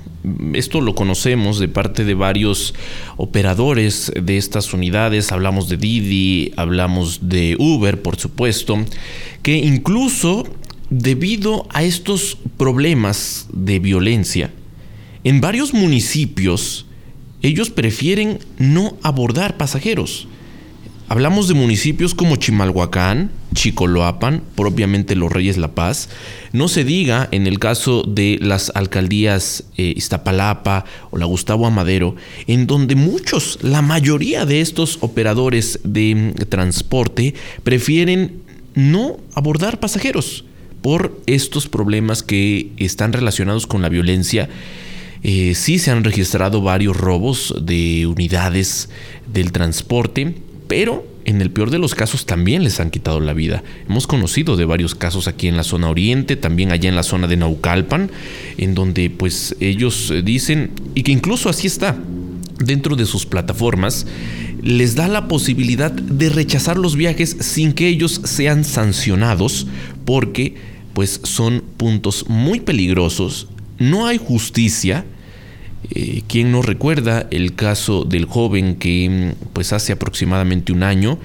esto 0.54 0.80
lo 0.80 0.94
conocemos 0.94 1.58
de 1.58 1.68
parte 1.68 2.04
de 2.04 2.14
varios 2.14 2.74
operadores 3.16 4.12
de 4.20 4.36
estas 4.36 4.72
unidades, 4.72 5.32
hablamos 5.32 5.68
de 5.68 5.76
Didi, 5.76 6.52
hablamos 6.56 7.28
de 7.28 7.56
Uber, 7.58 8.02
por 8.02 8.16
supuesto, 8.16 8.78
que 9.42 9.56
incluso 9.56 10.46
debido 10.90 11.66
a 11.70 11.82
estos 11.82 12.36
problemas 12.56 13.48
de 13.52 13.78
violencia, 13.78 14.50
en 15.24 15.40
varios 15.40 15.72
municipios 15.72 16.86
ellos 17.42 17.70
prefieren 17.70 18.38
no 18.58 18.96
abordar 19.02 19.56
pasajeros. 19.56 20.28
Hablamos 21.08 21.48
de 21.48 21.54
municipios 21.54 22.14
como 22.14 22.36
Chimalhuacán, 22.36 23.30
Chicoloapan, 23.54 24.42
propiamente 24.54 25.16
los 25.16 25.32
Reyes 25.32 25.58
La 25.58 25.74
Paz. 25.74 26.08
No 26.52 26.68
se 26.68 26.84
diga 26.84 27.28
en 27.30 27.46
el 27.46 27.58
caso 27.58 28.02
de 28.02 28.38
las 28.40 28.72
alcaldías 28.74 29.64
eh, 29.76 29.92
Iztapalapa 29.96 30.84
o 31.10 31.18
la 31.18 31.26
Gustavo 31.26 31.66
Amadero, 31.66 32.16
en 32.46 32.66
donde 32.66 32.94
muchos, 32.94 33.58
la 33.62 33.82
mayoría 33.82 34.46
de 34.46 34.60
estos 34.60 34.98
operadores 35.00 35.80
de 35.84 36.14
mm, 36.14 36.48
transporte 36.48 37.34
prefieren 37.62 38.42
no 38.74 39.18
abordar 39.34 39.80
pasajeros 39.80 40.44
por 40.82 41.20
estos 41.26 41.68
problemas 41.68 42.22
que 42.22 42.70
están 42.76 43.12
relacionados 43.12 43.66
con 43.66 43.82
la 43.82 43.88
violencia. 43.88 44.48
Eh, 45.22 45.54
sí 45.54 45.78
se 45.78 45.90
han 45.90 46.04
registrado 46.04 46.62
varios 46.62 46.96
robos 46.96 47.54
de 47.60 48.06
unidades 48.06 48.88
del 49.26 49.52
transporte 49.52 50.34
pero 50.70 51.04
en 51.30 51.40
el 51.40 51.50
peor 51.50 51.70
de 51.70 51.78
los 51.78 51.94
casos 51.94 52.26
también 52.26 52.64
les 52.64 52.80
han 52.80 52.90
quitado 52.90 53.20
la 53.20 53.32
vida. 53.32 53.62
Hemos 53.88 54.06
conocido 54.08 54.56
de 54.56 54.64
varios 54.64 54.96
casos 54.96 55.28
aquí 55.28 55.46
en 55.46 55.56
la 55.56 55.62
zona 55.62 55.88
oriente, 55.88 56.34
también 56.36 56.72
allá 56.72 56.88
en 56.88 56.96
la 56.96 57.04
zona 57.04 57.28
de 57.28 57.36
Naucalpan, 57.36 58.10
en 58.58 58.74
donde 58.74 59.10
pues 59.10 59.54
ellos 59.60 60.10
eh, 60.10 60.22
dicen, 60.22 60.72
y 60.94 61.04
que 61.04 61.12
incluso 61.12 61.48
así 61.48 61.68
está, 61.68 61.96
dentro 62.58 62.96
de 62.96 63.06
sus 63.06 63.26
plataformas, 63.26 64.06
les 64.60 64.96
da 64.96 65.06
la 65.06 65.28
posibilidad 65.28 65.92
de 65.92 66.28
rechazar 66.28 66.76
los 66.76 66.96
viajes 66.96 67.36
sin 67.40 67.72
que 67.72 67.86
ellos 67.86 68.20
sean 68.24 68.64
sancionados, 68.64 69.68
porque 70.04 70.56
pues 70.92 71.20
son 71.22 71.62
puntos 71.76 72.26
muy 72.28 72.58
peligrosos, 72.58 73.46
no 73.78 74.06
hay 74.06 74.18
justicia, 74.18 75.04
eh, 75.88 76.22
¿Quién 76.28 76.52
nos 76.52 76.66
recuerda 76.66 77.26
el 77.30 77.54
caso 77.54 78.04
del 78.04 78.26
joven 78.26 78.76
que 78.76 79.34
mm, 79.34 79.44
pues 79.52 79.72
hace 79.72 79.92
aproximadamente 79.92 80.72
un 80.72 80.82
año 80.82 81.18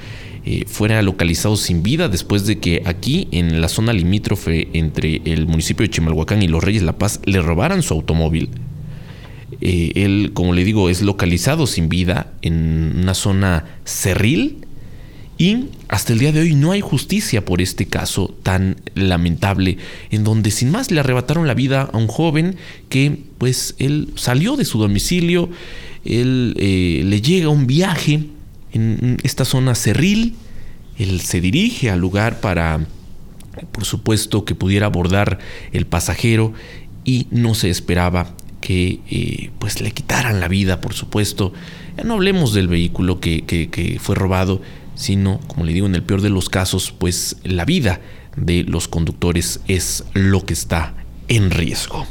eh, 0.45 0.63
fuera 0.67 1.01
localizado 1.01 1.57
sin 1.57 1.83
vida 1.83 2.07
después 2.07 2.45
de 2.45 2.59
que 2.59 2.81
aquí 2.85 3.27
en 3.31 3.61
la 3.61 3.67
zona 3.67 3.91
limítrofe 3.91 4.69
entre 4.73 5.21
el 5.25 5.45
municipio 5.45 5.85
de 5.85 5.89
Chimalhuacán 5.89 6.41
y 6.41 6.47
los 6.47 6.63
Reyes 6.63 6.83
La 6.83 6.97
Paz 6.97 7.19
le 7.25 7.41
robaran 7.41 7.81
su 7.81 7.93
automóvil? 7.93 8.49
Eh, 9.61 9.91
él, 9.95 10.31
como 10.33 10.53
le 10.53 10.63
digo, 10.63 10.89
es 10.89 11.01
localizado 11.01 11.67
sin 11.67 11.89
vida 11.89 12.31
en 12.41 12.93
una 13.01 13.13
zona 13.13 13.65
cerril 13.83 14.64
y 15.37 15.65
hasta 15.89 16.13
el 16.13 16.19
día 16.19 16.31
de 16.31 16.41
hoy 16.41 16.55
no 16.55 16.71
hay 16.71 16.81
justicia 16.81 17.43
por 17.43 17.61
este 17.61 17.87
caso 17.87 18.33
tan 18.43 18.77
lamentable, 18.93 19.77
en 20.09 20.23
donde 20.23 20.51
sin 20.51 20.71
más 20.71 20.91
le 20.91 20.99
arrebataron 20.99 21.47
la 21.47 21.53
vida 21.53 21.89
a 21.91 21.97
un 21.97 22.07
joven 22.07 22.55
que 22.89 23.19
pues 23.37 23.75
él 23.79 24.09
salió 24.15 24.55
de 24.55 24.65
su 24.65 24.79
domicilio, 24.79 25.49
él 26.05 26.55
eh, 26.57 27.01
le 27.05 27.21
llega 27.21 27.49
un 27.49 27.67
viaje 27.67 28.27
en 28.71 29.17
esta 29.23 29.45
zona 29.45 29.75
cerril, 29.75 30.35
él 30.97 31.21
se 31.21 31.41
dirige 31.41 31.89
al 31.89 31.99
lugar 31.99 32.39
para, 32.39 32.85
por 33.71 33.85
supuesto, 33.85 34.45
que 34.45 34.55
pudiera 34.55 34.85
abordar 34.85 35.39
el 35.71 35.85
pasajero 35.85 36.53
y 37.03 37.27
no 37.31 37.55
se 37.55 37.69
esperaba 37.69 38.35
que 38.61 38.99
eh, 39.09 39.51
pues 39.59 39.79
le 39.79 39.91
quitaran 39.91 40.39
la 40.39 40.47
vida, 40.47 40.81
por 40.81 40.93
supuesto. 40.93 41.53
Ya 41.97 42.03
no 42.03 42.15
hablemos 42.15 42.53
del 42.53 42.67
vehículo 42.67 43.19
que, 43.19 43.99
fue 44.01 44.15
robado, 44.15 44.61
sino, 44.95 45.39
como 45.47 45.65
le 45.65 45.73
digo, 45.73 45.85
en 45.85 45.95
el 45.95 46.03
peor 46.03 46.21
de 46.21 46.29
los 46.29 46.49
casos, 46.49 46.91
pues 46.91 47.37
la 47.43 47.65
vida 47.65 48.01
de 48.35 48.63
los 48.63 48.87
conductores 48.87 49.61
es 49.67 50.05
lo 50.13 50.45
que 50.45 50.53
está 50.53 50.93
en 51.27 51.51
riesgo. 51.51 52.05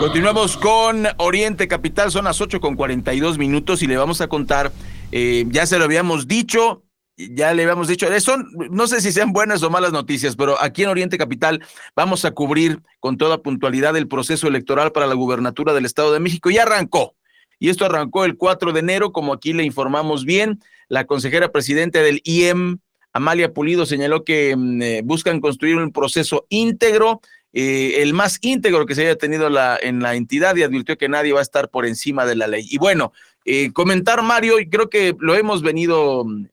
Continuamos 0.00 0.56
con 0.56 1.06
Oriente 1.18 1.68
Capital, 1.68 2.10
son 2.10 2.24
las 2.24 2.40
8 2.40 2.60
con 2.60 2.74
42 2.74 3.36
minutos 3.36 3.82
y 3.82 3.86
le 3.86 3.96
vamos 3.96 4.20
a 4.22 4.28
contar, 4.28 4.72
eh, 5.12 5.44
ya 5.48 5.66
se 5.66 5.78
lo 5.78 5.84
habíamos 5.84 6.26
dicho, 6.26 6.84
ya 7.16 7.52
le 7.52 7.64
habíamos 7.64 7.86
dicho, 7.86 8.06
son, 8.20 8.50
no 8.70 8.86
sé 8.86 9.02
si 9.02 9.12
sean 9.12 9.32
buenas 9.32 9.62
o 9.62 9.68
malas 9.68 9.92
noticias, 9.92 10.36
pero 10.36 10.60
aquí 10.60 10.84
en 10.84 10.88
Oriente 10.88 11.18
Capital 11.18 11.62
vamos 11.94 12.24
a 12.24 12.30
cubrir 12.30 12.80
con 12.98 13.18
toda 13.18 13.42
puntualidad 13.42 13.94
el 13.96 14.08
proceso 14.08 14.48
electoral 14.48 14.92
para 14.92 15.06
la 15.06 15.14
gubernatura 15.14 15.74
del 15.74 15.84
Estado 15.84 16.12
de 16.12 16.20
México. 16.20 16.50
Ya 16.50 16.62
arrancó, 16.62 17.14
y 17.60 17.68
esto 17.68 17.84
arrancó 17.84 18.24
el 18.24 18.36
4 18.36 18.72
de 18.72 18.80
enero, 18.80 19.12
como 19.12 19.34
aquí 19.34 19.52
le 19.52 19.64
informamos 19.64 20.24
bien. 20.24 20.60
La 20.88 21.04
consejera 21.04 21.52
presidente 21.52 22.02
del 22.02 22.22
IEM, 22.24 22.78
Amalia 23.12 23.52
Pulido, 23.52 23.84
señaló 23.84 24.24
que 24.24 24.56
mm, 24.56 24.82
eh, 24.82 25.02
buscan 25.04 25.40
construir 25.40 25.76
un 25.76 25.92
proceso 25.92 26.46
íntegro, 26.48 27.20
eh, 27.52 27.96
el 27.98 28.14
más 28.14 28.38
íntegro 28.40 28.86
que 28.86 28.94
se 28.94 29.02
haya 29.02 29.16
tenido 29.16 29.50
la, 29.50 29.78
en 29.80 30.00
la 30.00 30.14
entidad 30.14 30.56
y 30.56 30.62
advirtió 30.62 30.96
que 30.96 31.10
nadie 31.10 31.34
va 31.34 31.40
a 31.40 31.42
estar 31.42 31.68
por 31.68 31.84
encima 31.84 32.24
de 32.24 32.36
la 32.36 32.46
ley. 32.46 32.66
Y 32.70 32.78
bueno, 32.78 33.12
eh, 33.44 33.72
comentar, 33.72 34.22
Mario, 34.22 34.58
y 34.58 34.70
creo 34.70 34.88
que 34.88 35.14
lo 35.18 35.34
hemos 35.34 35.60
venido 35.60 36.24
mm, 36.24 36.46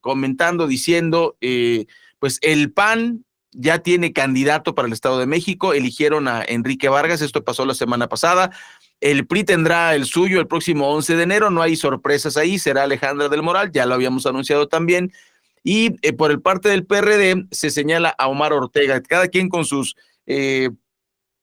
comentando, 0.00 0.66
diciendo, 0.66 1.36
pues 2.18 2.38
el 2.42 2.72
PAN 2.72 3.24
ya 3.52 3.78
tiene 3.78 4.12
candidato 4.12 4.74
para 4.74 4.86
el 4.86 4.92
Estado 4.92 5.18
de 5.18 5.26
México, 5.26 5.72
eligieron 5.72 6.28
a 6.28 6.44
Enrique 6.46 6.90
Vargas, 6.90 7.22
esto 7.22 7.42
pasó 7.42 7.64
la 7.64 7.74
semana 7.74 8.06
pasada, 8.08 8.50
el 9.00 9.26
PRI 9.26 9.44
tendrá 9.44 9.94
el 9.94 10.06
suyo 10.06 10.40
el 10.40 10.46
próximo 10.46 10.90
11 10.90 11.16
de 11.16 11.22
enero, 11.22 11.50
no 11.50 11.62
hay 11.62 11.76
sorpresas 11.76 12.36
ahí, 12.36 12.58
será 12.58 12.84
Alejandra 12.84 13.28
del 13.28 13.42
Moral, 13.42 13.70
ya 13.72 13.86
lo 13.86 13.94
habíamos 13.94 14.26
anunciado 14.26 14.68
también. 14.68 15.12
Y 15.62 15.96
eh, 16.02 16.12
por 16.12 16.30
el 16.30 16.40
parte 16.40 16.68
del 16.68 16.86
PRD 16.86 17.46
se 17.50 17.70
señala 17.70 18.14
a 18.18 18.28
Omar 18.28 18.52
Ortega, 18.52 19.02
cada 19.02 19.28
quien 19.28 19.48
con 19.48 19.64
sus 19.64 19.96
eh, 20.26 20.70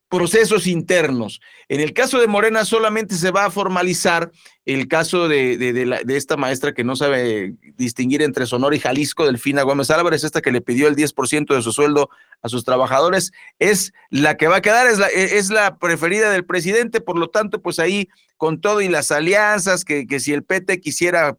procesos 0.08 0.66
internos. 0.66 1.40
En 1.68 1.80
el 1.80 1.92
caso 1.92 2.20
de 2.20 2.26
Morena 2.26 2.64
solamente 2.64 3.14
se 3.16 3.30
va 3.30 3.46
a 3.46 3.50
formalizar 3.50 4.30
el 4.64 4.86
caso 4.86 5.28
de, 5.28 5.56
de, 5.56 6.16
esta 6.16 6.36
maestra 6.36 6.72
que 6.72 6.84
no 6.84 6.96
sabe 6.96 7.54
distinguir 7.76 8.22
entre 8.22 8.46
Sonora 8.46 8.76
y 8.76 8.80
Jalisco, 8.80 9.26
Delfina 9.26 9.62
Gómez 9.62 9.90
Álvarez, 9.90 10.24
esta 10.24 10.40
que 10.40 10.52
le 10.52 10.60
pidió 10.60 10.88
el 10.88 10.96
10% 10.96 11.54
de 11.54 11.62
su 11.62 11.72
sueldo 11.72 12.10
a 12.42 12.48
sus 12.48 12.64
trabajadores, 12.64 13.32
es 13.58 13.92
la 14.10 14.36
que 14.36 14.48
va 14.48 14.56
a 14.56 14.62
quedar, 14.62 14.86
es 14.86 14.98
la, 14.98 15.08
e, 15.08 15.38
es 15.38 15.50
la 15.50 15.78
preferida 15.78 16.30
del 16.30 16.44
presidente, 16.44 17.00
por 17.00 17.18
lo 17.18 17.28
tanto, 17.28 17.60
pues 17.60 17.78
ahí 17.78 18.08
con 18.36 18.60
todo 18.60 18.80
y 18.80 18.88
las 18.88 19.10
alianzas, 19.10 19.84
que, 19.84 20.06
que 20.06 20.20
si 20.20 20.32
el 20.32 20.44
PT 20.44 20.80
quisiera 20.80 21.36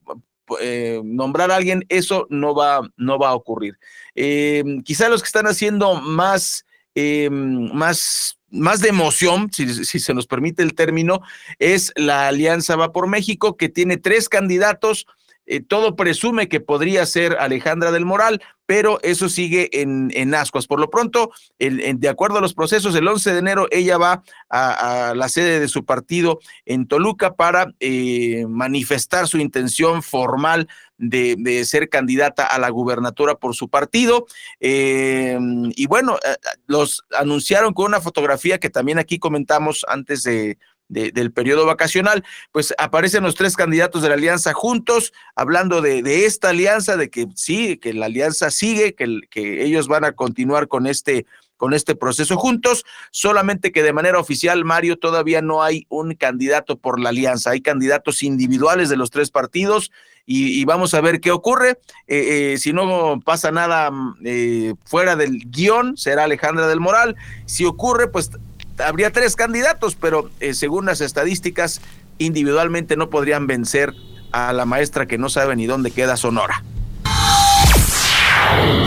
eh, 0.59 1.01
nombrar 1.03 1.51
a 1.51 1.55
alguien, 1.55 1.85
eso 1.89 2.27
no 2.29 2.53
va, 2.53 2.87
no 2.97 3.17
va 3.17 3.29
a 3.29 3.35
ocurrir. 3.35 3.79
Eh, 4.13 4.63
quizá 4.83 5.09
los 5.09 5.21
que 5.21 5.27
están 5.27 5.47
haciendo 5.47 5.95
más, 5.95 6.65
eh, 6.93 7.29
más 7.31 8.37
más 8.55 8.81
de 8.81 8.89
emoción, 8.89 9.51
si, 9.51 9.85
se 9.99 10.13
nos 10.13 10.27
permite 10.27 10.63
el 10.63 10.73
término, 10.73 11.21
es 11.59 11.93
la 11.95 12.27
Alianza 12.27 12.75
Va 12.75 12.91
por 12.91 13.07
México, 13.07 13.57
que 13.57 13.69
tiene 13.69 13.97
tres 13.97 14.29
candidatos. 14.29 15.05
Eh, 15.45 15.61
todo 15.61 15.95
presume 15.95 16.47
que 16.47 16.59
podría 16.59 17.05
ser 17.05 17.37
Alejandra 17.39 17.91
del 17.91 18.05
Moral, 18.05 18.41
pero 18.65 18.99
eso 19.03 19.29
sigue 19.29 19.81
en, 19.81 20.11
en 20.15 20.33
ascuas. 20.33 20.65
Por 20.65 20.79
lo 20.79 20.89
pronto, 20.89 21.31
de 21.59 22.09
acuerdo 22.09 22.39
a 22.39 22.41
los 22.41 22.55
procesos, 22.55 22.95
el 22.95 23.07
11 23.07 23.33
de 23.33 23.39
enero 23.39 23.67
ella 23.69 23.97
va 23.97 24.23
a, 24.49 25.13
la 25.15 25.29
sede 25.29 25.59
de 25.59 25.67
su 25.67 25.85
partido 25.85 26.39
en 26.65 26.87
Toluca 26.87 27.35
para 27.35 27.67
eh, 27.79 28.45
manifestar 28.47 29.27
su 29.27 29.37
intención 29.37 30.01
formal 30.01 30.67
de, 30.97 31.63
ser 31.65 31.89
candidata 31.89 32.45
a 32.45 32.57
la 32.57 32.69
gubernatura 32.69 33.35
por 33.35 33.55
su 33.55 33.69
partido. 33.69 34.25
Eh, 34.59 35.37
y 35.75 35.85
bueno, 35.85 36.17
los 36.65 37.03
anunciaron 37.15 37.73
con 37.73 37.85
una 37.85 38.01
fotografía 38.01 38.57
que 38.57 38.69
también 38.69 38.97
aquí 38.97 39.19
comentamos 39.19 39.85
antes 39.87 40.23
de, 40.23 40.57
del 40.87 41.31
periodo 41.31 41.65
vacacional, 41.65 42.23
pues 42.51 42.73
aparecen 42.77 43.23
los 43.23 43.35
tres 43.35 43.55
candidatos 43.55 44.01
de 44.01 44.09
la 44.09 44.15
alianza 44.15 44.53
juntos, 44.53 45.13
hablando 45.35 45.81
de, 45.81 46.03
de 46.03 46.25
esta 46.25 46.49
alianza, 46.49 46.95
de 46.95 47.09
que 47.09 47.27
sí, 47.35 47.77
que 47.77 47.93
la 47.93 48.05
alianza 48.05 48.51
sigue, 48.51 48.93
que, 48.93 49.63
ellos 49.63 49.87
van 49.87 50.05
a 50.05 50.11
continuar 50.11 50.67
con 50.67 50.87
este 50.87 51.25
con 51.57 51.73
este 51.73 51.95
proceso 51.95 52.35
juntos, 52.35 52.83
solamente 53.11 53.71
que 53.71 53.81
de 53.81 53.93
manera 53.93 54.19
oficial, 54.19 54.65
Mario, 54.65 54.97
todavía 54.97 55.41
no 55.41 55.63
hay 55.63 55.85
un 55.87 56.13
candidato 56.13 56.75
por 56.77 56.99
la 56.99 57.09
alianza, 57.09 57.51
hay 57.51 57.61
candidatos 57.61 58.23
individuales 58.23 58.89
de 58.89 58.97
los 58.97 59.09
tres 59.09 59.31
partidos 59.31 59.89
y, 60.25 60.65
vamos 60.65 60.93
a 60.93 61.01
ver 61.01 61.21
qué 61.21 61.31
ocurre. 61.31 61.79
Eh, 62.07 62.53
eh, 62.53 62.57
si 62.57 62.73
no 62.73 63.19
pasa 63.23 63.51
nada 63.51 63.91
eh, 64.23 64.73
fuera 64.83 65.15
del 65.15 65.49
guion, 65.49 65.97
será 65.97 66.23
Alejandra 66.23 66.67
del 66.67 66.79
Moral. 66.79 67.15
Si 67.45 67.63
ocurre, 67.63 68.07
pues 68.07 68.31
habría 68.77 69.11
tres 69.11 69.35
candidatos, 69.35 69.95
pero 69.95 70.29
eh, 70.39 70.53
según 70.53 70.85
las 70.85 71.01
estadísticas, 71.01 71.81
individualmente 72.17 72.95
no 72.95 73.09
podrían 73.09 73.47
vencer 73.47 73.93
a 74.31 74.53
la 74.53 74.65
maestra 74.65 75.05
que 75.05 75.17
no 75.17 75.29
sabe 75.29 75.55
ni 75.55 75.65
dónde 75.65 75.91
queda 75.91 76.17
Sonora. 76.17 76.63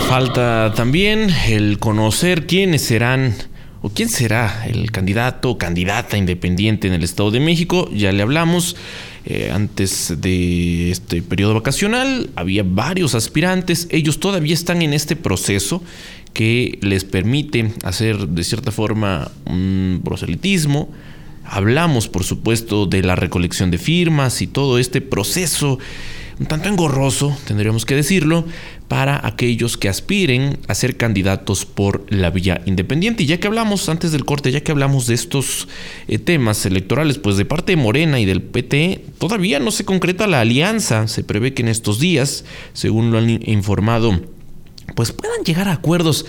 Falta 0.09 0.73
también 0.75 1.31
el 1.49 1.79
conocer 1.79 2.47
quiénes 2.47 2.83
serán 2.83 3.35
o 3.81 3.91
quién 3.91 4.09
será 4.09 4.67
el 4.67 4.91
candidato 4.91 5.51
o 5.51 5.59
candidata 5.59 6.17
independiente 6.17 6.89
en 6.89 6.95
el 6.95 7.05
Estado 7.05 7.31
de 7.31 7.41
México. 7.41 7.89
Ya 7.93 8.13
le 8.13 8.23
hablamos. 8.23 8.77
Eh, 9.31 9.51
antes 9.53 10.15
de 10.23 10.91
este 10.91 11.21
periodo 11.21 11.53
vacacional 11.53 12.31
había 12.35 12.63
varios 12.65 13.15
aspirantes, 13.15 13.87
ellos 13.91 14.21
todavía 14.21 14.55
están 14.55 14.81
en 14.81 14.95
este 14.95 15.17
proceso 15.17 15.83
que 16.39 16.79
les 16.83 17.03
permite 17.03 17.73
hacer 17.83 18.29
de 18.29 18.45
cierta 18.45 18.71
forma 18.71 19.33
un 19.45 20.03
proselitismo. 20.05 20.89
Hablamos, 21.43 22.07
por 22.07 22.23
supuesto, 22.23 22.87
de 22.87 23.03
la 23.03 23.17
recolección 23.17 23.73
de 23.73 23.79
firmas 23.79 24.41
y 24.41 24.47
todo 24.47 24.79
este 24.79 25.01
proceso 25.01 25.81
un 26.39 26.47
tanto 26.47 26.69
engorroso, 26.69 27.37
tendríamos 27.45 27.85
que 27.85 27.97
decirlo, 27.97 28.45
para 28.87 29.27
aquellos 29.27 29.77
que 29.77 29.89
aspiren 29.89 30.59
a 30.69 30.77
ser 30.77 30.97
candidatos 30.97 31.67
por 31.67 32.07
la 32.09 32.31
vía 32.31 32.63
independiente. 32.67 33.25
Y 33.25 33.27
ya 33.27 33.41
que 33.41 33.49
hablamos 33.49 33.89
antes 33.89 34.13
del 34.13 34.25
corte, 34.25 34.53
ya 34.53 34.61
que 34.61 34.71
hablamos 34.71 35.09
de 35.09 35.15
estos 35.15 35.67
eh, 36.07 36.21
temas 36.21 36.65
electorales, 36.67 37.19
pues 37.19 37.37
de 37.37 37.47
parte 37.47 37.73
de 37.73 37.83
Morena 37.83 38.21
y 38.21 38.27
del 38.27 38.43
PT, 38.43 39.07
todavía 39.19 39.59
no 39.59 39.73
se 39.73 39.85
concreta 39.85 40.29
la 40.29 40.43
alianza. 40.43 41.09
Se 41.09 41.25
prevé 41.25 41.53
que 41.53 41.63
en 41.63 41.69
estos 41.69 41.99
días, 41.99 42.45
según 42.75 43.11
lo 43.11 43.19
han 43.19 43.29
informado 43.29 44.38
pues 44.99 45.13
puedan 45.13 45.45
llegar 45.45 45.69
a 45.69 45.75
acuerdos. 45.75 46.27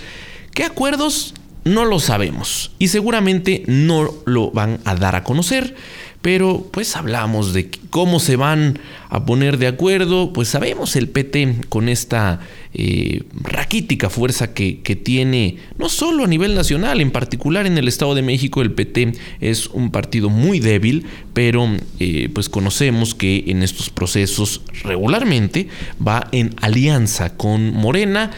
¿Qué 0.54 0.62
acuerdos? 0.62 1.34
No 1.64 1.86
lo 1.86 1.98
sabemos 1.98 2.70
y 2.78 2.86
seguramente 2.86 3.64
no 3.66 4.14
lo 4.26 4.52
van 4.52 4.78
a 4.84 4.94
dar 4.94 5.16
a 5.16 5.24
conocer, 5.24 5.74
pero 6.22 6.68
pues 6.70 6.96
hablamos 6.96 7.54
de 7.54 7.70
cómo 7.88 8.20
se 8.20 8.36
van 8.36 8.78
a 9.08 9.24
poner 9.24 9.56
de 9.56 9.66
acuerdo, 9.66 10.32
pues 10.32 10.48
sabemos 10.48 10.94
el 10.96 11.08
PT 11.08 11.62
con 11.68 11.88
esta 11.88 12.40
eh, 12.74 13.22
raquítica 13.42 14.10
fuerza 14.10 14.52
que, 14.52 14.74
tiene, 15.02 15.56
no 15.78 15.88
solo 15.88 16.24
a 16.24 16.26
nivel 16.26 16.54
nacional, 16.54 17.00
en 17.00 17.10
particular 17.10 17.66
en 17.66 17.78
el 17.78 17.88
Estado 17.88 18.14
de 18.14 18.22
México 18.22 18.60
el 18.60 18.72
PT 18.72 19.12
es 19.40 19.68
un 19.68 19.90
partido 19.90 20.28
muy 20.28 20.60
débil, 20.60 21.06
pero 21.32 21.68
eh, 21.98 22.28
pues 22.34 22.50
conocemos 22.50 23.14
que 23.14 23.44
en 23.46 23.62
estos 23.62 23.88
procesos 23.88 24.60
regularmente 24.84 25.68
va 26.06 26.28
en 26.32 26.54
alianza 26.60 27.36
con 27.36 27.72
Morena. 27.72 28.30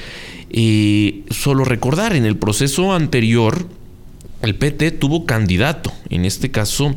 Y 0.55 1.23
solo 1.31 1.65
recordar, 1.65 2.15
en 2.15 2.27
el 2.27 2.37
proceso 2.37 2.93
anterior, 2.93 3.67
el 4.43 4.57
PT 4.57 4.91
tuvo 4.91 5.25
candidato, 5.25 5.93
en 6.11 6.25
este 6.25 6.51
caso 6.51 6.95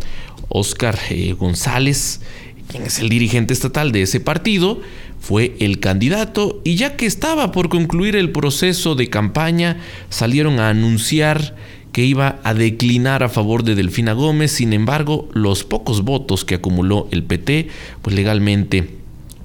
Oscar 0.50 0.98
eh, 1.10 1.34
González, 1.34 2.22
quien 2.68 2.84
es 2.84 3.00
el 3.00 3.10
dirigente 3.10 3.54
estatal 3.54 3.92
de 3.92 4.04
ese 4.04 4.20
partido, 4.20 4.82
fue 5.20 5.56
el 5.60 5.80
candidato 5.80 6.62
y 6.64 6.76
ya 6.76 6.96
que 6.96 7.06
estaba 7.06 7.52
por 7.52 7.70
concluir 7.70 8.16
el 8.16 8.32
proceso 8.32 8.96
de 8.96 9.10
campaña, 9.10 9.78
salieron 10.10 10.60
a 10.60 10.70
anunciar 10.70 11.56
que 11.92 12.04
iba 12.04 12.40
a 12.44 12.54
declinar 12.54 13.24
a 13.24 13.30
favor 13.30 13.64
de 13.64 13.74
Delfina 13.74 14.14
Gómez, 14.14 14.52
sin 14.52 14.74
embargo, 14.74 15.30
los 15.34 15.64
pocos 15.64 16.04
votos 16.04 16.44
que 16.44 16.56
acumuló 16.56 17.08
el 17.12 17.24
PT, 17.24 17.70
pues 18.02 18.16
legalmente 18.16 18.90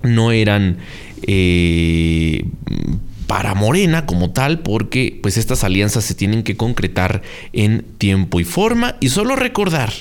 no 0.02 0.32
eran 0.32 0.78
eh, 1.22 2.44
para 3.26 3.54
Morena 3.54 4.04
como 4.04 4.30
tal, 4.30 4.58
porque 4.58 5.20
pues 5.22 5.36
estas 5.36 5.62
alianzas 5.62 6.02
se 6.02 6.16
tienen 6.16 6.42
que 6.42 6.56
concretar 6.56 7.22
en 7.52 7.84
tiempo 7.98 8.40
y 8.40 8.44
forma. 8.44 8.96
Y 8.98 9.10
solo 9.10 9.36
recordar, 9.36 9.92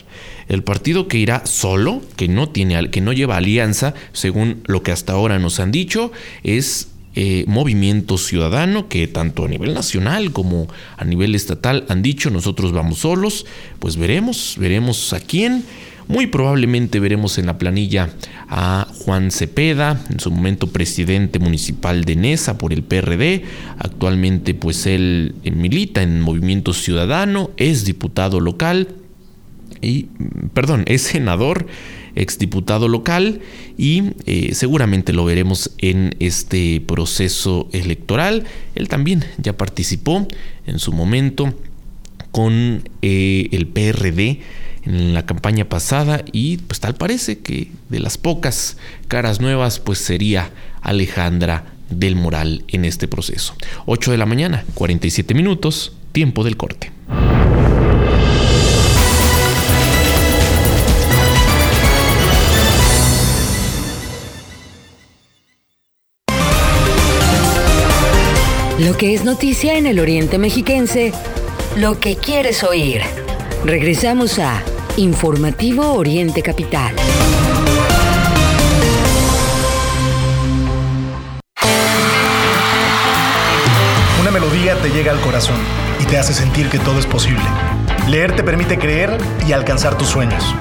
el 0.50 0.64
partido 0.64 1.08
que 1.08 1.20
irá 1.20 1.46
solo, 1.46 2.02
que 2.16 2.28
no 2.28 2.50
tiene, 2.50 2.90
que 2.90 3.02
no 3.02 3.14
lleva 3.14 3.38
alianza, 3.38 3.94
según 4.12 4.62
lo 4.66 4.84
que 4.84 4.92
hasta 4.92 5.14
ahora 5.14 5.40
nos 5.40 5.60
han 5.60 5.72
dicho, 5.72 6.12
es 6.44 6.90
eh, 7.16 7.46
Movimiento 7.48 8.18
Ciudadano, 8.18 8.88
que 8.90 9.08
tanto 9.08 9.46
a 9.46 9.48
nivel 9.48 9.74
nacional 9.74 10.32
como 10.32 10.68
a 10.98 11.06
nivel 11.06 11.36
estatal 11.36 11.86
han 11.88 12.02
dicho, 12.02 12.32
nosotros 12.32 12.72
vamos 12.72 13.00
solos, 13.00 13.46
pues 13.80 13.96
veremos, 13.96 14.56
veremos 14.60 15.14
a 15.14 15.20
quién. 15.20 15.64
Muy 16.08 16.26
probablemente 16.26 17.00
veremos 17.00 17.38
en 17.38 17.46
la 17.46 17.60
planilla 17.60 18.10
a 18.48 18.88
Juan 19.06 19.30
Cepeda, 19.30 20.04
en 20.10 20.20
su 20.20 20.32
momento 20.32 20.66
presidente 20.66 21.38
municipal 21.38 22.04
de 22.04 22.16
Nesa 22.16 22.58
por 22.58 22.74
el 22.74 22.82
PRD. 22.82 23.44
Actualmente 23.78 24.56
pues 24.56 24.88
él 24.88 25.36
milita 25.44 26.02
en 26.02 26.22
Movimiento 26.22 26.74
Ciudadano, 26.74 27.52
es 27.58 27.86
diputado 27.86 28.40
local 28.40 28.88
perdón, 30.54 30.84
es 30.88 31.04
senador 31.04 31.68
exdiputado 32.16 32.88
local 32.88 33.42
y 33.78 34.12
eh, 34.26 34.54
seguramente 34.54 35.14
lo 35.14 35.26
veremos 35.26 35.72
en 35.78 36.16
este 36.20 36.82
proceso 36.82 37.70
electoral. 37.72 38.46
Él 38.76 38.88
también 38.88 39.26
ya 39.38 39.58
participó 39.58 40.28
en 40.66 40.80
su 40.80 40.92
momento 40.92 41.54
con 42.32 42.90
eh, 43.02 43.50
el 43.52 43.68
PRD 43.68 44.42
en 44.86 45.14
la 45.14 45.26
campaña 45.26 45.66
pasada 45.66 46.24
y 46.32 46.58
pues 46.58 46.80
tal 46.80 46.96
parece 46.96 47.40
que 47.40 47.72
de 47.90 48.00
las 48.00 48.18
pocas 48.18 48.78
caras 49.08 49.40
nuevas 49.40 49.80
pues 49.80 50.00
sería 50.00 50.52
Alejandra 50.82 51.74
del 51.90 52.16
Moral 52.16 52.64
en 52.68 52.86
este 52.86 53.08
proceso. 53.08 53.56
8 53.86 54.12
de 54.12 54.18
la 54.18 54.26
mañana, 54.26 54.64
47 54.76 55.34
minutos, 55.34 55.94
tiempo 56.12 56.44
del 56.44 56.58
corte. 56.58 56.92
Lo 68.80 68.96
que 68.96 69.14
es 69.14 69.26
noticia 69.26 69.78
en 69.78 69.86
el 69.88 70.00
Oriente 70.00 70.38
Mexiquense, 70.38 71.12
lo 71.76 72.00
que 72.00 72.16
quieres 72.16 72.64
oír. 72.64 73.02
Regresamos 73.66 74.40
a 74.40 74.64
Informativo 74.96 75.92
Oriente 75.96 76.42
Capital. 76.42 76.96
Una 84.22 84.32
melodía 84.32 84.76
te 84.82 84.88
llega 84.92 85.12
al 85.12 85.20
corazón 85.20 85.58
y 86.00 86.06
te 86.06 86.18
hace 86.18 86.34
sentir 86.34 86.70
que 86.70 86.80
todo 86.80 87.00
es 87.00 87.06
posible. 87.06 87.44
Leer 88.08 88.34
te 88.34 88.44
permite 88.44 88.80
creer 88.80 89.18
y 89.46 89.52
alcanzar 89.52 89.98
tus 89.98 90.08
sueños. 90.08 90.56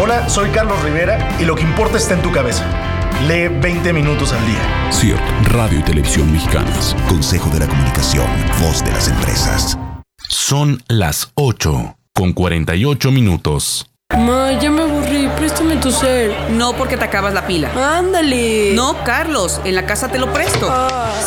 Hola, 0.00 0.28
soy 0.28 0.50
Carlos 0.50 0.80
Rivera 0.84 1.36
y 1.40 1.44
lo 1.44 1.56
que 1.56 1.62
importa 1.62 1.96
está 1.96 2.14
en 2.14 2.22
tu 2.22 2.30
cabeza. 2.30 2.85
Lee 3.22 3.48
20 3.48 3.92
minutos 3.92 4.32
al 4.32 4.46
día. 4.46 4.90
CIRT, 4.92 5.48
Radio 5.48 5.80
y 5.80 5.82
Televisión 5.82 6.30
Mexicanas. 6.30 6.94
Consejo 7.08 7.48
de 7.50 7.60
la 7.60 7.66
Comunicación, 7.66 8.26
voz 8.60 8.84
de 8.84 8.92
las 8.92 9.08
empresas. 9.08 9.78
Son 10.28 10.82
las 10.88 11.30
8 11.34 11.96
con 12.12 12.32
48 12.34 13.10
minutos. 13.10 13.86
Ma, 14.16 14.52
ya 14.60 14.70
me 14.70 14.82
aburrí, 14.82 15.28
préstame 15.36 15.76
tu 15.76 15.90
cel. 15.90 16.32
No 16.56 16.74
porque 16.74 16.96
te 16.96 17.04
acabas 17.04 17.34
la 17.34 17.46
pila. 17.46 17.70
Ándale. 17.98 18.72
No, 18.74 19.02
Carlos, 19.02 19.60
en 19.64 19.74
la 19.74 19.86
casa 19.86 20.08
te 20.08 20.18
lo 20.18 20.32
presto. 20.32 20.72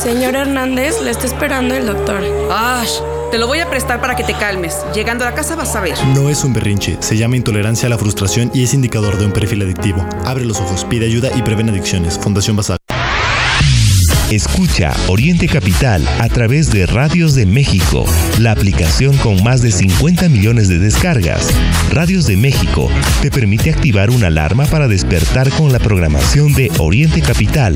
señor 0.01 0.35
Hernández, 0.35 1.01
le 1.01 1.11
está 1.11 1.25
esperando 1.25 1.75
el 1.75 1.87
doctor. 1.87 2.23
Ash, 2.51 2.99
Te 3.31 3.37
lo 3.37 3.45
voy 3.45 3.59
a 3.59 3.69
prestar 3.69 4.01
para 4.01 4.15
que 4.15 4.23
te 4.23 4.33
calmes. 4.33 4.83
Llegando 4.95 5.23
a 5.23 5.29
la 5.29 5.35
casa 5.35 5.55
vas 5.55 5.75
a 5.75 5.81
ver. 5.81 5.95
No 6.15 6.29
es 6.29 6.43
un 6.43 6.53
berrinche, 6.53 6.97
se 6.99 7.15
llama 7.15 7.35
intolerancia 7.35 7.85
a 7.85 7.89
la 7.89 7.97
frustración 7.97 8.49
y 8.55 8.63
es 8.63 8.73
indicador 8.73 9.17
de 9.17 9.27
un 9.27 9.31
perfil 9.31 9.61
adictivo. 9.61 10.03
Abre 10.25 10.45
los 10.45 10.59
ojos, 10.59 10.83
pide 10.85 11.05
ayuda 11.05 11.29
y 11.35 11.43
preven 11.43 11.69
adicciones. 11.69 12.17
Fundación 12.17 12.55
Basal. 12.55 12.78
Escucha 14.31 14.93
Oriente 15.07 15.47
Capital 15.47 16.07
a 16.19 16.29
través 16.29 16.69
de 16.69 16.85
Radios 16.85 17.33
de 17.33 17.47
México, 17.47 18.05
la 18.37 18.51
aplicación 18.51 19.17
con 19.17 19.41
más 19.43 19.63
de 19.63 19.71
50 19.71 20.29
millones 20.29 20.67
de 20.69 20.77
descargas. 20.77 21.49
Radios 21.89 22.27
de 22.27 22.37
México 22.37 22.91
te 23.23 23.31
permite 23.31 23.71
activar 23.71 24.11
una 24.11 24.27
alarma 24.27 24.67
para 24.67 24.87
despertar 24.87 25.49
con 25.49 25.71
la 25.71 25.79
programación 25.79 26.53
de 26.53 26.71
Oriente 26.77 27.21
Capital. 27.21 27.75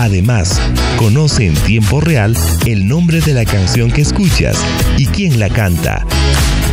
Además, 0.00 0.60
conoce 0.96 1.46
en 1.46 1.54
tiempo 1.54 2.00
real 2.00 2.36
el 2.66 2.88
nombre 2.88 3.20
de 3.20 3.32
la 3.32 3.44
canción 3.44 3.92
que 3.92 4.02
escuchas 4.02 4.58
y 4.98 5.06
quién 5.06 5.38
la 5.38 5.48
canta. 5.48 6.04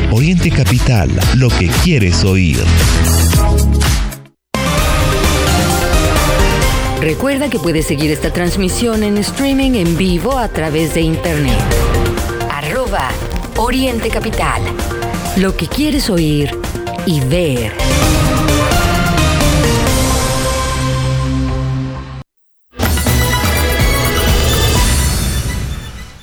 Oriente 0.10 0.50
Capital, 0.50 1.12
lo 1.36 1.50
que 1.50 1.68
quieres 1.84 2.24
oír. 2.24 2.58
Recuerda 7.02 7.50
que 7.50 7.58
puedes 7.58 7.88
seguir 7.88 8.12
esta 8.12 8.32
transmisión 8.32 9.02
en 9.02 9.18
streaming 9.18 9.72
en 9.72 9.98
vivo 9.98 10.38
a 10.38 10.48
través 10.48 10.94
de 10.94 11.02
internet. 11.02 11.58
Arroba 12.52 13.10
Oriente 13.58 14.10
Capital. 14.10 14.62
Lo 15.38 15.58
que 15.58 15.66
quieres 15.66 16.12
oír 16.12 16.56
y 17.08 17.20
ver. 17.22 17.74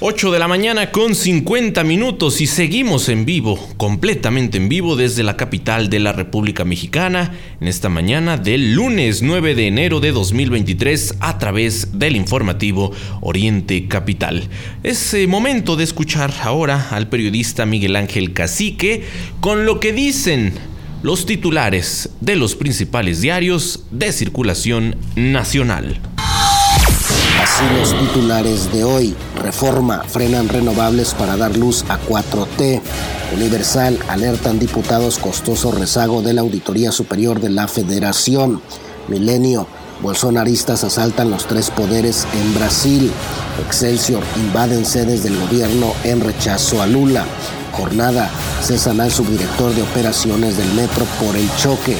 8 0.00 0.30
de 0.30 0.38
la 0.38 0.46
mañana 0.46 0.92
con 0.92 1.16
50 1.16 1.82
minutos 1.82 2.40
y 2.40 2.46
seguimos 2.46 3.08
en 3.08 3.24
vivo, 3.24 3.58
completamente 3.76 4.56
en 4.56 4.68
vivo 4.68 4.94
desde 4.94 5.24
la 5.24 5.36
capital 5.36 5.90
de 5.90 5.98
la 5.98 6.12
República 6.12 6.64
Mexicana 6.64 7.34
en 7.60 7.66
esta 7.66 7.88
mañana 7.88 8.36
del 8.36 8.74
lunes 8.74 9.22
9 9.22 9.56
de 9.56 9.66
enero 9.66 9.98
de 9.98 10.12
2023 10.12 11.16
a 11.18 11.38
través 11.38 11.98
del 11.98 12.14
informativo 12.14 12.92
Oriente 13.22 13.88
Capital. 13.88 14.48
Es 14.84 15.14
eh, 15.14 15.26
momento 15.26 15.74
de 15.74 15.82
escuchar 15.82 16.32
ahora 16.44 16.90
al 16.92 17.08
periodista 17.08 17.66
Miguel 17.66 17.96
Ángel 17.96 18.32
Cacique 18.32 19.02
con 19.40 19.66
lo 19.66 19.80
que 19.80 19.92
dicen 19.92 20.52
los 21.02 21.26
titulares 21.26 22.10
de 22.20 22.36
los 22.36 22.54
principales 22.54 23.20
diarios 23.20 23.84
de 23.90 24.12
circulación 24.12 24.94
nacional. 25.16 26.00
Así 27.42 27.64
los 27.78 27.98
titulares 27.98 28.72
de 28.72 28.84
hoy. 28.84 29.14
Reforma, 29.36 30.02
frenan 30.06 30.48
renovables 30.48 31.14
para 31.14 31.36
dar 31.36 31.56
luz 31.56 31.84
a 31.88 31.98
4T. 32.00 32.80
Universal, 33.34 33.98
alertan 34.08 34.58
diputados 34.58 35.18
costoso 35.18 35.70
rezago 35.70 36.22
de 36.22 36.32
la 36.32 36.40
Auditoría 36.40 36.90
Superior 36.90 37.40
de 37.40 37.50
la 37.50 37.68
Federación. 37.68 38.60
Milenio, 39.08 39.66
bolsonaristas 40.02 40.84
asaltan 40.84 41.30
los 41.30 41.46
tres 41.46 41.70
poderes 41.70 42.26
en 42.34 42.54
Brasil. 42.54 43.10
Excelsior, 43.64 44.22
invaden 44.36 44.84
sedes 44.84 45.22
del 45.22 45.38
gobierno 45.38 45.92
en 46.04 46.20
rechazo 46.20 46.82
a 46.82 46.86
Lula. 46.86 47.24
Jornada, 47.72 48.28
cesan 48.62 49.00
al 49.00 49.12
subdirector 49.12 49.74
de 49.74 49.82
operaciones 49.82 50.56
del 50.56 50.72
metro 50.72 51.04
por 51.20 51.36
el 51.36 51.48
choque. 51.56 51.96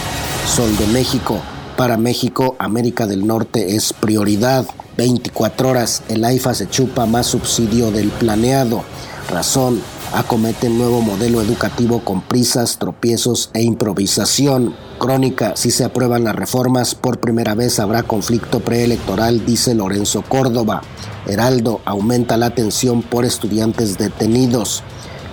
Sol 0.47 0.77
de 0.77 0.87
México, 0.89 1.41
para 1.77 1.97
México, 1.97 2.57
América 2.59 3.07
del 3.07 3.25
Norte 3.25 3.77
es 3.77 3.93
prioridad. 3.93 4.67
24 4.99 5.69
horas, 5.69 6.03
el 6.09 6.25
AIFA 6.25 6.55
se 6.55 6.69
chupa 6.69 7.07
más 7.07 7.29
subsidio 7.29 7.93
del 7.93 8.09
planeado. 8.09 8.83
Razón, 9.31 9.81
acomete 10.13 10.69
nuevo 10.69 11.01
modelo 11.03 11.41
educativo 11.41 12.01
con 12.01 12.21
prisas, 12.21 12.79
tropiezos 12.79 13.51
e 13.55 13.63
improvisación. 13.63 14.75
Crónica, 14.99 15.53
si 15.55 15.71
se 15.71 15.85
aprueban 15.85 16.25
las 16.25 16.35
reformas, 16.35 16.97
por 16.97 17.21
primera 17.21 17.55
vez 17.55 17.79
habrá 17.79 18.03
conflicto 18.03 18.59
preelectoral, 18.59 19.47
dice 19.47 19.73
Lorenzo 19.73 20.23
Córdoba. 20.23 20.83
Heraldo, 21.29 21.81
aumenta 21.85 22.37
la 22.37 22.51
tensión 22.51 23.03
por 23.03 23.25
estudiantes 23.25 23.99
detenidos. 23.99 24.83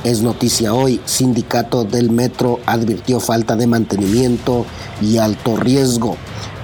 Es 0.04 0.22
noticia 0.22 0.76
hoy, 0.76 1.02
sindicato 1.06 1.86
del 1.86 2.12
metro 2.12 2.60
advirtió 2.68 3.20
falta 3.20 3.56
de 3.56 3.66
mantenimiento 3.66 4.64
y 5.02 5.18
alto 5.18 5.58
riesgo. 5.58 6.18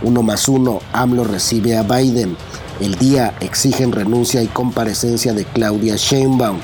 Uno 0.04 0.22
más 0.22 0.48
uno, 0.48 0.82
AMLO 0.94 1.24
recibe 1.24 1.76
a 1.76 1.82
Biden. 1.82 2.38
El 2.82 2.96
día 2.96 3.36
exigen 3.42 3.92
renuncia 3.92 4.42
y 4.42 4.48
comparecencia 4.48 5.34
de 5.34 5.46
Claudia 5.46 5.98
Sheinbaum. 5.98 6.58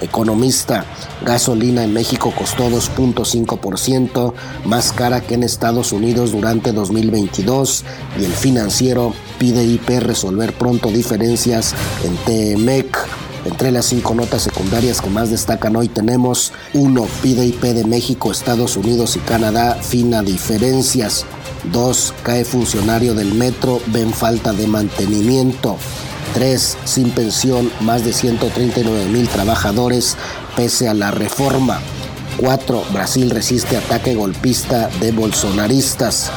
Economista, 0.00 0.84
gasolina 1.26 1.82
en 1.82 1.92
México 1.92 2.32
costó 2.36 2.70
2.5% 2.70 4.32
más 4.66 4.92
cara 4.92 5.20
que 5.20 5.34
en 5.34 5.42
Estados 5.42 5.90
Unidos 5.90 6.30
durante 6.30 6.70
2022 6.70 7.84
y 8.20 8.24
el 8.24 8.32
financiero 8.32 9.14
pide 9.40 9.64
IP 9.64 9.98
resolver 9.98 10.52
pronto 10.52 10.90
diferencias 10.90 11.74
en 12.04 12.16
TMEC. 12.18 12.96
Entre 13.44 13.72
las 13.72 13.86
cinco 13.86 14.14
notas 14.14 14.42
secundarias 14.42 15.00
que 15.00 15.10
más 15.10 15.30
destacan 15.30 15.74
hoy 15.74 15.88
tenemos 15.88 16.52
1. 16.74 17.04
Pide 17.20 17.46
IP 17.46 17.62
de 17.62 17.84
México, 17.84 18.30
Estados 18.30 18.76
Unidos 18.76 19.16
y 19.16 19.18
Canadá, 19.18 19.74
fina 19.74 20.22
diferencias. 20.22 21.26
2. 21.72 22.14
Cae 22.22 22.44
funcionario 22.44 23.14
del 23.14 23.34
metro, 23.34 23.80
ven 23.86 24.12
falta 24.12 24.52
de 24.52 24.66
mantenimiento. 24.66 25.76
3. 26.34 26.78
Sin 26.84 27.10
pensión, 27.10 27.70
más 27.80 28.04
de 28.04 28.12
139 28.12 29.06
mil 29.06 29.28
trabajadores 29.28 30.16
pese 30.56 30.88
a 30.88 30.94
la 30.94 31.10
reforma. 31.10 31.80
4. 32.38 32.84
Brasil 32.92 33.30
resiste 33.30 33.76
ataque 33.76 34.14
golpista 34.14 34.88
de 35.00 35.12
bolsonaristas. 35.12 36.30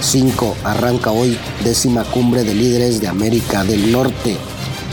5. 0.00 0.56
Arranca 0.64 1.10
hoy 1.12 1.38
décima 1.62 2.04
cumbre 2.04 2.42
de 2.42 2.54
líderes 2.54 3.00
de 3.00 3.08
América 3.08 3.64
del 3.64 3.92
Norte. 3.92 4.36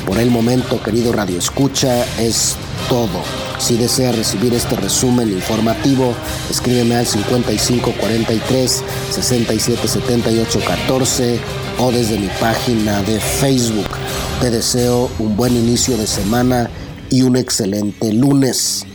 Por 0.06 0.18
el 0.18 0.30
momento, 0.30 0.82
querido 0.82 1.12
Radio 1.12 1.40
Escucha, 1.40 2.04
es 2.20 2.56
todo. 2.90 3.49
Si 3.60 3.76
desea 3.76 4.14
recibir 4.14 4.54
este 4.54 4.76
resumen 4.78 5.32
informativo, 5.32 6.16
escríbeme 6.50 6.96
al 6.96 7.06
5543 7.06 8.84
6778 9.12 10.60
14 10.66 11.40
o 11.80 11.92
desde 11.92 12.18
mi 12.18 12.30
página 12.40 13.02
de 13.04 13.20
Facebook. 13.20 13.90
Te 14.42 14.50
deseo 14.50 15.12
un 15.20 15.36
buen 15.36 15.56
inicio 15.56 15.98
de 15.98 16.08
semana 16.08 16.70
y 17.10 17.24
un 17.24 17.36
excelente 17.36 18.14
lunes. 18.14 18.86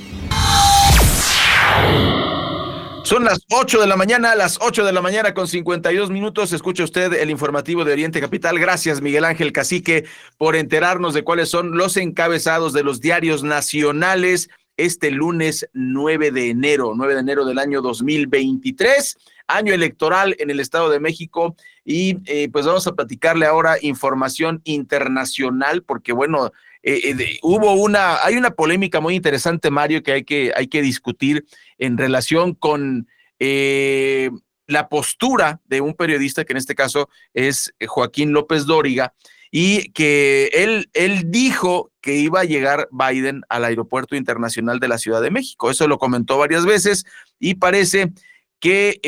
Son 3.04 3.22
las 3.22 3.40
8 3.50 3.82
de 3.82 3.86
la 3.86 3.96
mañana, 3.96 4.34
las 4.34 4.58
8 4.62 4.82
de 4.82 4.92
la 4.92 5.02
mañana 5.02 5.34
con 5.34 5.46
52 5.46 6.10
minutos. 6.10 6.54
Escucha 6.54 6.84
usted 6.84 7.12
el 7.12 7.28
informativo 7.28 7.84
de 7.84 7.92
Oriente 7.92 8.18
Capital. 8.18 8.58
Gracias, 8.58 9.02
Miguel 9.02 9.26
Ángel 9.26 9.52
Cacique, 9.52 10.06
por 10.38 10.56
enterarnos 10.56 11.12
de 11.12 11.22
cuáles 11.22 11.50
son 11.50 11.76
los 11.76 11.98
encabezados 11.98 12.72
de 12.72 12.82
los 12.82 13.02
diarios 13.02 13.42
nacionales 13.42 14.48
este 14.78 15.10
lunes 15.10 15.68
9 15.74 16.30
de 16.30 16.48
enero, 16.48 16.94
9 16.96 17.12
de 17.12 17.20
enero 17.20 17.44
del 17.44 17.58
año 17.58 17.82
2023, 17.82 19.18
año 19.48 19.74
electoral 19.74 20.34
en 20.38 20.48
el 20.48 20.58
Estado 20.58 20.88
de 20.88 20.98
México. 20.98 21.56
Y 21.84 22.16
eh, 22.24 22.48
pues 22.50 22.64
vamos 22.64 22.86
a 22.86 22.94
platicarle 22.94 23.44
ahora 23.44 23.76
información 23.82 24.62
internacional, 24.64 25.82
porque 25.82 26.14
bueno, 26.14 26.52
eh, 26.82 27.14
eh, 27.18 27.38
hubo 27.42 27.72
una, 27.74 28.22
hay 28.24 28.36
una 28.36 28.50
polémica 28.50 29.00
muy 29.00 29.14
interesante, 29.14 29.70
Mario, 29.70 30.02
que 30.02 30.12
hay 30.12 30.24
que, 30.24 30.52
hay 30.56 30.68
que 30.68 30.82
discutir 30.82 31.46
en 31.78 31.98
relación 31.98 32.54
con 32.54 33.08
eh, 33.38 34.30
la 34.66 34.88
postura 34.88 35.60
de 35.64 35.80
un 35.80 35.94
periodista, 35.94 36.44
que 36.44 36.52
en 36.52 36.58
este 36.58 36.74
caso 36.74 37.08
es 37.32 37.72
Joaquín 37.86 38.32
López 38.32 38.66
Dóriga, 38.66 39.14
y 39.50 39.92
que 39.92 40.50
él, 40.52 40.90
él 40.94 41.30
dijo 41.30 41.92
que 42.00 42.16
iba 42.16 42.40
a 42.40 42.44
llegar 42.44 42.88
Biden 42.90 43.42
al 43.48 43.64
aeropuerto 43.64 44.16
internacional 44.16 44.80
de 44.80 44.88
la 44.88 44.98
Ciudad 44.98 45.22
de 45.22 45.30
México. 45.30 45.70
Eso 45.70 45.86
lo 45.86 45.98
comentó 45.98 46.38
varias 46.38 46.66
veces 46.66 47.04
y 47.38 47.54
parece 47.54 48.12
que 48.58 48.98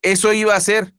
eso 0.00 0.32
iba 0.32 0.54
a 0.54 0.60
ser 0.60 0.94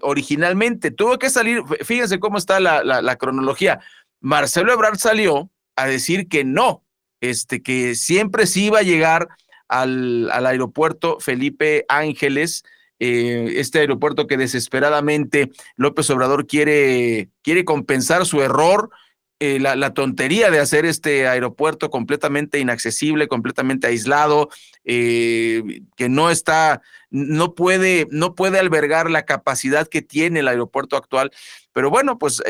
originalmente. 0.00 0.90
Tuvo 0.90 1.18
que 1.18 1.28
salir, 1.28 1.62
fíjense 1.84 2.20
cómo 2.20 2.38
está 2.38 2.58
la, 2.58 2.82
la 2.82 3.16
cronología. 3.16 3.80
Marcelo 4.22 4.72
Ebrard 4.72 4.96
salió 4.96 5.50
a 5.76 5.86
decir 5.86 6.28
que 6.28 6.44
no, 6.44 6.84
este, 7.20 7.62
que 7.62 7.96
siempre 7.96 8.46
sí 8.46 8.66
iba 8.66 8.78
a 8.78 8.82
llegar 8.82 9.28
al, 9.72 10.30
aeropuerto 10.46 11.18
Felipe 11.18 11.84
Ángeles, 11.88 12.64
eh, 12.98 13.54
este 13.56 13.80
aeropuerto 13.80 14.26
que 14.26 14.36
desesperadamente 14.36 15.50
López 15.76 16.08
Obrador 16.10 16.46
quiere, 16.46 17.30
quiere 17.42 17.64
compensar 17.64 18.26
su 18.26 18.42
error, 18.42 18.90
eh, 19.40 19.58
la, 19.58 19.92
tontería 19.92 20.52
de 20.52 20.60
hacer 20.60 20.84
este 20.84 21.26
aeropuerto 21.26 21.90
completamente 21.90 22.60
inaccesible, 22.60 23.26
completamente 23.26 23.88
aislado, 23.88 24.50
eh, 24.84 25.80
que 25.96 26.08
no 26.08 26.30
está, 26.30 26.80
no 27.10 27.54
puede, 27.54 28.06
no 28.10 28.36
puede 28.36 28.60
albergar 28.60 29.10
la 29.10 29.24
capacidad 29.24 29.88
que 29.88 30.02
tiene 30.02 30.40
el 30.40 30.48
aeropuerto 30.48 30.96
actual. 30.96 31.32
Pero 31.72 31.90
bueno, 31.90 32.18
pues 32.18 32.40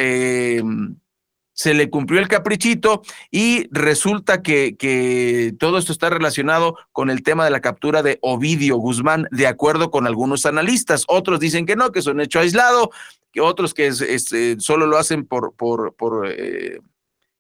se 1.53 1.75
le 1.75 1.91
cumplió 1.91 2.21
el 2.21 2.29
caprichito 2.29 3.03
y 3.31 3.69
resulta 3.71 4.43
que, 4.43 4.77
que, 4.77 5.55
todo 5.59 5.79
esto 5.79 5.93
está 5.93 6.11
relacionado 6.11 6.77
con 6.93 7.11
el 7.11 7.23
tema 7.23 7.45
de 7.45 7.51
la 7.51 7.61
captura 7.61 8.03
de 8.03 8.19
Ovidio 8.23 8.77
Guzmán, 8.77 9.29
de 9.31 9.47
acuerdo 9.47 9.91
con 9.91 10.07
algunos 10.07 10.47
analistas. 10.47 11.05
Otros 11.09 11.41
dicen 11.41 11.67
que 11.67 11.77
no, 11.77 11.93
que 11.93 12.01
es 12.01 12.07
un 12.07 12.21
hecho 12.21 12.41
aislado, 12.41 12.91
que 13.33 13.41
otros 13.41 13.75
que 13.75 13.89
eh, 13.89 14.57
solo 14.59 14.87
lo 14.87 14.99
hacen 14.99 15.25
por, 15.25 15.55
por, 15.55 15.95
por 15.95 16.27
eh, 16.29 16.81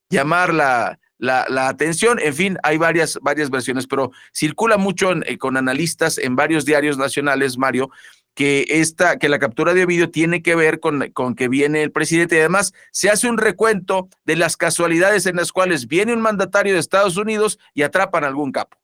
llamar 0.08 0.52
la, 0.52 0.98
la, 1.22 1.68
atención. 1.68 2.18
En 2.20 2.34
fin, 2.34 2.58
hay 2.62 2.78
varias, 2.78 3.18
varias 3.22 3.50
versiones, 3.50 3.86
pero 3.86 4.10
circula 4.34 4.76
mucho 4.76 5.12
eh, 5.12 5.38
con 5.38 5.56
analistas 5.56 6.18
en 6.18 6.34
varios 6.36 6.64
diarios 6.64 6.98
nacionales, 6.98 7.56
Mario, 7.56 7.90
que 8.34 8.64
esta, 8.68 9.18
que 9.18 9.28
la 9.28 9.38
captura 9.38 9.74
de 9.74 9.86
vídeo 9.86 10.10
tiene 10.10 10.42
que 10.42 10.54
ver 10.54 10.80
con, 10.80 11.10
con 11.12 11.34
que 11.34 11.48
viene 11.48 11.82
el 11.82 11.92
presidente 11.92 12.36
y 12.36 12.40
además 12.40 12.72
se 12.90 13.10
hace 13.10 13.28
un 13.28 13.38
recuento 13.38 14.08
de 14.24 14.36
las 14.36 14.56
casualidades 14.56 15.26
en 15.26 15.36
las 15.36 15.52
cuales 15.52 15.86
viene 15.86 16.14
un 16.14 16.22
mandatario 16.22 16.74
de 16.74 16.80
Estados 16.80 17.16
Unidos 17.16 17.58
y 17.74 17.82
atrapan 17.82 18.24
algún 18.24 18.52
capo. 18.52 18.78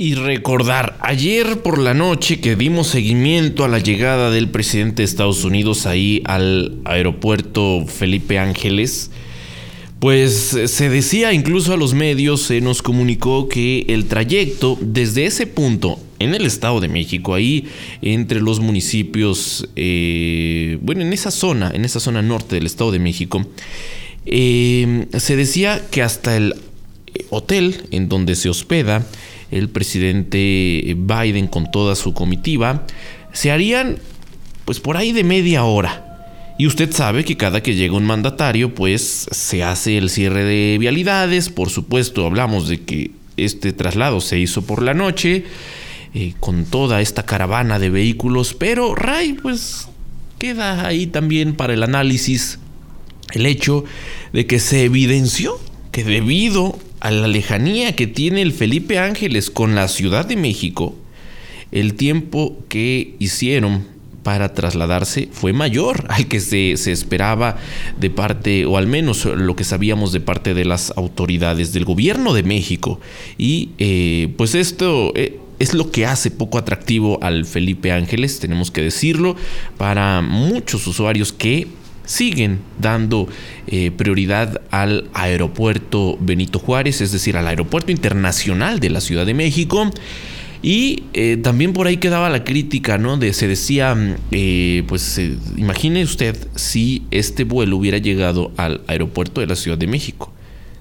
Y 0.00 0.14
recordar, 0.14 0.96
ayer 1.00 1.60
por 1.60 1.76
la 1.76 1.92
noche 1.92 2.40
que 2.40 2.54
dimos 2.54 2.86
seguimiento 2.86 3.64
a 3.64 3.68
la 3.68 3.80
llegada 3.80 4.30
del 4.30 4.48
presidente 4.48 5.02
de 5.02 5.06
Estados 5.06 5.42
Unidos 5.42 5.86
ahí 5.86 6.22
al 6.24 6.80
aeropuerto 6.84 7.84
Felipe 7.84 8.38
Ángeles, 8.38 9.10
pues 10.00 10.56
se 10.66 10.88
decía 10.88 11.32
incluso 11.32 11.72
a 11.72 11.76
los 11.76 11.94
medios, 11.94 12.42
se 12.42 12.60
nos 12.60 12.82
comunicó 12.82 13.48
que 13.48 13.84
el 13.88 14.06
trayecto 14.06 14.78
desde 14.80 15.26
ese 15.26 15.46
punto 15.46 15.98
en 16.20 16.34
el 16.34 16.46
Estado 16.46 16.80
de 16.80 16.88
México, 16.88 17.34
ahí 17.34 17.66
entre 18.00 18.40
los 18.40 18.60
municipios, 18.60 19.68
eh, 19.76 20.78
bueno, 20.82 21.02
en 21.02 21.12
esa 21.12 21.30
zona, 21.30 21.70
en 21.74 21.84
esa 21.84 22.00
zona 22.00 22.22
norte 22.22 22.56
del 22.56 22.66
Estado 22.66 22.92
de 22.92 22.98
México, 23.00 23.44
eh, 24.26 25.06
se 25.16 25.36
decía 25.36 25.84
que 25.90 26.02
hasta 26.02 26.36
el 26.36 26.54
hotel 27.30 27.82
en 27.90 28.08
donde 28.08 28.36
se 28.36 28.48
hospeda 28.48 29.06
el 29.50 29.68
presidente 29.68 30.96
Biden 30.96 31.48
con 31.48 31.70
toda 31.70 31.96
su 31.96 32.14
comitiva, 32.14 32.86
se 33.32 33.50
harían 33.50 33.98
pues 34.64 34.80
por 34.80 34.96
ahí 34.96 35.12
de 35.12 35.24
media 35.24 35.64
hora. 35.64 36.07
Y 36.58 36.66
usted 36.66 36.92
sabe 36.92 37.24
que 37.24 37.36
cada 37.36 37.62
que 37.62 37.76
llega 37.76 37.96
un 37.96 38.04
mandatario, 38.04 38.74
pues 38.74 39.28
se 39.30 39.62
hace 39.62 39.96
el 39.96 40.10
cierre 40.10 40.42
de 40.42 40.76
vialidades. 40.78 41.50
Por 41.50 41.70
supuesto, 41.70 42.26
hablamos 42.26 42.68
de 42.68 42.80
que 42.80 43.12
este 43.36 43.72
traslado 43.72 44.20
se 44.20 44.40
hizo 44.40 44.62
por 44.62 44.82
la 44.82 44.92
noche, 44.92 45.44
eh, 46.14 46.34
con 46.40 46.64
toda 46.64 47.00
esta 47.00 47.24
caravana 47.24 47.78
de 47.78 47.90
vehículos. 47.90 48.54
Pero, 48.54 48.96
Ray, 48.96 49.34
pues 49.34 49.88
queda 50.40 50.84
ahí 50.84 51.06
también 51.06 51.54
para 51.54 51.74
el 51.74 51.82
análisis 51.84 52.58
el 53.32 53.46
hecho 53.46 53.84
de 54.32 54.46
que 54.46 54.58
se 54.58 54.84
evidenció 54.84 55.60
que 55.92 56.02
debido 56.02 56.78
a 56.98 57.12
la 57.12 57.28
lejanía 57.28 57.94
que 57.94 58.08
tiene 58.08 58.42
el 58.42 58.52
Felipe 58.52 58.98
Ángeles 58.98 59.50
con 59.50 59.76
la 59.76 59.86
Ciudad 59.86 60.26
de 60.26 60.36
México, 60.36 60.96
el 61.70 61.94
tiempo 61.94 62.58
que 62.68 63.14
hicieron 63.20 63.86
para 64.28 64.52
trasladarse 64.52 65.30
fue 65.32 65.54
mayor 65.54 66.04
al 66.10 66.28
que 66.28 66.38
se, 66.40 66.72
esperaba 66.92 67.56
de 67.98 68.10
parte, 68.10 68.66
o 68.66 68.76
al 68.76 68.86
menos 68.86 69.24
lo 69.24 69.56
que 69.56 69.64
sabíamos 69.64 70.12
de 70.12 70.20
parte 70.20 70.52
de 70.52 70.66
las 70.66 70.92
autoridades 70.98 71.72
del 71.72 71.86
gobierno 71.86 72.34
de 72.34 72.42
México. 72.42 73.00
Y 73.38 73.70
eh, 73.78 74.28
pues 74.36 74.54
esto... 74.54 75.12
Eh, 75.14 75.40
es 75.58 75.74
lo 75.74 75.90
que 75.90 76.06
hace 76.06 76.30
poco 76.30 76.56
atractivo 76.56 77.18
al 77.20 77.44
Felipe 77.44 77.90
Ángeles, 77.90 78.38
tenemos 78.38 78.70
que 78.70 78.80
decirlo, 78.80 79.34
para 79.76 80.22
muchos 80.22 80.86
usuarios 80.86 81.32
que 81.32 81.66
siguen 82.04 82.60
dando 82.78 83.28
eh, 83.66 83.90
prioridad 83.90 84.60
al 84.70 85.10
aeropuerto 85.14 86.16
Benito 86.20 86.60
Juárez, 86.60 87.00
es 87.00 87.10
decir, 87.10 87.36
al 87.36 87.48
aeropuerto 87.48 87.90
internacional 87.90 88.78
de 88.78 88.90
la 88.90 89.00
Ciudad 89.00 89.26
de 89.26 89.34
México. 89.34 89.90
Y 90.62 91.04
eh, 91.12 91.38
también 91.40 91.72
por 91.72 91.86
ahí 91.86 91.98
quedaba 91.98 92.28
la 92.30 92.42
crítica, 92.42 92.98
¿no? 92.98 93.16
De 93.16 93.32
se 93.32 93.46
decía, 93.46 93.94
mm, 93.94 94.14
eh, 94.32 94.84
pues 94.88 95.20
imagine 95.56 96.02
usted 96.02 96.36
si 96.56 97.04
este 97.10 97.44
vuelo 97.44 97.76
hubiera 97.76 97.98
llegado 97.98 98.50
al 98.56 98.82
aeropuerto 98.88 99.40
de 99.40 99.46
la 99.46 99.56
Ciudad 99.56 99.78
de 99.78 99.86
México. 99.86 100.32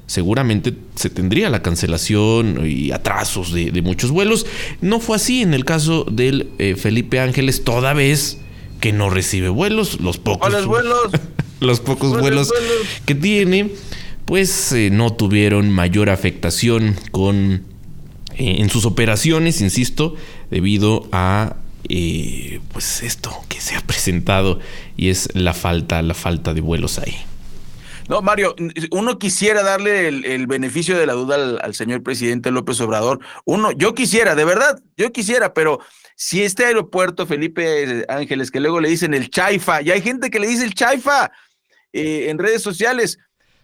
Seguramente 0.08 0.74
se 0.96 1.10
tendría 1.10 1.50
la 1.50 1.62
cancelación 1.62 2.66
y 2.66 2.92
atrasos 2.92 3.54
de, 3.54 3.82
muchos 3.82 4.10
vuelos. 4.10 4.46
No 4.82 5.00
fue 5.00 5.18
así 5.18 5.42
en 5.42 5.54
el 5.54 5.66
caso 5.66 6.06
del 6.10 6.50
eh, 6.60 6.76
Felipe 6.76 7.20
Ángeles, 7.20 7.64
toda 7.64 7.94
vez 7.94 8.40
que 8.80 8.94
no 8.94 9.10
recibe 9.10 9.50
vuelos, 9.50 10.00
los 10.00 10.18
pocos 10.18 10.66
vuelos, 10.66 11.10
los 11.60 11.82
pocos 11.82 12.18
vuelos, 12.20 12.54
que 13.06 13.16
tiene, 13.16 13.72
pues 14.26 14.74
no 14.92 15.12
tuvieron 15.12 15.72
mayor 15.72 16.10
afectación 16.10 16.96
con 17.12 17.64
eh, 18.38 18.58
en 18.60 18.70
sus 18.70 18.86
operaciones, 18.86 19.62
insisto, 19.62 20.16
debido 20.52 21.08
a 21.12 21.56
eh, 21.90 22.60
pues 22.72 23.02
esto 23.02 23.32
que 23.48 23.60
se 23.60 23.76
ha 23.76 23.82
presentado 23.82 24.60
y 24.96 25.10
es 25.10 25.30
la 25.34 25.54
falta, 25.54 26.02
la 26.04 26.14
falta 26.14 26.54
de 26.54 26.62
vuelos 26.62 27.00
ahí. 27.00 27.16
No, 28.10 28.22
Mario, 28.22 28.56
uno 28.92 29.18
quisiera 29.18 29.64
darle 29.64 30.08
el, 30.08 30.48
beneficio 30.48 30.98
de 30.98 31.06
la 31.06 31.14
duda 31.14 31.36
al, 31.62 31.76
señor 31.76 32.04
presidente 32.04 32.52
López 32.52 32.80
Obrador. 32.80 33.20
Uno, 33.44 33.72
yo 33.72 33.96
quisiera, 33.96 34.36
de 34.36 34.46
verdad, 34.46 34.80
yo 34.96 35.12
quisiera, 35.12 35.54
pero 35.54 35.80
si 36.16 36.44
este 36.44 36.66
aeropuerto, 36.66 37.26
Felipe 37.26 38.06
Ángeles, 38.08 38.52
que 38.52 38.62
luego 38.62 38.80
le 38.80 38.90
dicen 38.90 39.14
el 39.14 39.30
Chaifa, 39.30 39.82
y 39.82 39.92
hay 39.92 40.02
gente 40.02 40.30
que 40.30 40.40
le 40.40 40.48
dice 40.48 40.64
el 40.64 40.74
Chaifa 40.74 41.32
eh, 41.92 42.28
en 42.30 42.38
redes 42.38 42.62
sociales, 42.62 43.18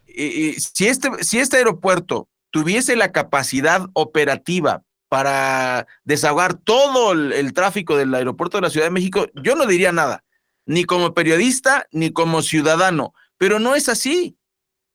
si, 0.06 0.88
este, 0.88 1.10
si 1.24 1.40
este 1.40 1.58
aeropuerto 1.58 2.28
tuviese 2.54 2.96
la 2.96 3.12
capacidad 3.12 3.88
operativa 3.94 4.84
para 5.10 5.88
desahogar 6.04 6.54
todo 6.54 7.12
el, 7.12 7.54
tráfico 7.54 7.98
del 7.98 8.14
aeropuerto 8.14 8.58
de 8.58 8.62
la 8.62 8.70
Ciudad 8.70 8.86
de 8.86 8.92
México, 8.92 9.26
yo 9.44 9.56
no 9.56 9.66
diría 9.66 9.92
nada, 9.92 10.24
ni 10.68 10.84
como 10.84 11.16
periodista, 11.16 11.88
ni 11.92 12.12
como 12.12 12.44
ciudadano, 12.44 13.14
pero 13.40 13.60
no 13.60 13.76
es 13.76 13.90
así. 13.90 14.38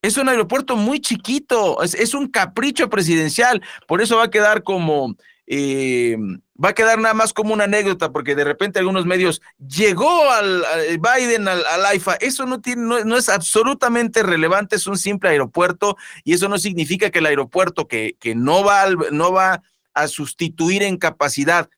Es 0.03 0.17
un 0.17 0.29
aeropuerto 0.29 0.77
muy 0.77 1.01
chiquito, 1.01 1.83
es 1.83 2.15
un 2.15 2.29
capricho 2.29 2.89
presidencial, 2.89 3.61
por 3.89 4.01
eso 4.01 4.19
va 4.19 4.25
a 4.25 4.31
quedar 4.31 4.63
como 4.63 5.17
eh, 5.49 6.17
va 6.63 6.71
a 6.71 6.75
quedar 6.75 6.99
nada 6.99 7.15
más 7.15 7.33
como 7.33 7.55
una 7.55 7.65
anécdota, 7.65 8.11
porque 8.11 8.35
de 8.35 8.45
repente 8.45 8.79
algunos 8.79 9.07
medios 9.07 9.41
llegó 9.59 10.31
al, 10.31 10.65
Biden 10.99 11.47
al, 11.47 11.87
AIFA. 11.87 12.15
Eso 12.15 12.47
no, 12.47 12.61
tiene, 12.61 13.05
no, 13.05 13.17
es 13.17 13.29
absolutamente 13.29 14.23
relevante, 14.23 14.77
es 14.77 14.87
un 14.87 14.99
simple 14.99 15.31
aeropuerto 15.31 15.97
y 16.25 16.33
eso 16.35 16.49
no 16.49 16.59
significa 16.59 17.11
que 17.11 17.21
el 17.21 17.27
aeropuerto 17.27 17.87
que, 17.87 18.17
que 18.19 18.35
no, 18.35 18.65
va 18.65 18.87
no 19.13 19.33
va 19.33 19.63
a 19.95 20.09
sustituir 20.09 20.83
en 20.83 20.97
capacidad 20.97 21.69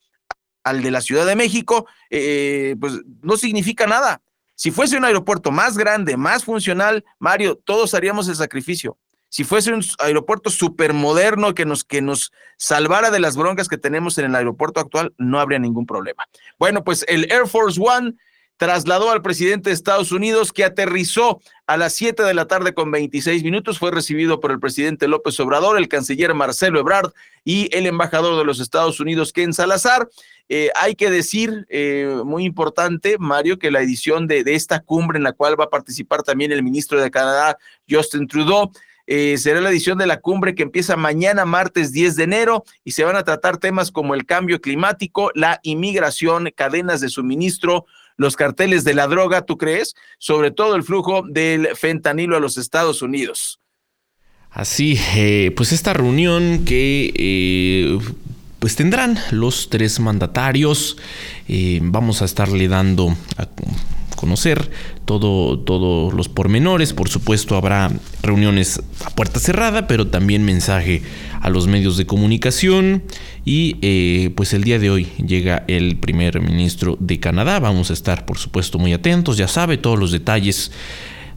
al 0.65 0.83
de 0.83 0.91
la 0.91 1.01
Ciudad 1.01 1.27
de 1.27 1.37
México, 1.37 1.87
eh, 2.11 2.77
pues 2.81 2.95
no 3.23 3.37
significa 3.37 3.87
nada. 3.87 4.23
Si 4.55 4.71
fuese 4.71 4.99
un 4.99 5.05
aeropuerto 5.05 5.51
más 5.51 5.79
grande, 5.79 6.17
más 6.19 6.45
funcional, 6.45 7.05
Mario, 7.19 7.57
todos 7.57 7.95
haríamos 7.95 8.29
el 8.29 8.37
sacrificio 8.37 8.99
si 9.31 9.45
fuese 9.45 9.73
un 9.73 9.83
aeropuerto 10.01 10.51
moderno 10.93 11.55
que 11.55 11.65
nos, 11.65 11.85
que 11.85 12.03
nos 12.03 12.33
salvara 12.59 13.11
de 13.11 13.21
las 13.21 13.37
broncas 13.37 13.69
que 13.69 13.79
tenemos 13.79 14.19
en 14.19 14.27
el 14.27 14.35
aeropuerto 14.35 14.81
actual, 14.81 15.15
no 15.19 15.41
habría 15.41 15.61
ningún 15.61 15.87
problema. 15.87 16.29
Bueno, 16.59 16.85
pues 16.85 17.07
el 17.09 17.31
Air 17.31 17.47
Force 17.47 17.81
One 17.81 18.15
trasladó 18.57 19.11
al 19.11 19.23
presidente 19.23 19.71
de 19.71 19.75
Estados 19.75 20.13
Unidos 20.13 20.53
que 20.53 20.65
aterrizó 20.65 21.41
a 21.67 21.79
las 21.79 21.95
7 21.95 22.25
de 22.25 22.35
la 22.35 22.47
tarde 22.47 22.75
con 22.75 22.91
26 22.91 23.43
minutos. 23.43 23.79
Fue 23.79 23.91
recibido 23.91 24.39
por 24.41 24.51
el 24.51 24.61
presidente 24.61 25.09
López 25.09 25.41
Obrador, 25.41 25.79
el 25.79 25.89
canciller 25.89 26.35
Marcelo 26.35 26.81
Ebrard 26.81 27.13
y 27.43 27.75
el 27.75 27.87
embajador 27.87 28.37
de 28.37 28.45
los 28.45 28.61
Estados 28.61 29.01
Unidos, 29.01 29.33
Ken 29.33 29.55
Salazar. 29.55 30.11
Eh, 30.51 30.69
hay 30.75 30.95
que 30.95 31.09
decir, 31.09 31.65
eh, 31.71 32.21
muy 32.25 32.45
importante, 32.45 33.17
Mario, 33.19 33.59
que 33.59 33.71
la 33.71 33.81
edición 33.81 34.27
de, 34.27 34.45
de 34.45 34.57
esta 34.57 34.81
cumbre 34.81 35.17
en 35.17 35.23
la 35.23 35.33
cual 35.33 35.59
va 35.59 35.65
a 35.65 35.71
participar 35.71 36.23
también 36.23 36.53
el 36.53 36.63
ministro 36.63 37.01
de 37.01 37.11
Canadá, 37.11 37.57
Justin 37.89 38.27
Trudeau, 38.27 38.73
eh, 39.13 39.39
será 39.39 39.61
la 39.61 39.71
edición 39.71 39.99
de 39.99 40.07
la 40.07 40.21
cumbre 40.21 40.55
que 40.55 40.63
empieza 40.63 40.95
mañana, 40.97 41.45
martes 41.45 41.91
10 41.91 42.15
de 42.15 42.23
enero, 42.23 42.65
y 42.85 42.93
se 42.93 43.03
van 43.03 43.17
a 43.17 43.25
tratar 43.25 43.59
temas 43.59 43.91
como 43.91 44.15
el 44.15 44.25
cambio 44.25 44.61
climático, 44.61 45.33
la 45.35 45.59
inmigración, 45.65 46.53
cadenas 46.55 47.01
de 47.01 47.09
suministro, 47.09 47.87
los 48.17 48.37
carteles 48.37 48.85
de 48.85 48.95
la 48.95 49.09
droga, 49.09 49.43
¿tú 49.43 49.59
crees? 49.59 49.97
Sobre 50.19 50.53
todo 50.53 50.77
el 50.77 50.85
flujo 50.85 51.25
del 51.29 51.75
fentanilo 51.75 52.37
a 52.37 52.41
los 52.41 52.57
Estados 52.57 53.03
Unidos. 53.03 53.59
Así, 54.49 54.97
eh, 55.17 55.53
pues 55.57 55.73
esta 55.73 55.93
reunión 55.93 56.65
que 56.65 57.13
eh, 57.17 57.99
pues 58.61 58.77
tendrán 58.77 59.19
los 59.33 59.71
tres 59.71 59.99
mandatarios, 59.99 60.99
vamos 61.81 62.23
a 62.23 62.27
estarle 62.27 62.69
dando 62.69 63.17
conocer 64.21 64.71
todo, 65.07 65.59
todos 65.59 66.13
los 66.13 66.29
pormenores. 66.29 66.93
Por 66.93 67.09
supuesto, 67.09 67.57
habrá 67.57 67.91
reuniones 68.23 68.83
a 69.05 69.11
puerta 69.11 69.41
cerrada, 69.41 69.87
pero 69.87 70.09
también 70.09 70.45
mensaje 70.45 71.03
a 71.41 71.49
los 71.49 71.67
medios 71.67 71.97
de 71.97 72.05
comunicación. 72.05 73.03
Y 73.47 73.79
eh, 73.81 74.31
pues 74.37 74.53
el 74.53 74.63
día 74.63 74.79
de 74.79 74.91
hoy 74.91 75.05
llega 75.27 75.65
el 75.69 75.97
primer 75.97 76.43
ministro 76.43 76.99
de 77.01 77.19
Canadá. 77.19 77.59
Vamos 77.61 77.89
a 77.91 77.95
estar, 77.95 78.27
por 78.27 78.37
supuesto, 78.37 78.79
muy 78.79 78.93
atentos. 78.93 79.39
Ya 79.39 79.49
sabe 79.49 79.79
todos 79.79 79.99
los 79.99 80.13
detalles 80.13 80.71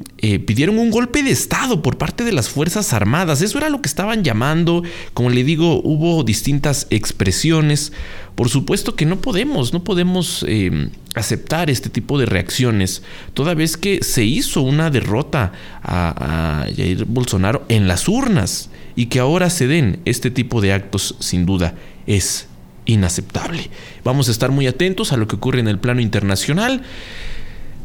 pidieron 0.46 0.78
un 0.78 0.90
golpe 0.90 1.15
de 1.22 1.30
Estado 1.30 1.82
por 1.82 1.98
parte 1.98 2.24
de 2.24 2.32
las 2.32 2.48
Fuerzas 2.48 2.92
Armadas. 2.92 3.42
Eso 3.42 3.58
era 3.58 3.70
lo 3.70 3.80
que 3.80 3.88
estaban 3.88 4.24
llamando. 4.24 4.82
Como 5.14 5.30
le 5.30 5.44
digo, 5.44 5.80
hubo 5.82 6.24
distintas 6.24 6.86
expresiones. 6.90 7.92
Por 8.34 8.48
supuesto 8.48 8.94
que 8.96 9.06
no 9.06 9.20
podemos, 9.20 9.72
no 9.72 9.82
podemos 9.82 10.44
eh, 10.48 10.90
aceptar 11.14 11.70
este 11.70 11.88
tipo 11.88 12.18
de 12.18 12.26
reacciones, 12.26 13.02
toda 13.32 13.54
vez 13.54 13.76
que 13.76 14.04
se 14.04 14.24
hizo 14.24 14.60
una 14.60 14.90
derrota 14.90 15.52
a, 15.82 16.64
a 16.64 16.74
Jair 16.74 17.06
Bolsonaro 17.06 17.64
en 17.68 17.88
las 17.88 18.08
urnas 18.08 18.68
y 18.94 19.06
que 19.06 19.20
ahora 19.20 19.48
se 19.48 19.66
den 19.66 20.00
este 20.04 20.30
tipo 20.30 20.60
de 20.60 20.74
actos, 20.74 21.16
sin 21.18 21.46
duda, 21.46 21.74
es 22.06 22.48
inaceptable. 22.84 23.70
Vamos 24.04 24.28
a 24.28 24.32
estar 24.32 24.50
muy 24.50 24.66
atentos 24.66 25.12
a 25.12 25.16
lo 25.16 25.26
que 25.26 25.36
ocurre 25.36 25.60
en 25.60 25.68
el 25.68 25.78
plano 25.78 26.00
internacional. 26.00 26.82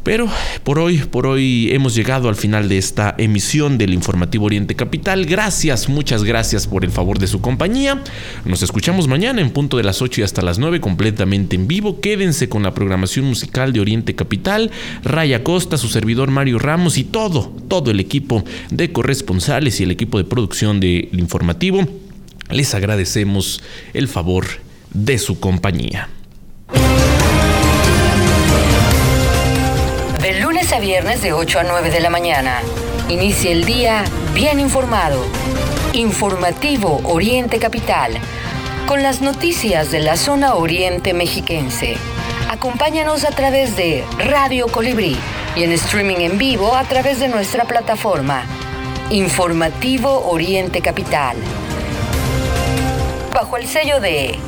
Pero 0.02 0.28
por 0.64 0.78
hoy, 0.80 0.98
por 0.98 1.26
hoy 1.26 1.70
hemos 1.70 1.94
llegado 1.94 2.28
al 2.28 2.34
final 2.34 2.68
de 2.68 2.78
esta 2.78 3.14
emisión 3.18 3.78
del 3.78 3.94
Informativo 3.94 4.46
Oriente 4.46 4.74
Capital. 4.74 5.26
Gracias, 5.26 5.88
muchas 5.88 6.24
gracias 6.24 6.66
por 6.66 6.84
el 6.84 6.90
favor 6.90 7.18
de 7.18 7.28
su 7.28 7.40
compañía. 7.40 8.02
Nos 8.44 8.62
escuchamos 8.62 9.06
mañana 9.06 9.40
en 9.40 9.50
punto 9.50 9.76
de 9.76 9.84
las 9.84 10.02
8 10.02 10.20
y 10.20 10.24
hasta 10.24 10.42
las 10.42 10.58
9 10.58 10.80
completamente 10.80 11.54
en 11.54 11.68
vivo. 11.68 12.00
Quédense 12.00 12.48
con 12.48 12.64
la 12.64 12.74
programación 12.74 13.26
musical 13.26 13.72
de 13.72 13.80
Oriente 13.80 14.16
Capital. 14.16 14.72
Raya 15.04 15.44
Costa, 15.44 15.78
su 15.78 15.88
servidor 15.88 16.30
Mario 16.30 16.58
Ramos 16.58 16.98
y 16.98 17.04
todo, 17.04 17.54
todo 17.68 17.90
el 17.92 18.00
equipo 18.00 18.44
de 18.70 18.90
corresponsales 18.90 19.78
y 19.80 19.84
el 19.84 19.92
equipo 19.92 20.18
de 20.18 20.24
producción 20.24 20.80
del 20.80 21.10
informativo. 21.12 21.86
Les 22.50 22.74
agradecemos 22.74 23.62
el 23.94 24.08
favor 24.08 24.46
de 24.92 25.18
su 25.18 25.38
compañía. 25.38 26.08
Viernes 30.80 31.22
de 31.22 31.32
8 31.32 31.60
a 31.60 31.62
9 31.64 31.90
de 31.90 32.00
la 32.00 32.10
mañana. 32.10 32.60
Inicia 33.08 33.50
el 33.50 33.64
día 33.64 34.04
bien 34.34 34.58
informado. 34.58 35.22
Informativo 35.92 37.00
Oriente 37.04 37.58
Capital. 37.58 38.12
Con 38.86 39.02
las 39.02 39.20
noticias 39.20 39.90
de 39.90 40.00
la 40.00 40.16
zona 40.16 40.54
oriente 40.54 41.12
mexiquense. 41.12 41.96
Acompáñanos 42.48 43.24
a 43.24 43.30
través 43.30 43.76
de 43.76 44.04
Radio 44.18 44.66
Colibrí 44.68 45.16
y 45.56 45.64
en 45.64 45.72
streaming 45.72 46.16
en 46.18 46.38
vivo 46.38 46.74
a 46.74 46.84
través 46.84 47.20
de 47.20 47.28
nuestra 47.28 47.64
plataforma. 47.64 48.44
Informativo 49.10 50.28
Oriente 50.28 50.80
Capital. 50.80 51.36
Bajo 53.32 53.56
el 53.56 53.66
sello 53.66 54.00
de 54.00 54.38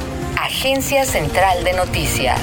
Agencia 0.41 1.05
Central 1.05 1.64
de 1.64 1.75
Noticias. 1.75 2.41